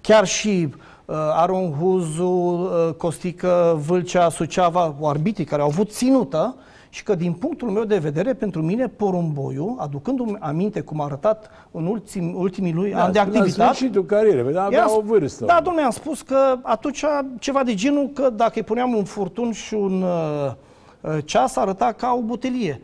chiar 0.00 0.26
și 0.26 0.68
uh, 1.04 1.14
Aron 1.16 1.72
Huzu, 1.72 2.24
uh, 2.26 2.94
Costică, 2.96 3.80
Vâlcea, 3.86 4.28
Suceava, 4.28 4.94
arbitrii 5.02 5.44
care 5.46 5.62
au 5.62 5.68
avut 5.68 5.90
ținută 5.90 6.54
și 6.94 7.02
că 7.02 7.14
din 7.14 7.32
punctul 7.32 7.68
meu 7.70 7.84
de 7.84 7.98
vedere, 7.98 8.34
pentru 8.34 8.62
mine, 8.62 8.88
porumboiul, 8.88 9.76
aducându-mi 9.78 10.36
aminte 10.40 10.80
cum 10.80 11.00
a 11.00 11.04
arătat 11.04 11.50
în 11.70 11.86
ultim, 11.86 12.34
ultimii 12.36 12.72
lui 12.72 12.90
Da, 12.90 13.02
ani 13.02 13.12
de 13.12 13.18
La 13.18 13.24
activitate, 13.24 13.74
sfârșitul 13.74 14.04
carierei, 14.04 14.52
dar 14.52 14.64
avea 14.64 14.78
i-am 14.78 14.90
o 14.96 15.02
sp- 15.02 15.04
vârstă. 15.04 15.44
Da, 15.44 15.60
domnule, 15.62 15.84
am 15.84 15.90
spus 15.90 16.22
că 16.22 16.58
atunci 16.62 17.04
ceva 17.38 17.62
de 17.62 17.74
genul 17.74 18.08
că 18.08 18.30
dacă 18.30 18.52
îi 18.54 18.62
puneam 18.62 18.94
un 18.94 19.04
furtun 19.04 19.52
și 19.52 19.74
un 19.74 20.02
uh, 20.02 20.52
uh, 21.00 21.18
ceas, 21.24 21.56
arăta 21.56 21.92
ca 21.92 22.14
o 22.18 22.20
butelie. 22.20 22.80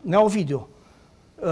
Nea 0.00 0.24
video. 0.24 0.68
Uh, 1.42 1.48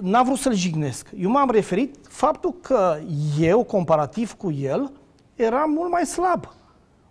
n-a 0.00 0.22
vrut 0.22 0.38
să-l 0.38 0.54
jignesc. 0.54 1.06
Eu 1.18 1.30
m-am 1.30 1.50
referit 1.50 1.96
faptul 2.08 2.54
că 2.60 2.96
eu, 3.40 3.62
comparativ 3.62 4.32
cu 4.32 4.52
el, 4.52 4.92
eram 5.34 5.70
mult 5.70 5.90
mai 5.90 6.04
slab. 6.04 6.48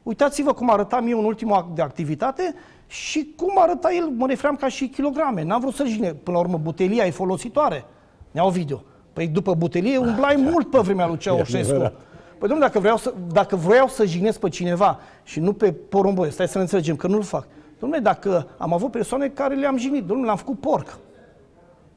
Uitați-vă 0.07 0.53
cum 0.53 0.69
arătam 0.69 1.07
eu 1.07 1.19
în 1.19 1.25
ultimul 1.25 1.55
act 1.55 1.75
de 1.75 1.81
activitate 1.81 2.55
și 2.87 3.33
cum 3.37 3.51
arăta 3.55 3.93
el, 3.93 4.09
mă 4.17 4.27
refeream 4.27 4.55
ca 4.55 4.67
și 4.67 4.87
kilograme. 4.87 5.43
N-am 5.43 5.59
vrut 5.59 5.73
să-l 5.73 5.87
jignesc. 5.87 6.15
Până 6.15 6.37
la 6.37 6.43
urmă, 6.43 6.57
butelia 6.57 7.05
e 7.05 7.11
folositoare. 7.11 7.85
Nea 8.31 8.45
video. 8.45 8.83
Păi 9.13 9.27
după 9.27 9.53
butelie 9.53 9.97
umblai 9.97 10.35
mult 10.35 10.69
pe 10.69 10.77
vremea 10.79 11.07
lui 11.07 11.17
Ceaușescu. 11.23 11.57
adevărat. 11.57 11.93
Păi 12.37 12.47
domnule, 12.47 12.59
dacă 12.59 12.79
vreau, 12.79 12.97
să, 12.97 13.13
dacă 13.31 13.55
vreau 13.55 13.87
să 13.87 14.05
jignesc 14.05 14.39
pe 14.39 14.49
cineva 14.49 14.99
și 15.23 15.39
nu 15.39 15.53
pe 15.53 15.71
porumboi, 15.71 16.31
stai 16.31 16.47
să 16.47 16.57
ne 16.57 16.63
înțelegem 16.63 16.95
că 16.95 17.07
nu-l 17.07 17.23
fac. 17.23 17.47
Domnule, 17.79 18.01
dacă 18.01 18.47
am 18.57 18.73
avut 18.73 18.91
persoane 18.91 19.27
care 19.27 19.55
le-am 19.55 19.77
jignit, 19.77 20.03
domnule, 20.03 20.27
l-am 20.27 20.37
făcut 20.37 20.59
porc. 20.59 20.97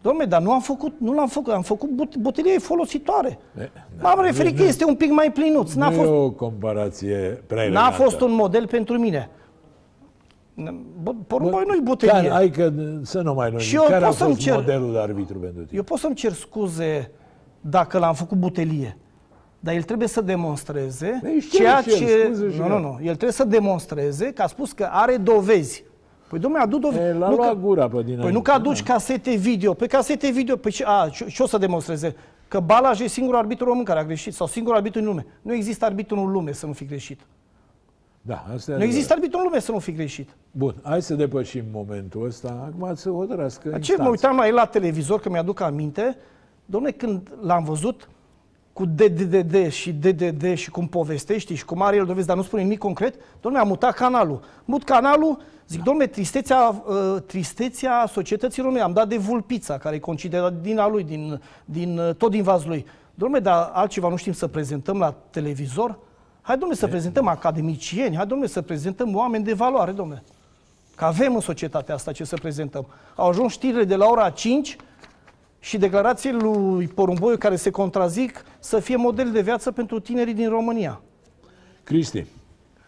Domnule, 0.02 0.24
dar 0.24 0.42
nu 0.42 0.52
am 0.52 0.60
făcut, 0.60 0.94
nu 0.98 1.12
l-am 1.12 1.28
făcut, 1.28 1.52
am 1.52 1.62
făcut 1.62 1.88
but, 1.90 2.16
butelie 2.16 2.58
folositoare. 2.58 3.38
E, 3.60 3.70
M-am 4.00 4.20
referit 4.20 4.56
că 4.56 4.62
este 4.62 4.84
un 4.84 4.94
pic 4.94 5.10
mai 5.10 5.32
plinuț. 5.32 5.72
N-a 5.72 5.88
nu 5.88 5.96
fost, 5.96 6.08
e 6.08 6.12
o 6.12 6.30
comparație 6.30 7.42
prea 7.46 7.56
n-a 7.62 7.64
elegantă. 7.64 8.02
fost 8.02 8.20
un 8.20 8.32
model 8.32 8.66
pentru 8.66 8.98
mine. 8.98 9.30
Bă, 11.02 11.14
Porumboi 11.26 11.64
nu-i 11.66 11.80
butelie. 11.82 12.14
Care, 12.14 12.28
hai 12.28 12.50
că 12.50 12.72
să 13.02 13.20
nu 13.20 13.34
mai 13.34 13.48
lungim. 13.50 13.68
Și 13.68 13.74
eu 13.74 13.82
Care 13.82 14.04
a 14.04 14.06
pot 14.06 14.16
să-mi 14.16 14.34
fost 14.34 14.48
cer- 14.48 14.54
modelul 14.54 14.92
de 14.92 14.98
arbitru 14.98 15.38
pentru 15.38 15.62
tine? 15.62 15.76
Eu 15.76 15.82
pot 15.82 15.98
să-mi 15.98 16.14
cer 16.14 16.32
scuze 16.32 17.10
dacă 17.60 17.98
l-am 17.98 18.14
făcut 18.14 18.36
butelie, 18.38 18.96
dar 19.60 19.74
el 19.74 19.82
trebuie 19.82 20.08
să 20.08 20.20
demonstreze 20.20 21.20
Ei, 21.24 21.34
își 21.36 21.50
cere 21.50 21.62
ceea 21.64 21.80
și 21.80 21.90
el 21.90 21.96
ce... 21.98 22.24
scuze 22.24 22.50
și 22.50 22.58
nu, 22.58 22.64
el. 22.64 22.70
nu, 22.70 22.78
nu. 22.78 22.92
El 22.98 23.04
trebuie 23.06 23.32
să 23.32 23.44
demonstreze 23.44 24.32
că 24.32 24.42
a 24.42 24.46
spus 24.46 24.72
că 24.72 24.88
are 24.90 25.16
dovezi. 25.16 25.84
Păi 26.30 26.38
domnule, 26.38 26.62
adu 26.62 26.78
dovezi. 26.78 27.02
E, 27.02 27.12
l-a 27.12 27.28
Nu 27.28 27.34
luat 27.36 27.48
că- 27.48 27.58
gura 27.60 27.88
pe 27.88 27.96
dinainte. 28.00 28.22
Păi 28.22 28.32
nu 28.32 28.40
că 28.42 28.50
aduci 28.50 28.82
casete 28.82 29.34
video. 29.34 29.74
Pe 29.74 29.86
casete 29.86 30.30
video, 30.30 30.56
păi 30.56 30.70
ce, 30.70 30.84
a, 30.86 31.08
și, 31.10 31.24
și 31.24 31.42
o 31.42 31.46
să 31.46 31.58
demonstreze 31.58 32.16
că 32.48 32.60
Balaj 32.60 33.00
e 33.00 33.06
singurul 33.06 33.38
arbitru 33.38 33.64
român 33.64 33.84
care 33.84 33.98
a 33.98 34.04
greșit 34.04 34.34
sau 34.34 34.46
singurul 34.46 34.76
arbitru 34.76 35.00
în 35.00 35.06
lume. 35.06 35.26
Nu 35.42 35.54
există 35.54 35.84
arbitru 35.84 36.16
în 36.20 36.30
lume 36.30 36.52
să 36.52 36.66
nu 36.66 36.72
fi 36.72 36.84
greșit. 36.84 37.20
Da, 38.22 38.34
asta 38.34 38.46
e 38.46 38.54
Nu 38.54 38.60
adevărat. 38.60 38.82
există 38.86 39.12
arbitru 39.12 39.38
în 39.38 39.44
lume 39.44 39.58
să 39.60 39.72
nu 39.72 39.78
fi 39.78 39.92
greșit. 39.92 40.28
Bun, 40.50 40.74
hai 40.82 41.02
să 41.02 41.14
depășim 41.14 41.64
momentul 41.72 42.24
ăsta. 42.26 42.72
Acum 42.74 42.94
să 42.94 43.08
hotărască 43.10 43.62
Ce 43.62 43.68
mă 43.70 43.76
instanța. 43.78 44.08
uitam 44.10 44.36
la 44.36 44.46
el 44.46 44.54
la 44.54 44.64
televizor, 44.64 45.20
că 45.20 45.30
mi-aduc 45.30 45.60
aminte, 45.60 46.16
domne, 46.66 46.90
când 46.90 47.28
l-am 47.42 47.64
văzut 47.64 48.08
cu 48.72 48.84
DDD 48.84 49.68
și 49.68 49.92
DDD 49.92 50.54
și 50.54 50.70
cum 50.70 50.86
povestești 50.88 51.54
și 51.54 51.64
cum 51.64 51.82
are 51.82 51.96
el 51.96 52.04
dovezi, 52.04 52.26
dar 52.26 52.36
nu 52.36 52.42
spune 52.42 52.62
nimic 52.62 52.78
concret, 52.78 53.14
domne, 53.40 53.58
am 53.58 53.68
mutat 53.68 53.94
canalul. 53.94 54.40
Mut 54.64 54.84
canalul, 54.84 55.38
zic, 55.70 55.82
domne, 55.82 56.06
tristețea, 56.06 56.84
uh, 56.86 57.22
tristețea 57.26 58.06
societății 58.12 58.62
române, 58.62 58.80
am 58.80 58.92
dat 58.92 59.08
de 59.08 59.16
vulpița, 59.16 59.78
care 59.78 59.96
e 59.96 59.98
considerat 59.98 60.60
din 60.60 60.78
a 60.78 60.88
lui, 60.88 61.04
din, 61.04 61.40
din, 61.64 61.98
uh, 61.98 62.14
tot 62.14 62.30
din 62.30 62.42
vazul 62.42 62.68
lui. 62.68 62.86
Domne, 63.14 63.38
dar 63.38 63.70
altceva 63.72 64.08
nu 64.08 64.16
știm 64.16 64.32
să 64.32 64.46
prezentăm 64.46 64.98
la 64.98 65.14
televizor? 65.30 65.98
Hai, 66.40 66.58
domne, 66.58 66.74
să 66.74 66.86
prezentăm 66.86 67.26
academicieni, 67.26 68.16
hai, 68.16 68.26
domne, 68.26 68.46
să 68.46 68.62
prezentăm 68.62 69.16
oameni 69.16 69.44
de 69.44 69.52
valoare, 69.52 69.92
domne. 69.92 70.22
Că 70.96 71.04
avem 71.04 71.34
în 71.34 71.40
societatea 71.40 71.94
asta 71.94 72.12
ce 72.12 72.24
să 72.24 72.36
prezentăm. 72.36 72.86
Au 73.14 73.28
ajuns 73.28 73.52
știrile 73.52 73.84
de 73.84 73.96
la 73.96 74.06
ora 74.06 74.30
5 74.30 74.76
și 75.60 75.78
declarațiile 75.78 76.36
lui 76.36 76.88
Porumboiu 76.88 77.36
care 77.36 77.56
se 77.56 77.70
contrazic 77.70 78.44
să 78.58 78.78
fie 78.78 78.96
model 78.96 79.30
de 79.30 79.40
viață 79.40 79.72
pentru 79.72 80.00
tinerii 80.00 80.34
din 80.34 80.48
România. 80.48 81.00
Cristi, 81.84 82.26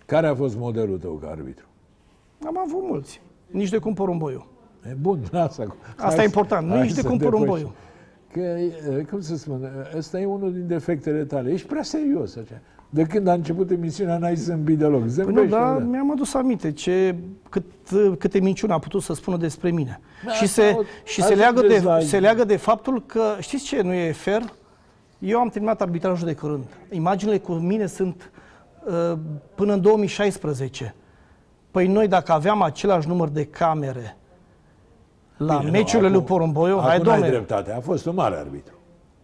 care 0.06 0.26
a 0.26 0.34
fost 0.34 0.56
modelul 0.56 0.98
tău 0.98 1.12
ca 1.12 1.28
arbitru? 1.28 1.66
Am 2.46 2.58
avut 2.66 2.82
mulți. 2.88 3.20
Nici 3.50 3.68
de 3.68 3.78
cum 3.78 3.94
Porumboiu. 3.94 4.46
E 4.90 4.96
bun, 5.00 5.18
lasă. 5.30 5.76
Asta 5.96 6.20
e 6.22 6.24
important, 6.24 6.66
nu 6.66 6.72
hai 6.74 6.82
ești 6.84 6.94
de 6.94 7.00
să 7.00 7.06
cum 7.08 7.16
depășim. 7.16 7.38
porumboiul. 7.40 7.72
Că, 8.32 8.40
e, 8.40 9.06
cum 9.10 9.20
să 9.20 9.36
spun, 9.36 9.70
ăsta 9.96 10.20
e 10.20 10.24
unul 10.26 10.52
din 10.52 10.66
defectele 10.66 11.24
tale. 11.24 11.50
Ești 11.50 11.66
prea 11.66 11.82
serios. 11.82 12.36
Așa. 12.36 12.60
De 12.90 13.02
când 13.02 13.26
a 13.26 13.32
început 13.32 13.70
emisiunea, 13.70 14.18
n-ai 14.18 14.34
zâmbit 14.34 14.78
deloc. 14.78 14.92
Păi 15.00 15.06
nu, 15.06 15.12
Zâmbește, 15.12 15.48
dar 15.50 15.76
da. 15.76 15.84
mi-am 15.84 16.10
adus 16.10 16.34
aminte 16.34 16.72
ce, 16.72 17.14
cât, 17.48 17.64
câte 18.18 18.40
minciuni 18.40 18.72
a 18.72 18.78
putut 18.78 19.02
să 19.02 19.14
spună 19.14 19.36
despre 19.36 19.70
mine. 19.70 20.00
Da, 20.26 20.32
și 20.32 20.46
se, 20.46 20.70
sau- 20.70 20.84
și 21.04 21.22
se, 21.22 21.34
leagă 21.34 21.60
de, 21.60 21.66
ajungeți 21.66 21.84
la- 21.84 22.00
se 22.00 22.18
leagă 22.18 22.44
de 22.44 22.56
faptul 22.56 23.02
că, 23.06 23.22
știți 23.40 23.64
ce 23.64 23.82
nu 23.82 23.92
e 23.92 24.12
fair? 24.12 24.42
Eu 25.18 25.38
am 25.38 25.48
terminat 25.48 25.80
arbitrajul 25.82 26.26
de 26.26 26.34
curând. 26.34 26.64
Imaginile 26.90 27.38
cu 27.38 27.52
mine 27.52 27.86
sunt 27.86 28.30
uh, 28.86 29.18
până 29.54 29.72
în 29.72 29.80
2016. 29.80 30.94
Păi 31.72 31.86
noi 31.86 32.08
dacă 32.08 32.32
aveam 32.32 32.62
același 32.62 33.08
număr 33.08 33.28
de 33.28 33.44
camere 33.44 34.16
la 35.36 35.56
Bine, 35.56 35.70
nu, 35.70 35.76
meciurile 35.76 36.08
lui 36.08 36.16
acum- 36.16 36.26
Porumboiu, 36.28 36.78
hai 36.78 36.94
acum 36.94 37.06
n-ai 37.06 37.14
domne, 37.16 37.30
dreptate. 37.30 37.72
A 37.72 37.80
fost 37.80 38.06
un 38.06 38.14
mare 38.14 38.36
arbitru. 38.36 38.74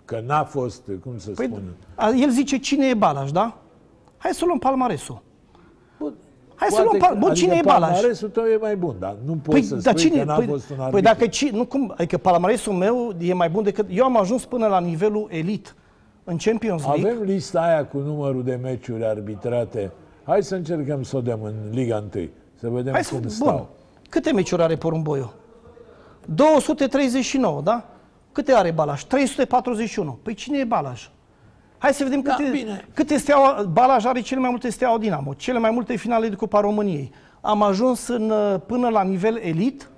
Că 0.04 0.22
n-a 0.26 0.44
fost, 0.44 0.82
cum 1.02 1.18
să 1.18 1.30
Păi, 1.30 1.46
spun... 1.46 1.62
a- 1.94 2.08
el 2.10 2.30
zice 2.30 2.58
cine 2.58 2.86
e 2.86 2.94
Balaj, 2.94 3.30
da? 3.30 3.56
Hai 4.16 4.30
să 4.32 4.44
luăm 4.44 4.58
palmaresul. 4.58 5.22
Bun, 5.98 6.14
Hai 6.54 6.68
să 6.70 6.74
poate 6.82 6.88
luăm 6.88 6.98
pal- 6.98 7.12
că- 7.12 7.18
Bun, 7.26 7.34
cine 7.34 7.54
e 7.54 7.60
Balaj? 7.64 7.90
palmaresul 7.92 8.28
tău 8.28 8.44
e 8.44 8.56
mai 8.60 8.76
bun, 8.76 8.96
dar 8.98 9.16
nu 9.24 9.32
poți 9.32 9.48
Păi, 9.50 9.62
să 9.62 9.74
dar 9.74 9.98
spui 9.98 10.10
cine? 10.10 10.18
că 10.18 10.24
n-a 10.24 10.34
păi, 10.36 10.46
fost 10.46 10.70
un 10.70 10.74
arbitru. 10.80 10.90
păi 10.92 11.02
dacă 11.02 11.26
ci, 11.26 11.50
nu 11.50 11.64
cum, 11.66 11.92
adică 11.96 12.18
palmaresul 12.18 12.72
meu 12.72 13.14
e 13.18 13.32
mai 13.32 13.48
bun 13.50 13.62
decât 13.62 13.86
eu 13.90 14.04
am 14.04 14.16
ajuns 14.18 14.44
până 14.44 14.66
la 14.66 14.80
nivelul 14.80 15.26
elit 15.30 15.74
în 16.24 16.36
Champions 16.36 16.84
League. 16.84 17.10
Avem 17.10 17.22
lista 17.22 17.60
aia 17.60 17.86
cu 17.86 17.98
numărul 17.98 18.44
de 18.44 18.58
meciuri 18.62 19.04
arbitrate. 19.04 19.90
Hai 20.28 20.42
să 20.42 20.54
încercăm 20.54 21.02
să 21.02 21.16
o 21.16 21.20
dăm 21.20 21.42
în 21.42 21.54
Liga 21.70 22.04
1. 22.14 22.28
Să 22.54 22.68
vedem 22.68 22.92
Hai 22.92 23.04
să 23.04 23.10
cum 23.10 23.20
bun. 23.20 23.28
stau. 23.30 23.68
Câte 24.08 24.32
meciuri 24.32 24.62
are 24.62 24.76
Porumboiu? 24.76 25.32
239, 26.34 27.60
da? 27.60 27.84
Câte 28.32 28.52
are 28.52 28.70
Balaj? 28.70 29.02
341. 29.02 30.18
Păi 30.22 30.34
cine 30.34 30.58
e 30.58 30.64
Balaj? 30.64 31.10
Hai 31.78 31.94
să 31.94 32.04
vedem 32.04 32.20
Da, 32.20 32.34
câte, 32.34 32.50
bine. 32.50 32.88
câte 32.94 33.16
steaua, 33.16 33.62
Balaj 33.72 34.04
are 34.04 34.20
cele 34.20 34.40
mai 34.40 34.50
multe 34.50 34.70
steaua 34.70 34.98
Dinamo, 34.98 35.34
cele 35.34 35.58
mai 35.58 35.70
multe 35.70 35.96
finale 35.96 36.28
de 36.28 36.34
Cupa 36.34 36.60
României. 36.60 37.12
Am 37.40 37.62
ajuns 37.62 38.08
în, 38.08 38.30
uh, 38.30 38.60
până 38.66 38.88
la 38.88 39.02
nivel 39.02 39.36
elit, 39.42 39.88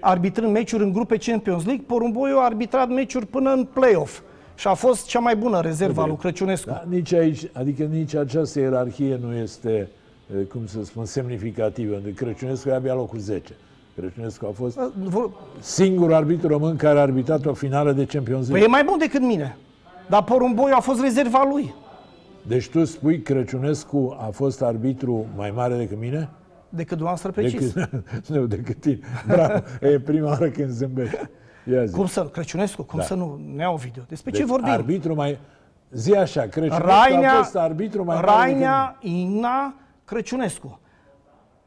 arbitrând 0.00 0.52
meciuri 0.52 0.82
în 0.82 0.92
grupe 0.92 1.16
Champions 1.16 1.64
League. 1.64 1.84
Porumboiu 1.86 2.38
a 2.38 2.44
arbitrat 2.44 2.88
meciuri 2.88 3.26
până 3.26 3.52
în 3.52 3.64
play-off 3.64 4.20
și 4.60 4.66
a 4.66 4.74
fost 4.74 5.06
cea 5.06 5.18
mai 5.18 5.36
bună 5.36 5.60
rezervă 5.60 6.00
a 6.02 6.06
lui 6.06 6.16
Crăciunescu. 6.16 6.68
Da, 6.68 6.84
nici 6.88 7.12
aici, 7.12 7.48
adică 7.52 7.82
nici 7.82 8.14
această 8.14 8.60
ierarhie 8.60 9.18
nu 9.22 9.34
este, 9.34 9.88
eh, 10.38 10.46
cum 10.46 10.66
să 10.66 10.84
spun, 10.84 11.04
semnificativă. 11.04 12.00
Crăciunescu 12.14 12.68
e 12.68 12.74
abia 12.74 12.94
locul 12.94 13.18
10. 13.18 13.52
Crăciunescu 13.96 14.46
a 14.46 14.50
fost 14.54 14.78
Vor- 15.04 15.30
singurul 15.60 16.14
arbitru 16.14 16.48
român 16.48 16.76
care 16.76 16.98
a 16.98 17.02
arbitrat 17.02 17.46
o 17.46 17.52
finală 17.52 17.92
de 17.92 18.04
Champions 18.04 18.46
Păi 18.48 18.58
League. 18.58 18.68
e 18.68 18.82
mai 18.82 18.84
bun 18.84 18.98
decât 18.98 19.20
mine. 19.20 19.56
Dar 20.08 20.24
Porumboiu 20.24 20.74
a 20.76 20.80
fost 20.80 21.00
rezerva 21.00 21.48
lui. 21.52 21.74
Deci 22.46 22.68
tu 22.68 22.84
spui 22.84 23.22
Crăciunescu 23.22 24.16
a 24.20 24.28
fost 24.32 24.62
arbitru 24.62 25.26
mai 25.36 25.50
mare 25.50 25.76
decât 25.76 25.98
mine? 25.98 26.28
Decât 26.68 26.96
dumneavoastră 26.96 27.30
precis. 27.30 27.72
Decât, 27.72 28.28
nu, 28.34 28.46
decât 28.46 28.80
tine. 28.80 28.98
Bravo, 29.26 29.62
e 29.92 30.00
prima 30.00 30.28
oară 30.28 30.48
când 30.48 30.70
zâmbești. 30.70 31.18
Ia 31.64 31.84
zi. 31.84 31.94
Cum 31.94 32.06
să, 32.06 32.24
Crăciunescu, 32.24 32.82
cum 32.82 32.98
Da. 32.98 33.04
să 33.04 33.14
nu, 33.14 33.40
ne 33.54 33.62
iau 33.62 33.76
video. 33.76 34.02
Despre 34.08 34.30
Deci 34.30 34.40
ce 34.40 34.46
vorbim? 34.46 34.70
Arbitru 34.70 35.14
mai... 35.14 35.38
Zi 35.90 36.14
așa, 36.14 36.40
Crăciunescu 36.40 36.86
Rainea, 36.86 37.38
a 37.38 37.42
fost 37.42 37.56
arbitru 37.56 38.04
mai 38.04 38.14
mare 38.14 38.26
decât 38.26 38.40
Rainea 38.40 38.98
Igna 39.00 39.74
Crăciunescu. 40.04 40.78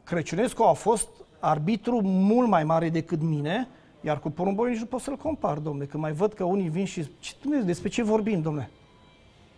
Crăciunescu 0.04 0.64
a 0.64 0.74
fost 0.74 1.10
arbitru 1.40 2.02
mult 2.04 2.48
mai 2.48 2.64
mare 2.64 2.90
decât 2.90 3.22
mine, 3.22 3.68
iar 4.02 4.20
cu 4.20 4.30
Porumboiu 4.30 4.70
nici 4.70 4.80
nu 4.80 4.86
pot 4.86 5.02
să-l 5.02 5.16
compar, 5.16 5.58
domne, 5.58 5.86
că 5.86 5.98
mai 5.98 6.12
văd 6.12 6.34
că 6.34 6.44
unii 6.44 6.70
vin 6.70 6.86
și... 6.86 7.08
Ce, 7.20 7.34
domne, 7.44 7.60
despre 7.60 7.90
ce 7.90 8.04
vorbim, 8.04 8.42
domne? 8.42 8.70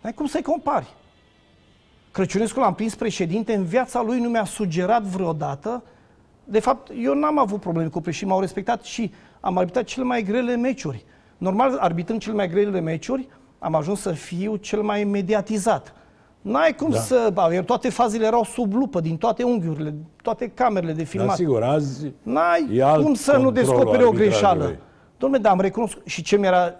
N-ai 0.01 0.13
cum 0.13 0.25
să-i 0.25 0.41
compari. 0.41 0.93
Crăciunescu 2.11 2.59
l-am 2.59 2.73
prins 2.73 2.95
președinte, 2.95 3.53
în 3.53 3.63
viața 3.63 4.01
lui 4.01 4.19
nu 4.19 4.29
mi-a 4.29 4.45
sugerat 4.45 5.01
vreodată. 5.01 5.83
De 6.43 6.59
fapt, 6.59 6.91
eu 7.01 7.13
n-am 7.13 7.39
avut 7.39 7.59
probleme 7.59 7.89
cu 7.89 8.01
președinte, 8.01 8.31
m-au 8.33 8.41
respectat 8.41 8.83
și 8.83 9.13
am 9.45 9.57
arbitrat 9.57 9.83
cele 9.83 10.05
mai 10.05 10.23
grele 10.23 10.55
meciuri. 10.55 11.05
Normal, 11.37 11.77
arbitrând 11.79 12.19
cele 12.21 12.35
mai 12.35 12.49
grele 12.49 12.79
meciuri, 12.79 13.27
am 13.59 13.75
ajuns 13.75 14.01
să 14.01 14.11
fiu 14.11 14.55
cel 14.55 14.81
mai 14.81 15.03
mediatizat. 15.03 15.93
N-ai 16.41 16.75
cum 16.75 16.89
Da. 16.89 16.95
da. 16.95 17.01
să... 17.01 17.29
Ba, 17.33 17.53
iar 17.53 17.63
toate 17.63 17.89
fazele 17.89 18.25
erau 18.25 18.43
sub 18.43 18.73
lupă, 18.73 18.99
din 18.99 19.17
toate 19.17 19.43
unghiurile, 19.43 19.93
toate 20.21 20.47
camerele 20.47 20.91
de 20.91 20.97
Dar 20.97 21.05
filmat. 21.07 21.35
sigur, 21.35 21.63
azi 21.63 22.11
N-ai 22.23 22.67
e 22.71 22.83
alt 22.83 23.03
cum 23.03 23.13
să 23.13 23.31
nu 23.37 23.43
controlul 23.43 23.53
descoperi 23.53 24.03
o 24.03 24.07
arbitrajului. 24.07 24.17
greșeală. 24.27 24.75
Dom'le, 25.17 25.41
dar 25.41 25.51
am 25.51 25.59
recunoscut. 25.61 26.05
Și 26.05 26.21
ce 26.21 26.37
mi-era 26.37 26.73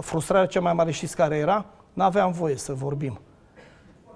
frustrarea 0.00 0.46
cea 0.46 0.60
mai 0.60 0.72
mare, 0.72 0.90
știți 0.90 1.16
care 1.16 1.36
era? 1.36 1.64
N-aveam 1.92 2.32
voie 2.32 2.56
să 2.56 2.72
vorbim. 2.72 3.20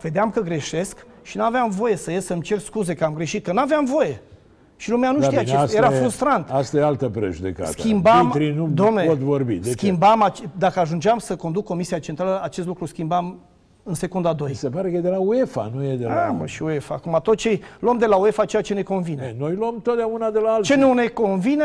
Vedeam 0.01 0.31
că 0.31 0.41
greșesc 0.41 1.07
și 1.23 1.37
n-aveam 1.37 1.71
voie 1.71 1.97
să 1.97 2.11
ies 2.11 2.25
să-mi 2.25 2.43
cer 2.43 2.59
scuze 2.59 2.95
că 2.95 3.05
am 3.05 3.15
greșit, 3.15 3.45
că 3.45 3.53
n-aveam 3.53 3.85
voie. 3.85 4.23
Și 4.77 4.91
lumea 4.91 5.11
nu 5.11 5.19
Da, 5.19 5.25
știa 5.25 5.41
bine, 5.41 5.51
ce 5.51 5.57
asta 5.57 5.77
Era 5.77 5.93
e- 5.95 5.99
frustrant. 5.99 6.51
Asta 6.51 6.77
e 6.77 6.83
altă 6.83 7.09
prejudecată. 7.09 7.71
Schimbam, 7.71 8.27
Titrii 8.27 8.53
nu 8.53 8.69
domne, 8.75 9.05
pot 9.05 9.19
vorbi. 9.19 9.55
De 9.55 9.67
ce? 9.67 9.71
schimbam, 9.71 10.23
ace- 10.23 10.51
dacă 10.59 10.81
ajungeam 10.81 11.19
să 11.19 11.37
conduc 11.37 11.65
Comisia 11.65 11.99
Centrală, 11.99 12.41
acest 12.43 12.67
lucru 12.67 12.85
schimbam 12.87 13.39
în 13.83 13.95
secunda 13.95 14.33
2. 14.33 14.49
Mi 14.49 14.55
se 14.55 14.69
pare 14.69 14.91
că 14.91 14.97
e 14.97 15.01
de 15.01 15.09
la 15.09 15.19
UEFA, 15.19 15.71
nu 15.75 15.85
e 15.85 15.97
de 15.97 16.05
la... 16.05 16.27
Ah, 16.27 16.35
mă, 16.39 16.47
și 16.47 16.63
UEFA. 16.63 16.95
Acum 16.95 17.19
tot 17.23 17.37
ce 17.37 17.61
luăm 17.81 17.99
de 17.99 18.07
la 18.07 18.17
UEFA 18.17 18.45
ceea 18.45 18.63
ce 18.63 18.75
ne 18.75 18.83
convine. 18.83 19.35
E, 19.35 19.39
noi 19.39 19.55
luăm 19.55 19.81
totdeauna 19.83 20.31
de 20.31 20.39
la 20.39 20.51
alții. 20.51 20.75
Ce 20.75 20.81
nu 20.81 20.93
ne 20.93 21.07
convine, 21.07 21.65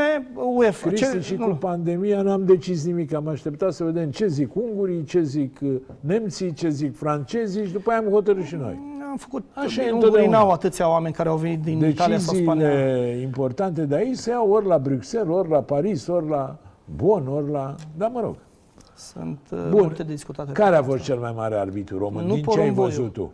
UEFA. 0.56 0.88
Cristi, 0.88 1.12
ce, 1.12 1.20
și 1.22 1.34
nu. 1.36 1.46
cu 1.48 1.54
pandemia 1.54 2.22
n-am 2.22 2.46
decis 2.46 2.86
nimic. 2.86 3.14
Am 3.14 3.28
așteptat 3.28 3.74
să 3.74 3.84
vedem 3.84 4.10
ce 4.12 4.28
zic 4.28 4.56
ungurii, 4.56 5.04
ce 5.04 5.22
zic 5.22 5.58
uh, 5.62 5.72
nemții, 6.00 6.54
ce 6.54 6.70
zic 6.70 6.98
francezii 6.98 7.66
și 7.66 7.72
după 7.72 7.90
aia 7.90 8.00
am 8.00 8.06
hotărât 8.12 8.44
și 8.46 8.56
noi. 8.56 8.80
Am 9.12 9.18
făcut. 9.18 9.44
Așa 9.54 9.66
e 9.66 9.92
Ungurii 9.92 9.94
întotdeauna. 9.94 10.38
n-au 10.38 10.52
atâția 10.52 10.90
oameni 10.90 11.14
care 11.14 11.30
au 11.30 11.38
venit 11.38 11.62
din 11.62 11.86
Italia 11.86 12.20
sau 12.20 12.36
Spania. 12.36 12.68
Deciziile 12.68 13.22
importante 13.22 13.86
de 13.86 13.96
aici 13.96 14.18
se 14.18 14.30
iau 14.30 14.52
ori 14.52 14.66
la 14.68 14.78
Bruxelles, 14.80 15.36
ori 15.36 15.50
la 15.50 15.62
Paris, 15.62 16.08
ori 16.08 16.30
la 16.30 16.58
Bonn, 16.96 17.28
ori 17.28 17.52
la... 17.52 17.76
Da, 17.98 18.08
mă 18.08 18.20
rog. 18.20 18.36
Sunt 18.96 19.40
uh, 19.52 19.60
Bun. 19.70 19.82
multe 19.82 20.04
de 20.04 20.12
discutate. 20.14 20.52
Care 20.52 20.76
a 20.76 20.84
fost 20.84 21.04
cel 21.04 21.20
mai 21.20 21.34
mare 21.36 21.56
arbitru 21.56 21.98
român? 21.98 22.26
Nu 22.26 22.34
Din 22.34 22.44
ce 22.44 22.50
ai 22.50 22.56
porumboiul. 22.56 22.90
văzut 22.90 23.14
tu? 23.14 23.32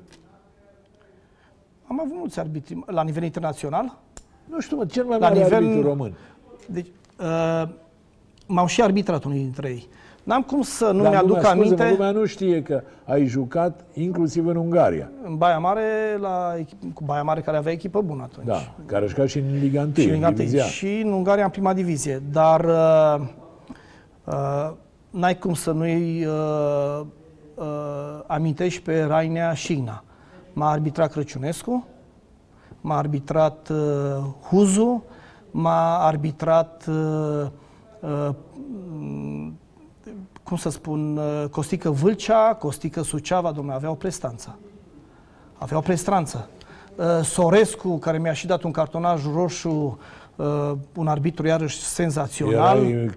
Am 1.87 1.99
avut 1.99 2.15
mulți 2.17 2.39
arbitri 2.39 2.83
la 2.85 3.03
nivel 3.03 3.23
internațional. 3.23 3.97
Nu 4.45 4.59
știu, 4.59 4.77
mă, 4.77 4.85
cel 4.85 5.03
mai 5.05 5.19
La 5.19 5.27
mare 5.27 5.39
nivel- 5.43 5.53
arbitru 5.65 5.87
român. 5.89 6.13
Deci, 6.67 6.87
uh, 7.19 7.69
m-au 8.47 8.65
și 8.67 8.81
arbitrat 8.81 9.23
unii 9.23 9.39
dintre 9.41 9.69
ei. 9.69 9.87
N-am 10.27 10.41
cum 10.41 10.61
să 10.61 10.91
nu 10.91 11.01
Dar 11.01 11.11
mi-aduc 11.11 11.27
lumea, 11.29 11.43
scuze-mă, 11.43 11.63
aminte. 11.63 11.89
lumea 11.89 12.11
nu 12.11 12.25
știe 12.25 12.61
că 12.61 12.81
ai 13.05 13.25
jucat 13.25 13.85
inclusiv 13.93 14.47
în 14.47 14.55
Ungaria. 14.55 15.09
În 15.25 15.35
Baia 15.37 15.57
Mare, 15.57 15.81
la, 16.19 16.53
echip- 16.57 16.93
cu 16.93 17.03
Baia 17.05 17.23
Mare 17.23 17.41
care 17.41 17.57
avea 17.57 17.71
echipă 17.71 18.01
bună 18.01 18.21
atunci. 18.23 18.45
Da, 18.47 18.73
care 18.85 19.03
a 19.03 19.07
jucat 19.07 19.27
și 19.27 19.37
în 19.37 19.59
Liga 19.59 19.81
1, 19.81 19.91
și 19.93 20.01
în 20.03 20.09
în 20.09 20.15
Liga 20.15 20.31
divizia. 20.31 20.61
întâi. 20.63 20.73
Și 20.73 21.01
în 21.05 21.11
Ungaria 21.11 21.43
în 21.43 21.49
prima 21.49 21.73
divizie. 21.73 22.21
Dar 22.31 22.63
uh, 22.65 23.27
uh, 24.25 24.71
n-ai 25.09 25.37
cum 25.37 25.53
să 25.53 25.71
nu-i 25.71 26.25
uh, 26.25 27.05
uh, 27.55 27.65
amintești 28.27 28.81
pe 28.81 29.01
Rainea 29.03 29.53
Șigna. 29.53 30.03
M-a 30.53 30.71
arbitrat 30.71 31.11
Crăciunescu, 31.11 31.87
m-a 32.81 32.97
arbitrat 32.97 33.69
uh, 33.69 33.77
Huzu, 34.49 35.03
m-a 35.51 35.97
arbitrat 36.05 36.85
uh, 36.89 37.45
uh, 37.99 38.29
m, 38.99 39.36
cum 40.47 40.57
să 40.57 40.69
spun, 40.69 41.17
uh, 41.17 41.49
Costică 41.49 41.89
Vâlcea, 41.89 42.55
Costică 42.59 43.01
Suceava, 43.01 43.51
domnule, 43.51 43.75
aveau 43.75 43.95
prestanță. 43.95 44.57
Aveau 45.57 45.81
prestranță. 45.81 46.49
Uh, 46.95 47.05
Sorescu, 47.23 47.97
care 47.97 48.17
mi-a 48.17 48.33
și 48.33 48.47
dat 48.47 48.63
un 48.63 48.71
cartonaj 48.71 49.21
roșu, 49.33 49.99
uh, 50.35 50.71
un 50.95 51.07
arbitru 51.07 51.47
iarăși 51.47 51.77
senzațional. 51.79 52.77
Erai 52.77 53.09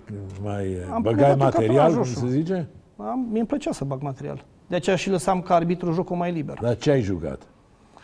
mai 0.43 0.77
Am 0.93 1.03
băgai 1.03 1.25
dat 1.25 1.33
un 1.33 1.39
material, 1.39 1.75
cartonaș 1.75 1.93
cum 1.93 1.97
roșu. 1.97 2.27
se 2.27 2.29
zice? 2.29 2.69
Am, 2.97 3.27
mie 3.31 3.39
îmi 3.39 3.49
plăcea 3.49 3.73
să 3.73 3.85
bag 3.85 4.03
material. 4.03 4.45
De 4.67 4.77
aceea 4.77 4.97
și 4.97 5.11
lăsam 5.11 5.41
ca 5.41 5.55
arbitru 5.55 5.93
jocul 5.93 6.17
mai 6.17 6.33
liber. 6.33 6.59
Dar 6.63 6.77
ce 6.77 6.91
ai 6.91 7.01
jucat? 7.01 7.43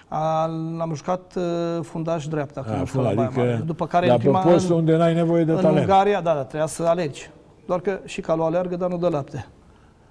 A, 0.09 0.43
am 0.79 0.93
jucat 0.95 1.33
uh, 1.37 1.43
fundaș 1.83 2.27
dreapta 2.27 2.61
când 2.61 2.75
A, 2.75 2.79
am 2.79 2.85
fost 2.85 3.05
la 3.05 3.15
Baia 3.15 3.27
adică, 3.27 3.41
Mare. 3.41 3.63
După 3.67 3.87
care 3.87 4.07
dar 4.07 4.15
în 4.15 4.21
prima, 4.21 4.41
pe 4.41 4.51
postul 4.51 4.73
în, 4.75 4.79
unde 4.81 4.97
n-ai 4.97 5.15
nevoie 5.15 5.45
de 5.45 5.53
în 5.53 5.61
talent. 5.61 5.79
Ungaria, 5.79 6.21
da, 6.21 6.35
da, 6.35 6.41
trebuia 6.41 6.67
să 6.67 6.83
alergi. 6.83 7.31
Doar 7.67 7.81
că 7.81 8.01
și 8.05 8.21
calul 8.21 8.45
alergă, 8.45 8.77
dar 8.77 8.91
nu 8.91 8.97
dă 8.97 9.09
lapte. 9.09 9.47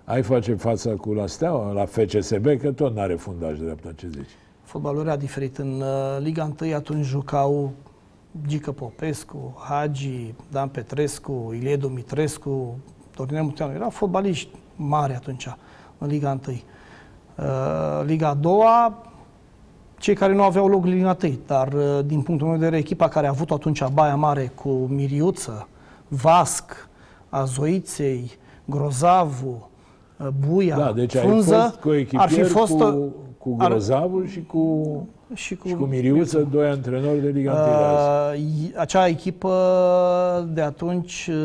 Ai 0.04 0.22
face 0.22 0.56
față 0.56 0.90
cu 0.90 1.14
la 1.14 1.28
Steaua, 1.28 1.72
la 1.72 1.86
FCSB, 1.86 2.46
că 2.60 2.72
tot 2.72 2.96
n-are 2.96 3.16
fundaș 3.16 3.60
dreapta, 3.60 3.92
ce 3.96 4.08
zici? 4.08 4.30
Fotbalul 4.64 5.06
era 5.06 5.16
diferit. 5.16 5.58
În 5.58 5.82
uh, 5.82 6.18
Liga 6.20 6.54
1 6.62 6.76
atunci 6.76 7.06
jucau 7.06 7.72
Gică 8.48 8.72
Popescu, 8.72 9.56
Hagi, 9.70 10.34
Dan 10.52 10.68
Petrescu, 10.68 11.54
Ilie 11.54 11.76
Dumitrescu, 11.76 12.80
Dorinel 13.16 13.44
Muteanu. 13.44 13.74
Erau 13.74 13.90
fotbaliști 13.90 14.50
mari 14.76 15.14
atunci 15.14 15.48
în 15.98 16.08
Liga 16.08 16.40
1. 16.48 16.56
Uh, 16.56 18.06
Liga 18.06 18.28
a 18.28 18.34
doua, 18.34 19.04
cei 19.98 20.16
care 20.16 20.34
nu 20.34 20.44
aveau 20.44 20.68
loc 20.68 20.84
în 20.84 20.90
Liga 20.90 21.18
1, 21.24 21.34
dar 21.46 21.74
uh, 21.74 22.00
din 22.06 22.22
punctul 22.22 22.48
meu 22.48 22.58
de 22.58 22.64
vedere, 22.64 22.82
echipa 22.82 23.08
care 23.08 23.28
a 23.28 23.30
avut 23.30 23.52
atunci 23.52 23.84
Baia 23.94 24.16
Mare 24.16 24.52
cu 24.56 24.70
Miriuță, 24.70 25.68
Vasc, 26.08 26.85
Azoiței, 27.40 28.32
Grozavu, 28.66 29.70
uh, 30.20 30.28
Buia, 30.48 30.78
Da, 30.78 30.92
deci 30.96 31.16
ai 31.16 31.26
Frunză, 31.28 31.56
fost 31.56 31.76
cu 31.76 32.18
ar 32.18 32.30
fi 32.30 32.42
fost 32.44 32.74
uh, 32.74 32.80
cu, 32.80 33.14
cu 33.38 33.56
ar- 33.60 33.70
Grozavul 33.70 34.28
și 34.28 34.44
cu, 34.44 34.84
și 35.34 35.56
cu, 35.56 35.68
și 35.68 35.74
cu 35.74 35.84
Miriuță, 35.84 36.48
doi 36.52 36.68
antrenori 36.68 37.22
de 37.22 37.28
Liga 37.28 37.52
1 37.52 37.64
de 37.64 37.70
azi. 37.70 38.40
Uh, 38.40 38.46
i- 38.70 38.74
acea 38.78 39.08
echipă 39.08 39.54
de 40.54 40.62
atunci 40.62 41.30
uh, 41.32 41.36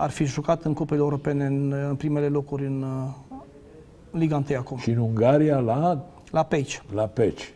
ar 0.00 0.10
fi 0.10 0.24
jucat 0.24 0.62
în 0.62 0.72
cupele 0.74 1.00
europene 1.00 1.44
în, 1.46 1.74
în 1.88 1.94
primele 1.94 2.26
locuri 2.26 2.66
în 2.66 2.82
uh, 2.82 3.38
Liga 4.10 4.36
1 4.36 4.58
acum, 4.58 4.76
Și 4.76 4.90
în 4.90 4.98
Ungaria 4.98 5.58
la, 5.58 6.04
la 6.30 6.42
Peici, 6.42 6.82
la 6.94 7.02
Peci. 7.02 7.52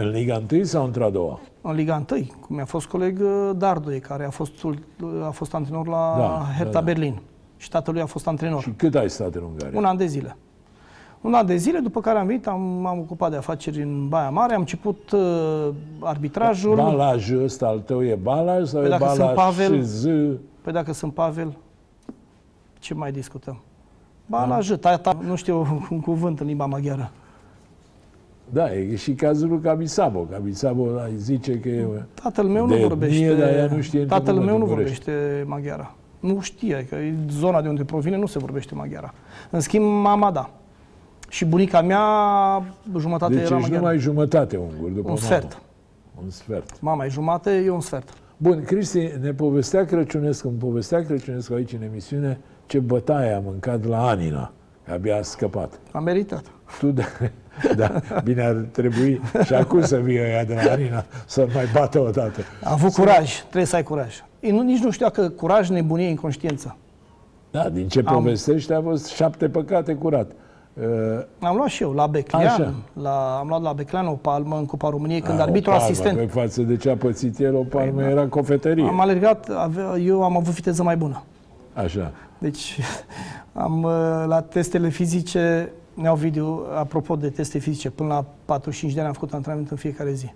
În 0.00 0.08
Liga 0.08 0.42
1 0.52 0.62
sau 0.64 0.84
într-a 0.84 1.10
doua? 1.10 1.40
în 1.60 1.74
Liga 1.74 2.02
1, 2.10 2.20
cum 2.46 2.56
mi-a 2.56 2.64
fost 2.64 2.86
coleg 2.86 3.20
uh, 3.22 3.50
Dardoe, 3.56 3.98
care 3.98 4.24
a 4.24 4.30
fost, 4.30 4.62
ul- 4.62 4.78
a 5.26 5.30
fost 5.30 5.54
antrenor 5.54 5.86
la 5.86 6.14
Da, 6.18 6.44
Hertha 6.56 6.64
da, 6.64 6.70
da. 6.70 6.80
Berlin. 6.80 7.20
Și 7.56 7.68
tatălui 7.68 8.00
a 8.00 8.06
fost 8.06 8.26
antrenor. 8.26 8.62
Și 8.62 8.70
cât 8.70 8.94
ai 8.94 9.10
stat 9.10 9.34
în 9.34 9.42
Ungaria? 9.42 9.78
Un 9.78 9.84
an 9.84 9.96
de 9.96 10.06
zile. 10.06 10.36
Un 11.20 11.34
an 11.34 11.46
de 11.46 11.56
zile, 11.56 11.78
după 11.78 12.00
care 12.00 12.18
am 12.18 12.26
venit, 12.26 12.46
am, 12.46 12.60
m-am 12.60 12.98
ocupat 12.98 13.30
de 13.30 13.36
afaceri 13.36 13.82
în 13.82 14.08
Baia 14.08 14.30
Mare, 14.30 14.54
am 14.54 14.60
început 14.60 15.10
uh, 15.10 15.68
arbitrajul. 16.00 16.74
Balajul 16.76 17.42
ăsta 17.44 17.66
al 17.66 17.78
tău 17.78 18.04
e 18.04 18.14
balaj 18.14 18.68
sau 18.68 18.80
Păi 18.80 18.88
e 18.88 18.90
dacă 18.98 19.04
sunt 19.06 19.18
balaj 19.18 19.34
Pavel- 19.34 19.74
și 19.74 19.82
z? 19.82 20.04
Păi 20.62 20.72
dacă 20.72 20.92
sunt 20.92 21.14
Pavel, 21.14 21.56
ce 22.78 22.94
mai 22.94 23.12
discutăm? 23.12 23.60
Ba, 24.26 24.44
la 24.46 24.60
J, 24.60 24.72
tata, 24.72 25.16
nu 25.26 25.34
știu 25.34 25.66
un 25.90 26.00
cuvânt 26.00 26.40
în 26.40 26.46
limba 26.46 26.66
maghiară. 26.66 27.10
Da, 28.50 28.74
e 28.74 28.96
și 28.96 29.12
cazul 29.14 29.48
lui 29.48 29.60
Cabisabo. 29.60 30.20
Cabisabo 30.20 30.82
îi 30.82 31.16
zice 31.16 31.58
că 31.60 31.68
e... 31.68 31.86
Tatăl 32.22 32.44
meu 32.44 32.66
De 32.66 32.74
nu 32.74 32.74
etnie, 32.74 32.88
vorbește. 32.88 33.34
dar 33.34 33.48
ea 33.54 33.66
nu 33.74 33.80
știe 33.80 33.98
în 34.00 34.04
ce 34.08 34.10
Tatăl 34.14 34.26
cuvânt 34.34 34.46
meu 34.50 34.58
nu 34.58 34.64
vorbește. 34.64 35.10
vorbește 35.10 35.44
maghiara. 35.48 35.94
Nu 36.20 36.40
știe, 36.40 36.86
că 36.88 36.94
e 36.94 37.14
zona 37.30 37.62
de 37.62 37.68
unde 37.68 37.84
provine 37.84 38.16
nu 38.16 38.26
se 38.26 38.38
vorbește 38.38 38.74
maghiara. 38.74 39.14
În 39.50 39.60
schimb, 39.60 39.84
mama 39.84 40.30
da. 40.30 40.50
Și 41.28 41.44
bunica 41.44 41.82
mea, 41.82 42.00
jumătate 42.98 43.32
Deci 43.34 43.42
era 43.44 43.48
ești 43.56 43.60
maghiară. 43.62 43.80
numai 43.82 43.98
jumătate 43.98 44.56
ungur 44.56 44.88
după 44.88 44.98
Un 44.98 45.04
mamă. 45.04 45.16
sfert. 45.18 45.62
Un 46.22 46.30
sfert. 46.30 46.80
Mama 46.80 47.04
e 47.04 47.08
jumate, 47.08 47.62
eu 47.64 47.74
un 47.74 47.80
sfert. 47.80 48.08
Bun, 48.36 48.62
Cristi, 48.64 49.10
ne 49.20 49.32
povestea 49.32 49.84
Crăciunescu, 49.84 50.48
îmi 50.48 50.56
povestea 50.58 51.04
Crăciunescu 51.04 51.54
aici 51.54 51.72
în 51.72 51.82
emisiune 51.82 52.40
ce 52.66 52.78
bătaie 52.78 53.32
a 53.32 53.38
mâncat 53.40 53.84
la 53.86 54.08
Anina, 54.08 54.52
că 54.84 54.92
abia 54.92 55.16
a 55.16 55.22
scăpat. 55.22 55.80
Am 55.92 56.02
meritat. 56.04 56.44
Tu, 56.78 56.86
da, 56.90 57.02
da, 57.76 58.00
bine 58.24 58.42
ar 58.42 58.54
trebui 58.70 59.20
și 59.44 59.54
acum 59.54 59.82
să 59.82 59.96
vii 59.96 60.18
ăia 60.18 60.44
de 60.44 60.54
la 60.64 60.72
Anina 60.72 61.04
să 61.26 61.46
mai 61.54 61.64
bată 61.72 62.00
o 62.00 62.10
dată. 62.10 62.40
A 62.62 62.72
avut 62.72 62.92
curaj, 62.92 63.40
trebuie 63.40 63.64
să 63.64 63.76
ai 63.76 63.82
curaj. 63.82 64.14
Ei, 64.40 64.50
nu, 64.50 64.62
nici 64.62 64.82
nu 64.82 64.90
știa 64.90 65.08
că 65.08 65.28
curaj, 65.28 65.68
nebunie, 65.68 66.08
inconștiență. 66.08 66.76
Da, 67.50 67.68
din 67.68 67.88
ce 67.88 68.02
Am- 68.04 68.14
povestești 68.14 68.72
a 68.72 68.80
fost 68.80 69.06
șapte 69.06 69.48
păcate 69.48 69.94
curat. 69.94 70.30
Uh, 70.82 71.24
Am 71.40 71.56
luat 71.56 71.68
și 71.68 71.82
eu 71.82 71.92
la 71.92 72.02
Așa. 72.02 72.10
Beclean, 72.10 72.74
la, 72.92 73.38
am 73.38 73.48
luat 73.48 73.62
la 73.62 73.72
Beclean 73.72 74.06
o 74.06 74.12
palmă 74.12 74.56
în 74.56 74.66
Cupa 74.66 74.88
României 74.88 75.20
când 75.20 75.38
a, 75.38 75.42
arbitru 75.42 75.70
o 75.70 75.72
palmă, 75.72 75.88
asistent. 75.88 76.18
Pe 76.18 76.26
față 76.26 76.62
de 76.62 76.76
ce 76.76 76.90
a 76.90 76.96
pățit 76.96 77.38
el, 77.38 77.54
o 77.54 77.62
palmă 77.62 78.02
era 78.02 78.26
cofetărie. 78.26 78.86
Am 78.86 79.00
alergat, 79.00 79.48
avea, 79.56 79.96
eu 79.96 80.22
am 80.22 80.36
avut 80.36 80.54
viteză 80.54 80.82
mai 80.82 80.96
bună. 80.96 81.22
Așa. 81.72 82.12
Deci 82.38 82.78
am 83.52 83.82
uh, 83.82 83.92
la 84.26 84.40
testele 84.40 84.88
fizice, 84.88 85.72
ne-au 86.00 86.14
video, 86.16 86.60
apropo 86.76 87.16
de 87.16 87.28
teste 87.28 87.58
fizice, 87.58 87.90
până 87.90 88.08
la 88.08 88.24
45 88.44 88.92
de 88.92 88.98
ani 88.98 89.08
am 89.08 89.14
făcut 89.14 89.32
antrenament 89.32 89.70
în 89.70 89.76
fiecare 89.76 90.12
zi. 90.12 90.32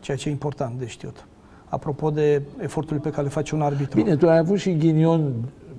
Ceea 0.00 0.16
ce 0.16 0.28
e 0.28 0.32
important 0.32 0.78
de 0.78 0.86
știut. 0.86 1.26
Apropo 1.68 2.10
de 2.10 2.42
eforturile 2.62 3.00
pe 3.02 3.10
care 3.10 3.22
le 3.22 3.28
face 3.28 3.54
un 3.54 3.62
arbitru. 3.62 4.02
Bine, 4.02 4.16
tu 4.16 4.28
ai 4.28 4.38
avut 4.38 4.58
și 4.58 4.76
ghinion 4.76 5.32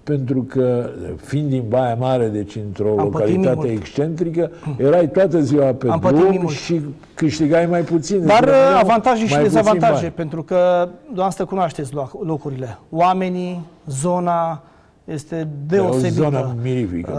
pentru 0.04 0.42
că, 0.44 0.90
fiind 1.16 1.50
din 1.50 1.64
Baia 1.70 1.96
Mare, 1.96 2.28
deci 2.28 2.56
într-o 2.56 2.90
Am 3.00 3.10
pătimit 3.10 3.36
localitate 3.36 3.56
mult. 3.68 3.70
excentrică, 3.80 4.52
erai 4.78 5.10
toată 5.10 5.42
ziua 5.42 5.74
pe 5.74 5.88
Am 5.90 6.00
pătimit 6.00 6.24
drum 6.28 6.42
mult. 6.42 6.56
și 6.56 6.82
câștigai 7.14 7.66
mai 7.66 7.82
puțin. 7.82 8.26
Dar 8.26 8.40
Deci, 8.40 8.50
uh, 8.50 8.56
rămâneau 8.56 8.80
avantaje 8.80 9.26
și 9.26 9.34
mai 9.34 9.42
puțin 9.42 9.58
dezavantaje, 9.58 10.02
bani. 10.02 10.14
pentru 10.14 10.44
că 10.44 10.90
dumneavoastră 11.06 11.46
cunoașteți 11.46 11.92
loc- 11.94 12.20
locurile. 12.26 12.78
Oamenii, 12.90 13.66
zona 13.88 14.64
este 15.06 15.36
E 15.36 15.42
o 15.42 15.48
deosebită. 15.68 16.22
zonă 16.22 16.56
mirifică. 16.62 17.12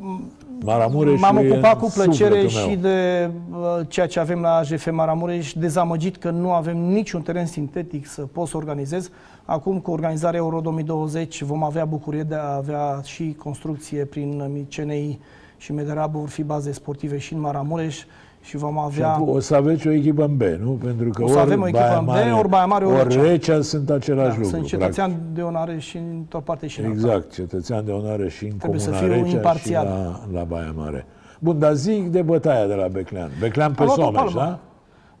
Uh, 0.00 0.18
Maramureșul 0.64 1.18
M-am 1.18 1.36
e 1.36 1.50
ocupat 1.50 1.72
în 1.72 1.78
cu 1.78 1.90
plăcere 1.94 2.40
sufletul 2.40 2.60
meu. 2.60 2.68
și 2.70 2.76
de 2.76 3.30
uh, 3.50 3.86
ceea 3.88 4.06
ce 4.06 4.20
avem 4.20 4.40
la 4.40 4.56
AJF 4.56 4.90
Maramureș, 4.90 5.52
dezamăgit 5.52 6.16
că 6.16 6.30
nu 6.30 6.52
avem 6.52 6.76
niciun 6.76 7.22
teren 7.22 7.46
sintetic 7.46 8.06
să 8.06 8.22
pot 8.22 8.48
să 8.48 8.56
organizez. 8.56 9.10
Acum, 9.44 9.78
cu 9.78 9.90
organizarea 9.90 10.38
Euro 10.38 10.60
2020, 10.60 11.42
vom 11.42 11.62
avea 11.62 11.84
bucurie 11.84 12.22
de 12.22 12.34
a 12.34 12.54
avea 12.54 13.00
și 13.04 13.34
construcție 13.38 14.04
prin 14.04 14.66
CNI 14.76 15.18
și 15.56 15.72
Mederabu, 15.72 16.18
vor 16.18 16.28
fi 16.28 16.42
baze 16.42 16.72
sportive 16.72 17.18
și 17.18 17.32
în 17.32 17.40
Maramureș 17.40 18.04
și 18.40 18.56
vom 18.56 18.72
Și 18.74 18.80
avea... 18.84 19.12
acum 19.12 19.28
o 19.28 19.40
să 19.40 19.54
aveți 19.54 19.86
o 19.86 19.90
echipă 19.90 20.24
în 20.24 20.36
B, 20.36 20.42
nu? 20.42 20.70
Pentru 20.70 21.10
că 21.10 21.22
O 21.22 21.28
să 21.28 21.38
avem 21.38 21.60
o 21.62 21.66
echipă 21.68 21.96
în 21.98 22.04
B, 22.04 22.38
ori 22.38 22.48
Baia 22.48 22.66
Mare, 22.66 22.84
ori 22.84 22.94
ori 22.94 23.08
Recea. 23.08 23.22
Recea 23.22 23.60
sunt 23.62 23.90
același 23.90 24.28
lucru. 24.38 24.42
sunt 24.42 24.50
practic. 24.66 24.78
cetățean 24.78 25.16
de 25.32 25.42
onoare 25.42 25.78
și 25.78 25.96
într-o 25.96 26.40
parte 26.40 26.66
și 26.66 26.80
în 26.80 26.86
alta. 26.86 26.98
Exact, 26.98 27.32
cetățean 27.32 27.84
de 27.84 27.90
onoare 27.90 28.28
și 28.28 28.44
în 28.44 28.56
Trebuie 28.56 28.80
să 28.80 28.90
Comuna 28.90 29.06
fiu 29.06 29.22
Recea 29.22 29.36
imparțial. 29.36 29.86
și 29.86 29.92
la, 30.32 30.38
la 30.38 30.44
Baia 30.44 30.72
Mare. 30.76 31.06
Bun, 31.40 31.58
dar 31.58 31.72
zic 31.74 32.06
de 32.08 32.22
bătaia 32.22 32.66
de 32.66 32.74
la 32.74 32.86
Beclean. 32.88 33.30
Beclean 33.40 33.72
pe 33.72 33.80
Am 33.82 33.86
luat 33.86 33.98
o 33.98 34.02
Someș, 34.02 34.20
palmă. 34.20 34.40
da? 34.40 34.58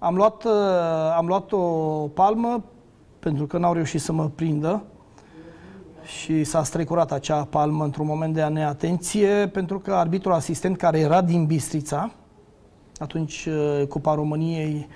Am 0.06 0.14
luat, 0.14 0.44
uh, 0.44 0.50
am 1.16 1.26
luat 1.26 1.52
o 1.52 1.58
palmă 2.14 2.64
pentru 3.18 3.46
că 3.46 3.58
n-au 3.58 3.72
reușit 3.72 4.00
să 4.00 4.12
mă 4.12 4.30
prindă 4.34 4.82
și 6.04 6.44
s-a 6.44 6.62
strecurat 6.62 7.12
acea 7.12 7.44
palmă 7.50 7.84
într-un 7.84 8.06
moment 8.06 8.34
de 8.34 8.42
neatenție 8.42 9.48
pentru 9.52 9.78
că 9.78 9.92
arbitrul 9.92 10.32
asistent 10.32 10.76
care 10.76 10.98
era 10.98 11.20
din 11.22 11.44
Bistrița, 11.44 12.10
atunci 12.98 13.46
uh, 13.46 13.86
Cupa 13.86 14.14
României, 14.14 14.88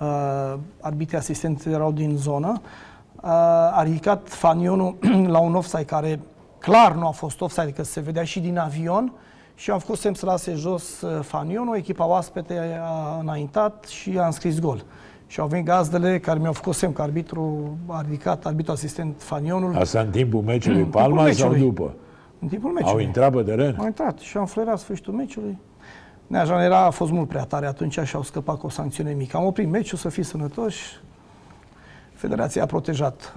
uh, 0.00 0.54
arbitrii 0.80 1.18
asistenți 1.18 1.68
erau 1.68 1.92
din 1.92 2.16
zonă, 2.16 2.60
uh, 2.60 3.30
a 3.72 3.82
ridicat 3.82 4.28
fanionul 4.28 4.96
la 5.34 5.38
un 5.38 5.54
offside 5.54 5.84
care 5.84 6.20
clar 6.58 6.94
nu 6.94 7.06
a 7.06 7.10
fost 7.10 7.40
offside, 7.40 7.70
că 7.70 7.82
se 7.82 8.00
vedea 8.00 8.24
și 8.24 8.40
din 8.40 8.58
avion 8.58 9.12
și 9.54 9.70
am 9.70 9.78
făcut 9.78 9.98
semn 9.98 10.14
să 10.14 10.26
lase 10.26 10.54
jos 10.54 11.00
uh, 11.00 11.22
fanionul, 11.22 11.76
echipa 11.76 12.06
oaspete 12.06 12.80
a 12.82 13.18
înaintat 13.20 13.84
și 13.84 14.18
a 14.18 14.26
înscris 14.26 14.58
gol. 14.58 14.84
Și 15.26 15.40
au 15.40 15.46
venit 15.46 15.64
gazdele 15.64 16.18
care 16.18 16.38
mi-au 16.38 16.52
făcut 16.52 16.74
semn 16.74 16.92
că 16.92 17.02
arbitru 17.02 17.76
a 17.86 18.00
ridicat, 18.00 18.46
arbitru 18.46 18.72
asistent 18.72 19.22
fanionul 19.22 19.76
Asta 19.76 20.00
în 20.00 20.10
timpul 20.10 20.40
meciului 20.40 20.82
Palma 20.98 21.06
timpul 21.06 21.24
meciului. 21.24 21.58
sau 21.58 21.66
după? 21.66 21.94
în 22.40 22.48
timpul 22.48 22.70
meciului. 22.70 22.92
Au 22.92 23.06
intrat 23.06 23.32
pe 23.32 23.42
teren? 23.42 23.76
Au 23.78 23.86
intrat 23.86 24.18
și 24.18 24.36
am 24.36 24.46
fluierat 24.46 24.78
sfârșitul 24.78 25.14
meciului. 25.14 25.58
Neajan 26.30 26.60
era, 26.60 26.84
a 26.84 26.90
fost 26.90 27.10
mult 27.12 27.28
prea 27.28 27.44
tare 27.44 27.66
atunci 27.66 27.98
și 27.98 28.14
au 28.16 28.22
scăpat 28.22 28.58
cu 28.58 28.66
o 28.66 28.68
sancțiune 28.68 29.12
mică. 29.12 29.36
Am 29.36 29.44
oprit 29.44 29.68
meciul, 29.68 29.98
să 29.98 30.08
fii 30.08 30.22
sănătoși. 30.22 31.00
Federația 32.12 32.62
a 32.62 32.66
protejat. 32.66 33.36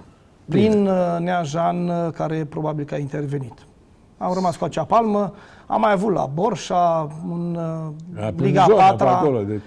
Prin 0.50 0.88
uh, 0.88 1.18
Neajan, 1.20 1.88
uh, 1.88 2.12
care 2.12 2.46
probabil 2.46 2.86
că 2.86 2.94
a 2.94 2.98
intervenit. 2.98 3.54
Am 4.18 4.34
rămas 4.34 4.56
cu 4.56 4.64
acea 4.64 4.84
palmă. 4.84 5.34
Am 5.68 5.82
mai 5.82 5.92
avut 5.92 6.14
la 6.14 6.30
Borșa, 6.34 7.08
în 7.32 7.56
uh, 8.16 8.24
A, 8.24 8.32
prin 8.36 8.46
Liga 8.46 8.66
zona, 8.70 8.84
4 8.84 9.06
pe 9.06 9.12
acolo. 9.12 9.42
De... 9.44 9.60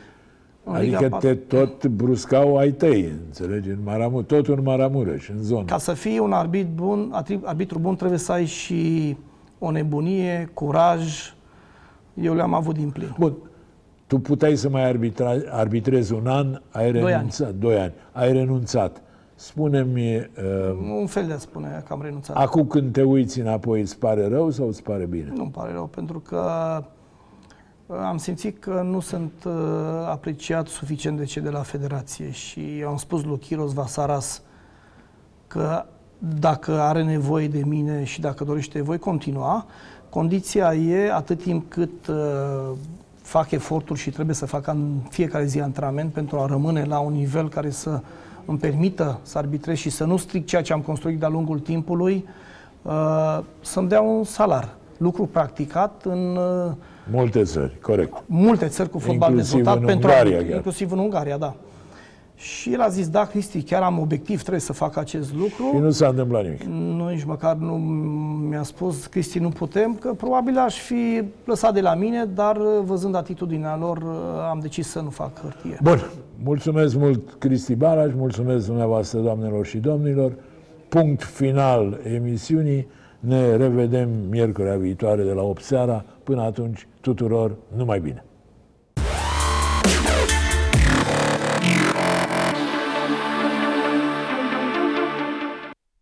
În 0.65 0.81
Liga 0.81 0.97
Adică 0.97 1.09
patru. 1.11 1.29
te 1.29 1.35
tot 1.35 1.87
bruscau 1.87 2.57
ai 2.57 2.71
tăi, 2.71 3.13
înțelegi? 3.27 3.69
În 3.69 3.79
Maramu, 3.85 4.23
tot 4.23 4.49
în 4.49 4.61
Maramureș, 4.63 5.29
în 5.29 5.43
zonă. 5.43 5.65
Ca 5.65 5.79
să 5.79 5.93
fii 5.93 6.19
un 6.19 6.33
arbitru 6.33 6.73
bun, 6.75 7.23
atri- 7.23 7.45
arbitru 7.45 7.79
bun 7.79 7.97
trebuie 7.97 8.19
să 8.19 8.33
ai 8.33 8.45
și 8.45 9.17
o 9.59 9.71
nebunie, 9.71 10.51
curaj. 10.55 11.35
Eu 12.21 12.35
le-am 12.35 12.55
avut 12.55 12.75
din 12.75 12.91
plin. 12.91 13.15
Bun. 13.19 13.35
Tu 14.07 14.19
puteai 14.19 14.57
să 14.57 14.69
mai 14.69 14.89
arbitra, 14.89 15.35
arbitrezi 15.51 16.13
un 16.13 16.27
an, 16.27 16.61
ai 16.71 16.93
Doi 16.93 17.11
renunțat. 17.11 17.55
Doi 17.55 17.79
ani. 17.79 17.93
Ai 18.13 18.33
renunțat. 18.33 19.03
Spune-mi, 19.35 20.17
uh, 20.17 20.99
Un 21.01 21.07
fel 21.07 21.27
de 21.27 21.33
a 21.33 21.39
spune 21.39 21.83
că 21.87 21.93
am 21.93 22.03
renunțat. 22.03 22.37
acum 22.37 22.67
când 22.67 22.93
te 22.93 23.03
uiți 23.03 23.41
înapoi, 23.41 23.81
îți 23.81 23.99
pare 23.99 24.29
rău 24.29 24.51
sau 24.51 24.67
îți 24.67 24.83
pare 24.83 25.05
bine? 25.05 25.33
Nu-mi 25.35 25.51
pare 25.51 25.73
rău, 25.73 25.87
pentru 25.87 26.21
că 26.21 26.45
uh, 27.87 27.97
am 27.99 28.17
simțit 28.17 28.59
că 28.59 28.83
nu 28.85 29.01
sunt 29.01 29.33
uh, 29.47 29.53
apreciat 30.09 30.67
suficient 30.67 31.19
de 31.19 31.25
cei 31.25 31.43
de 31.43 31.51
la 31.51 31.63
Federație 31.63 32.31
și 32.31 32.79
eu 32.79 32.89
am 32.89 32.97
spus 32.97 33.25
lui 33.25 33.39
Chiros 33.39 33.73
Vasaras 33.73 34.43
că 35.47 35.85
dacă 36.19 36.81
are 36.81 37.03
nevoie 37.03 37.49
de 37.49 37.63
mine 37.65 38.05
și 38.05 38.21
dacă 38.21 38.45
dorește, 38.45 38.83
voi 38.83 38.99
continua. 38.99 39.67
Condiția 40.17 40.75
e 40.75 41.13
atât 41.13 41.43
timp 41.43 41.71
cât 41.71 42.07
uh, 42.07 42.17
fac 43.23 43.51
eforturi 43.51 43.99
și 43.99 44.11
trebuie 44.11 44.35
să 44.35 44.47
fac 44.47 44.67
în 44.67 45.01
fiecare 45.11 45.45
zi 45.45 45.61
antrenament 45.61 46.13
pentru 46.13 46.39
a 46.39 46.47
rămâne 46.47 46.85
la 46.85 46.99
un 46.99 47.13
nivel 47.13 47.49
care 47.49 47.71
să 47.71 48.01
îmi 48.45 48.59
permită 48.59 49.21
să 49.23 49.39
arbitrez 49.39 49.77
și 49.77 49.91
să 49.91 50.05
nu 50.05 50.17
stric 50.17 50.47
ceea 50.47 50.63
ce 50.63 50.73
am 50.73 50.81
construit 50.81 51.19
de-a 51.19 51.29
lungul 51.29 51.59
timpului, 51.59 52.29
uh, 52.83 53.39
să-mi 53.61 53.89
dea 53.89 54.01
un 54.01 54.25
salar. 54.25 54.75
Lucru 54.97 55.27
practicat 55.27 56.03
în 56.05 56.37
uh, 56.37 56.73
Multe 57.11 57.43
țări, 57.43 57.79
corect. 57.81 58.23
multe 58.27 58.67
țări 58.67 58.91
cu 58.91 58.99
fotbal 58.99 59.31
Inclusiv 59.31 59.55
dezvoltat 59.55 59.81
în 59.81 59.87
pentru 59.87 60.09
Ungaria 60.09 60.23
arbitri, 60.23 60.47
chiar. 60.47 60.57
inclusiv 60.57 60.93
în 60.93 60.99
Ungaria, 60.99 61.37
da. 61.37 61.55
Și 62.37 62.73
el 62.73 62.81
a 62.81 62.89
zis, 62.89 63.09
da, 63.09 63.25
Cristi, 63.25 63.63
chiar 63.63 63.83
am 63.83 63.99
obiectiv, 63.99 64.41
trebuie 64.41 64.61
să 64.61 64.73
fac 64.73 64.97
acest 64.97 65.35
lucru. 65.35 65.71
Și 65.73 65.77
nu 65.77 65.91
s-a 65.91 66.09
întâmplat 66.09 66.43
nimic. 66.43 66.63
Nu, 66.63 67.09
nici 67.09 67.25
măcar 67.25 67.57
nu 67.57 67.75
mi-a 68.49 68.63
spus, 68.63 69.07
Cristi, 69.07 69.39
nu 69.39 69.49
putem, 69.49 69.95
că 69.95 70.13
probabil 70.13 70.59
aș 70.59 70.79
fi 70.79 71.23
lăsat 71.45 71.75
de 71.75 71.81
la 71.81 71.95
mine, 71.95 72.25
dar 72.25 72.59
văzând 72.85 73.15
atitudinea 73.15 73.77
lor, 73.77 74.03
am 74.51 74.59
decis 74.59 74.89
să 74.89 75.01
nu 75.01 75.11
fac 75.11 75.41
hârtie. 75.41 75.79
Bun. 75.83 76.11
Mulțumesc 76.45 76.97
mult, 76.97 77.35
Cristi 77.39 77.75
Balaș, 77.75 78.13
mulțumesc 78.17 78.67
dumneavoastră, 78.67 79.21
doamnelor 79.21 79.67
și 79.67 79.79
domnilor. 79.79 80.33
Punct 80.89 81.23
final 81.23 82.01
emisiunii. 82.15 82.87
Ne 83.21 83.57
revedem 83.57 84.09
miercurea 84.31 84.77
viitoare 84.77 85.23
de 85.23 85.33
la 85.33 85.43
8 85.43 85.63
seara. 85.63 86.05
Până 86.23 86.43
atunci, 86.43 86.89
tuturor, 87.01 87.57
numai 87.77 88.01
bine! 88.01 88.25